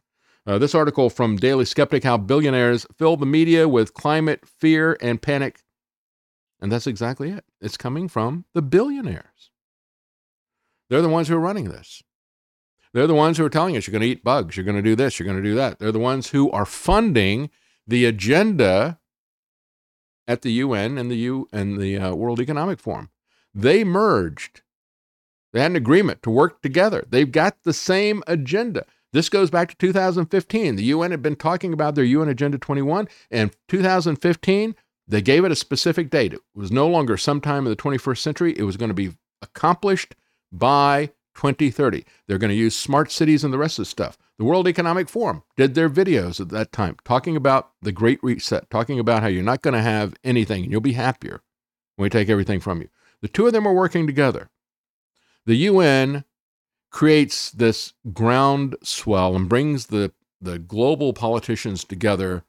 [0.48, 5.20] Uh, this article from Daily Skeptic How Billionaires Fill the Media with Climate Fear and
[5.20, 5.64] Panic.
[6.62, 7.46] And that's exactly it.
[7.60, 9.50] It's coming from the billionaires.
[10.90, 12.04] They're the ones who are running this.
[12.94, 14.84] They're the ones who are telling us you're going to eat bugs, you're going to
[14.84, 15.80] do this, you're going to do that.
[15.80, 17.50] They're the ones who are funding
[17.88, 19.00] the agenda
[20.28, 23.10] at the UN and the U and the uh, World Economic Forum.
[23.54, 24.62] They merged.
[25.54, 27.04] They had an agreement to work together.
[27.10, 28.86] They've got the same agenda.
[29.16, 30.76] This goes back to 2015.
[30.76, 34.76] The UN had been talking about their UN Agenda 21, and 2015,
[35.08, 36.34] they gave it a specific date.
[36.34, 40.16] It was no longer sometime in the 21st century, it was going to be accomplished
[40.52, 42.04] by 2030.
[42.28, 44.18] They're going to use smart cities and the rest of the stuff.
[44.38, 48.70] The World Economic Forum did their videos at that time talking about the Great Reset,
[48.70, 51.42] talking about how you're not going to have anything and you'll be happier
[51.96, 52.90] when we take everything from you.
[53.22, 54.50] The two of them are working together.
[55.46, 56.26] The UN
[56.92, 62.44] creates this groundswell and brings the, the global politicians together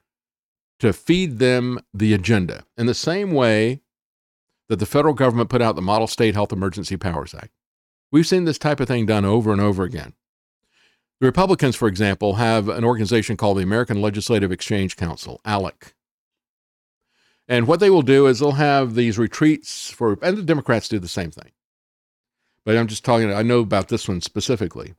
[0.78, 3.80] to feed them the agenda in the same way
[4.68, 7.50] that the federal government put out the Model State Health Emergency Powers Act.
[8.12, 10.14] We've seen this type of thing done over and over again.
[11.20, 15.94] The Republicans, for example, have an organization called the American Legislative Exchange Council, ALEC.
[17.48, 20.98] And what they will do is they'll have these retreats for, and the Democrats do
[20.98, 21.52] the same thing
[22.66, 24.94] but I'm just talking, I know about this one specifically.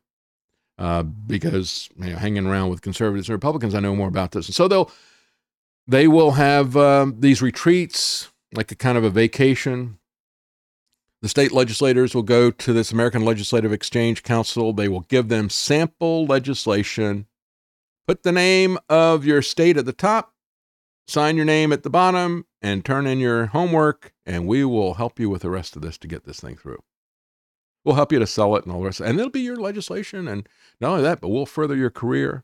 [0.78, 4.48] uh, because you know, hanging around with conservatives and Republicans, I know more about this.
[4.48, 4.92] And so they'll
[5.88, 10.00] they will have um, these retreats, like a kind of a vacation.
[11.22, 14.74] The state legislators will go to this American Legislative Exchange Council.
[14.74, 17.28] They will give them sample legislation.
[18.08, 20.34] Put the name of your state at the top,
[21.08, 25.20] sign your name at the bottom, and turn in your homework, and we will help
[25.20, 26.82] you with the rest of this to get this thing through.
[27.88, 29.00] We'll help you to sell it and all the rest.
[29.00, 30.28] And it'll be your legislation.
[30.28, 30.46] And
[30.82, 32.44] not only that, but we'll further your career.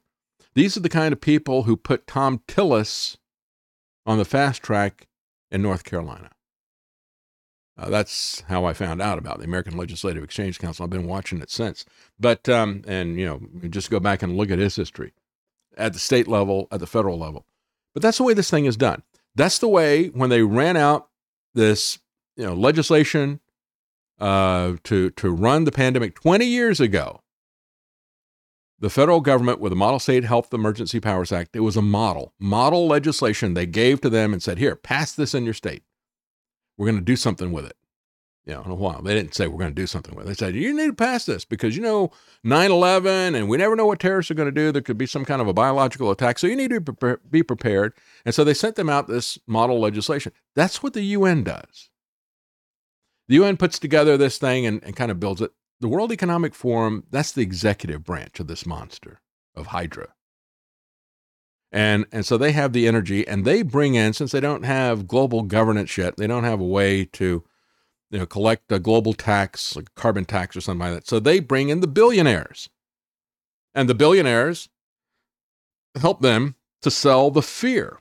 [0.54, 3.18] These are the kind of people who put Thom Tillis
[4.06, 5.10] on the fast track
[5.52, 6.30] in North Carolina.
[7.78, 10.86] Uh, that's how I found out about the American Legislative Exchange Council.
[10.86, 11.84] I've been watching it since.
[12.18, 15.12] But, um, and, you know, just go back and look at his history
[15.76, 17.46] at the state level, at the federal level.
[17.94, 19.04] But that's the way this thing is done.
[19.36, 21.10] That's the way when they ran out
[21.54, 22.00] this,
[22.38, 23.42] you know, legislation
[24.20, 27.22] uh, to, to run the pandemic 20 years ago,
[28.80, 32.34] the federal government with the Model State Health Emergency Powers Act, it was a model,
[32.38, 35.84] model legislation they gave to them and said, here, pass this in your state.
[36.78, 37.78] We're going to do something with it.
[38.46, 39.02] You know, in a while.
[39.02, 40.28] They didn't say we're going to do something with it.
[40.28, 42.12] They said, you need to pass this because, you know,
[42.44, 44.74] 9 11 and we never know what terrorists are going to do.
[44.74, 46.38] There could be some kind of a biological attack.
[46.38, 47.94] So you need to be prepared.
[48.26, 50.34] And so they sent them out this model legislation.
[50.56, 51.90] That's what the UN does.
[53.28, 55.52] The UN puts together this thing and, and kind of builds it
[55.84, 59.20] the World Economic Forum, that's the executive branch of this monster
[59.54, 60.14] of Hydra.
[61.74, 65.08] And, and so they have the energy and they bring in, since they don't have
[65.08, 67.44] global governance yet, they don't have a way to
[68.12, 71.08] you know, collect a global tax, like carbon tax or something like that.
[71.08, 72.70] So they bring in the billionaires.
[73.76, 74.70] And the billionaires
[76.00, 78.00] help them to sell the fear.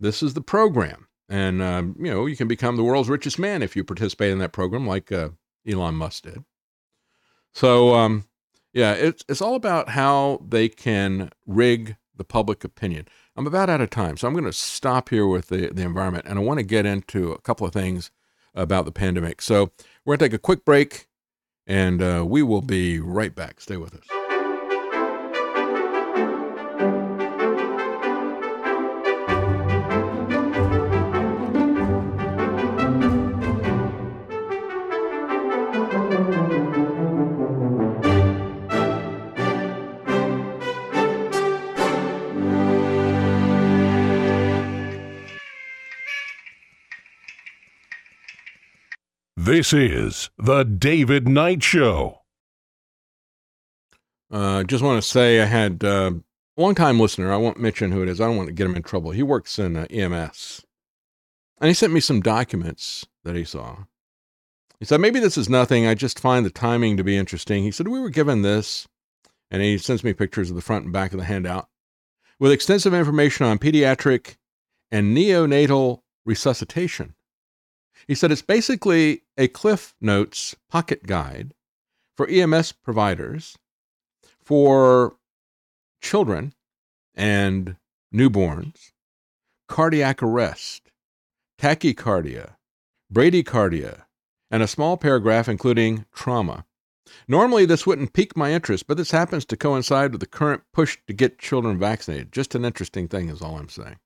[0.00, 1.07] This is the program.
[1.28, 4.38] And, um, you know, you can become the world's richest man if you participate in
[4.38, 5.30] that program, like uh,
[5.66, 6.44] Elon Musk did.
[7.52, 8.24] So, um,
[8.72, 13.08] yeah, it's it's all about how they can rig the public opinion.
[13.36, 16.26] I'm about out of time, so I'm going to stop here with the, the environment,
[16.26, 18.10] and I want to get into a couple of things
[18.54, 19.40] about the pandemic.
[19.40, 19.70] So
[20.04, 21.06] we're going to take a quick break,
[21.66, 23.60] and uh, we will be right back.
[23.60, 24.17] Stay with us.
[49.48, 52.20] This is The David Knight Show.
[54.30, 56.10] I uh, just want to say I had uh,
[56.54, 57.32] a long time listener.
[57.32, 58.20] I won't mention who it is.
[58.20, 59.10] I don't want to get him in trouble.
[59.10, 60.66] He works in uh, EMS.
[61.62, 63.84] And he sent me some documents that he saw.
[64.80, 65.86] He said, maybe this is nothing.
[65.86, 67.62] I just find the timing to be interesting.
[67.62, 68.86] He said, we were given this.
[69.50, 71.70] And he sends me pictures of the front and back of the handout
[72.38, 74.36] with extensive information on pediatric
[74.90, 77.14] and neonatal resuscitation.
[78.08, 81.52] He said it's basically a Cliff Notes pocket guide
[82.16, 83.58] for EMS providers
[84.42, 85.16] for
[86.00, 86.54] children
[87.14, 87.76] and
[88.12, 88.92] newborns,
[89.68, 90.90] cardiac arrest,
[91.60, 92.54] tachycardia,
[93.12, 94.04] bradycardia,
[94.50, 96.64] and a small paragraph including trauma.
[97.26, 100.98] Normally, this wouldn't pique my interest, but this happens to coincide with the current push
[101.06, 102.32] to get children vaccinated.
[102.32, 103.98] Just an interesting thing, is all I'm saying.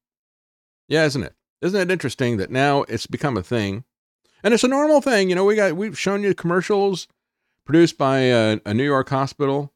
[0.89, 1.35] Yeah, isn't it?
[1.61, 3.85] Isn't it interesting that now it's become a thing
[4.43, 5.29] and it's a normal thing.
[5.29, 7.09] You know, we got we've shown you commercials
[7.65, 9.73] produced by a, a New York hospital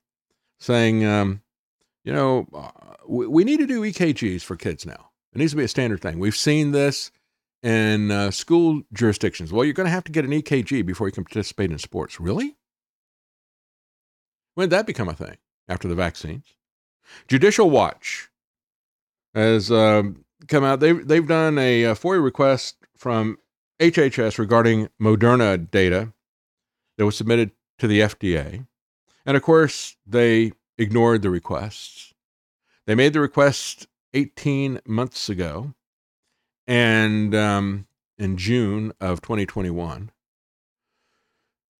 [0.59, 1.43] saying, um,
[2.05, 2.71] you know, uh,
[3.07, 5.11] we, we, need to do EKGs for kids now.
[5.33, 6.19] It needs to be a standard thing.
[6.19, 7.11] We've seen this
[7.63, 9.53] in uh, school jurisdictions.
[9.53, 12.19] Well, you're going to have to get an EKG before you can participate in sports.
[12.19, 12.57] Really?
[14.55, 15.37] When did that become a thing?
[15.69, 16.55] After the vaccines?
[17.27, 18.31] Judicial Watch
[19.35, 20.79] has um, come out.
[20.79, 23.37] They've, they've done a, a FOIA request from
[23.79, 26.13] HHS regarding Moderna data
[26.97, 28.67] that was submitted to the FDA.
[29.25, 32.15] And of course, they ignored the requests.
[32.87, 35.75] They made the request 18 months ago
[36.67, 37.87] and um,
[38.19, 40.11] in June of 2021.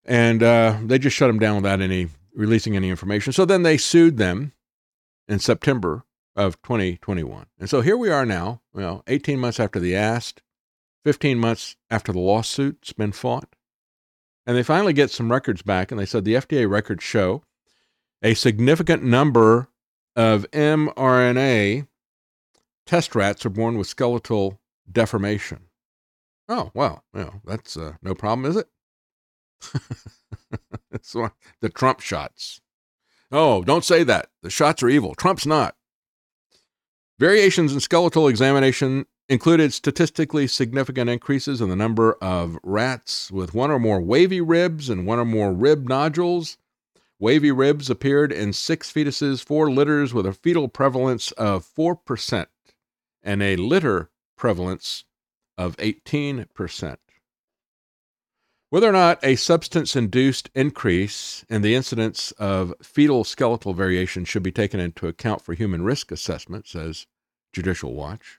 [0.05, 3.33] And uh, they just shut them down without any releasing any information.
[3.33, 4.53] So then they sued them
[5.27, 6.05] in September
[6.37, 7.47] of 2021.
[7.59, 10.43] And so here we are now, well, 18 months after they asked,
[11.07, 13.55] 15 months after the lawsuit's been fought.
[14.45, 17.45] And they finally get some records back, and they said the FDA records show
[18.25, 19.69] a significant number
[20.17, 21.87] of mRNA
[22.87, 24.61] test rats are born with skeletal
[24.91, 25.69] deformation.
[26.49, 28.67] Oh, well, well that's uh, no problem, is it?
[30.91, 32.61] it's the Trump shots.
[33.31, 34.31] Oh, don't say that.
[34.43, 35.15] The shots are evil.
[35.15, 35.77] Trump's not.
[37.21, 43.71] Variations in skeletal examination included statistically significant increases in the number of rats with one
[43.71, 46.59] or more wavy ribs and one or more rib nodules.
[47.19, 52.47] Wavy ribs appeared in six fetuses, four litters with a fetal prevalence of 4%
[53.23, 55.05] and a litter prevalence
[55.59, 56.97] of 18%.
[58.69, 64.43] Whether or not a substance induced increase in the incidence of fetal skeletal variation should
[64.43, 67.07] be taken into account for human risk assessment, says
[67.53, 68.39] Judicial Watch.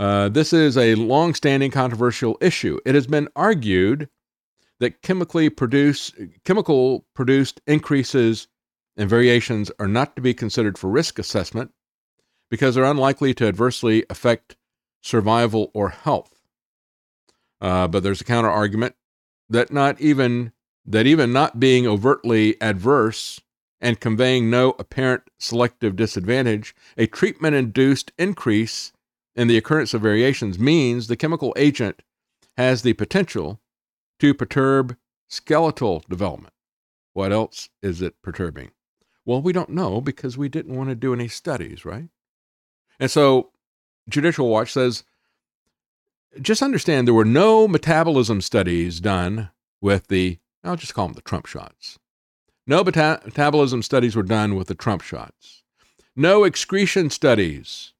[0.00, 2.78] Uh, this is a long standing controversial issue.
[2.86, 4.08] It has been argued
[4.78, 6.10] that chemically produce,
[6.42, 8.48] chemical produced increases
[8.96, 11.72] and variations are not to be considered for risk assessment
[12.50, 14.56] because they're unlikely to adversely affect
[15.02, 16.40] survival or health.
[17.60, 18.94] Uh, but there's a counter argument
[19.50, 20.52] that not even
[20.86, 23.38] that even not being overtly adverse
[23.82, 28.92] and conveying no apparent selective disadvantage, a treatment induced increase
[29.34, 32.02] in the occurrence of variations means the chemical agent
[32.56, 33.60] has the potential
[34.18, 34.96] to perturb
[35.28, 36.54] skeletal development.
[37.12, 38.70] What else is it perturbing?
[39.24, 42.08] Well, we don't know because we didn't want to do any studies, right?
[42.98, 43.50] And so
[44.08, 45.04] Judicial Watch says
[46.40, 49.50] just understand there were no metabolism studies done
[49.80, 51.98] with the, I'll just call them the Trump shots.
[52.66, 55.62] No meta- metabolism studies were done with the Trump shots.
[56.14, 57.92] No excretion studies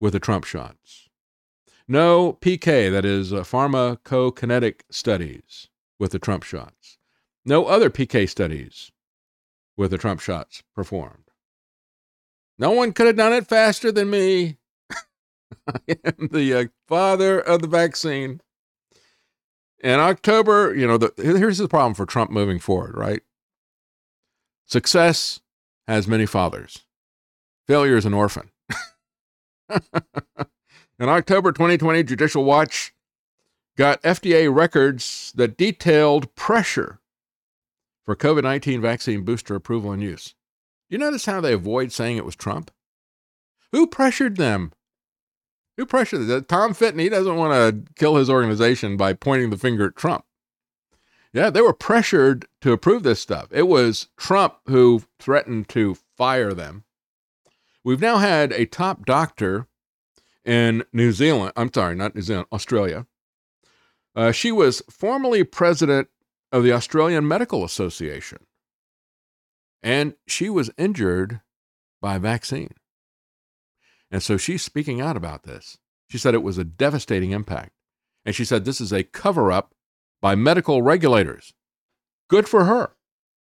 [0.00, 1.08] with the Trump shots.
[1.86, 5.68] No PK, that is, uh, pharmacokinetic studies
[5.98, 6.98] with the Trump shots.
[7.44, 8.92] No other PK studies
[9.76, 11.30] with the Trump shots performed.
[12.58, 14.58] No one could have done it faster than me.
[15.66, 18.40] I am the uh, father of the vaccine.
[19.80, 23.22] In October, you know, the, here's the problem for Trump moving forward, right?
[24.66, 25.40] Success
[25.86, 26.84] has many fathers.
[27.66, 28.50] Failure is an orphan.
[30.98, 32.92] In October 2020, Judicial Watch
[33.76, 37.00] got FDA records that detailed pressure
[38.04, 40.34] for COVID 19 vaccine booster approval and use.
[40.88, 42.70] Do You notice how they avoid saying it was Trump?
[43.72, 44.72] Who pressured them?
[45.76, 46.44] Who pressured them?
[46.44, 50.24] Tom Fitton, he doesn't want to kill his organization by pointing the finger at Trump.
[51.32, 53.48] Yeah, they were pressured to approve this stuff.
[53.52, 56.84] It was Trump who threatened to fire them.
[57.84, 59.66] We've now had a top doctor
[60.44, 61.52] in New Zealand.
[61.56, 63.06] I'm sorry, not New Zealand, Australia.
[64.14, 66.08] Uh, she was formerly president
[66.50, 68.38] of the Australian Medical Association,
[69.82, 71.40] and she was injured
[72.00, 72.74] by a vaccine.
[74.10, 75.78] And so she's speaking out about this.
[76.08, 77.72] She said it was a devastating impact.
[78.24, 79.74] And she said this is a cover up
[80.20, 81.52] by medical regulators.
[82.28, 82.92] Good for her.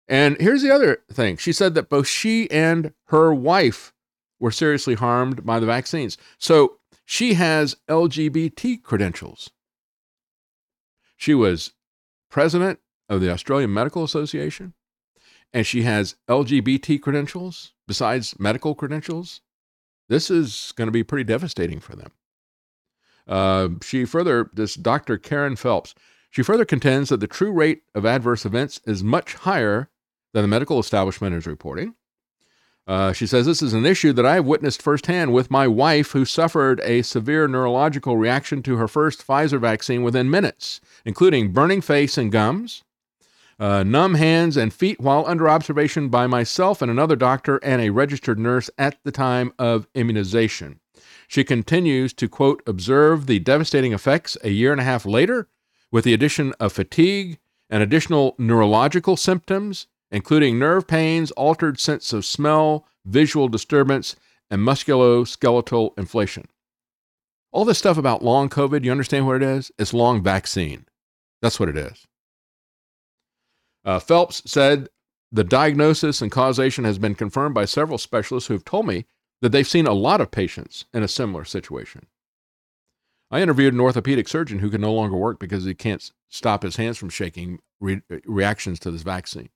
[0.09, 3.92] And here's the other thing she said that both she and her wife
[4.40, 6.18] were seriously harmed by the vaccines.
[6.38, 9.50] So she has LGBT credentials.
[11.16, 11.72] She was
[12.30, 14.72] president of the Australian Medical Association,
[15.52, 19.42] and she has LGBT credentials besides medical credentials.
[20.08, 22.12] This is going to be pretty devastating for them.
[23.28, 25.18] Uh, she further, this Dr.
[25.18, 25.94] Kerryn Phelps,
[26.30, 29.90] she further contends that the true rate of adverse events is much higher
[30.32, 31.94] than the medical establishment is reporting.
[32.86, 36.12] Uh, she says, This is an issue that I have witnessed firsthand with my wife,
[36.12, 41.81] who suffered a severe neurological reaction to her first Pfizer vaccine within minutes, including burning
[41.81, 42.83] face and gums,
[43.60, 47.91] uh, numb hands and feet while under observation by myself and another doctor and a
[47.91, 50.81] registered nurse at the time of immunization.
[51.28, 55.47] She continues to, quote, observe the devastating effects a year and a half later
[55.92, 62.24] with the addition of fatigue and additional neurological symptoms, including nerve pains, altered sense of
[62.24, 64.16] smell, visual disturbance,
[64.50, 66.47] and musculoskeletal inflation.
[67.52, 69.72] All this stuff about long COVID, you understand what it is?
[69.78, 70.86] It's long vaccine.
[71.42, 72.06] That's what it is.
[73.84, 74.89] Uh, Phelps said
[75.32, 79.06] the diagnosis and causation has been confirmed by several specialists who've told me
[79.40, 82.06] that they've seen a lot of patients in a similar situation.
[83.30, 86.76] I interviewed an orthopedic surgeon who can no longer work because he can't stop his
[86.76, 89.50] hands from shaking re- reactions to this vaccine.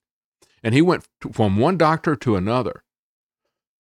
[0.64, 2.82] And he went from one doctor to another.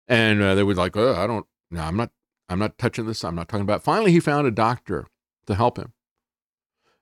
[0.08, 2.12] And uh, they were like, oh, I don't, no, I'm not,
[2.48, 3.24] I'm not touching this.
[3.24, 3.82] I'm not talking about.
[3.82, 3.84] It.
[3.84, 5.06] Finally, he found a doctor
[5.46, 5.92] to help him.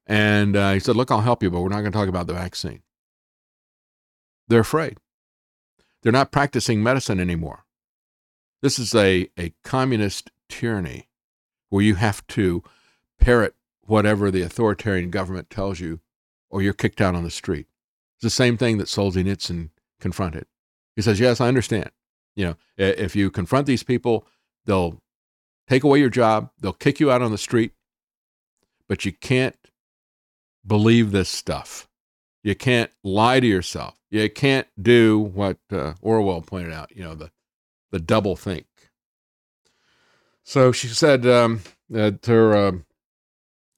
[0.07, 2.25] And uh, he said, look, I'll help you, but we're not going to talk about
[2.25, 2.81] the vaccine.
[4.47, 4.97] They're afraid.
[6.01, 7.65] They're not practicing medicine anymore.
[8.61, 11.07] This is a, a communist tyranny
[11.69, 12.63] where you have to
[13.19, 15.99] parrot whatever the authoritarian government tells you,
[16.49, 17.67] or you're kicked out on the street.
[18.17, 20.45] It's the same thing that Solzhenitsyn confronted.
[20.95, 21.91] He says, Yes, I understand.
[22.35, 24.25] You know, if you confront these people,
[24.65, 25.01] they'll
[25.67, 27.73] take away your job, they'll kick you out on the street,
[28.87, 29.55] but you can't
[30.65, 31.87] believe this stuff.
[32.43, 33.95] You can't lie to yourself.
[34.09, 37.31] You can't do what uh, Orwell pointed out, you know, the,
[37.91, 38.65] the double think.
[40.43, 42.85] So she said um, that her, um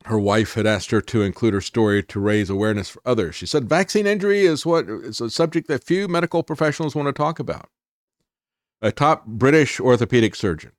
[0.05, 3.35] her wife had asked her to include her story to raise awareness for others.
[3.35, 7.13] She said, Vaccine injury is what is a subject that few medical professionals want to
[7.13, 7.69] talk about.
[8.81, 10.71] A top British orthopedic surgeon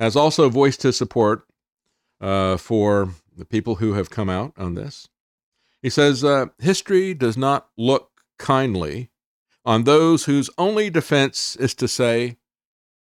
[0.00, 1.46] has also voiced his support
[2.20, 5.08] uh, for the people who have come out on this.
[5.80, 9.10] He says, uh, History does not look kindly
[9.64, 12.36] on those whose only defense is to say,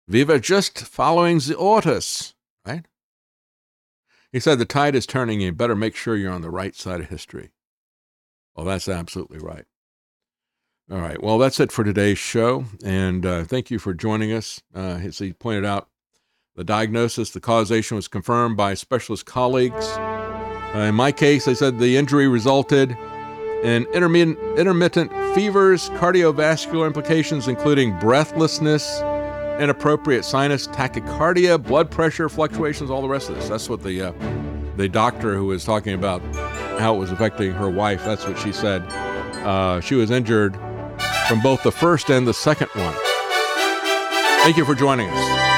[0.08, 2.34] We were just following the orders?
[4.32, 5.40] He said, The tide is turning.
[5.40, 7.50] You better make sure you're on the right side of history.
[8.54, 9.64] Well, that's absolutely right.
[10.90, 11.22] All right.
[11.22, 12.64] Well, that's it for today's show.
[12.84, 14.62] And uh, thank you for joining us.
[14.74, 15.88] Uh, as he pointed out,
[16.56, 19.86] the diagnosis, the causation was confirmed by specialist colleagues.
[20.74, 22.96] Uh, in my case, they said the injury resulted
[23.62, 29.00] in intermittent, intermittent fevers, cardiovascular implications, including breathlessness,
[29.58, 33.48] inappropriate sinus tachycardia, blood pressure fluctuations, all the rest of this.
[33.48, 34.12] That's what the uh,
[34.76, 36.22] the doctor who was talking about
[36.78, 38.04] how it was affecting her wife.
[38.04, 38.82] That's what she said.
[39.44, 40.54] Uh, she was injured
[41.28, 42.94] from both the first and the second one.
[44.42, 45.57] Thank you for joining us.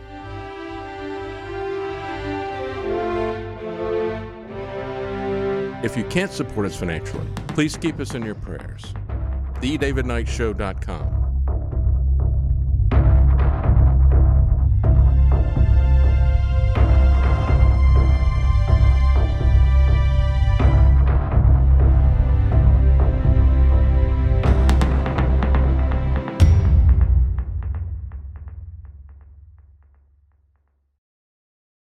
[5.83, 8.93] If you can't support us financially, please keep us in your prayers.
[9.61, 11.20] TheDavidKnightShow.com.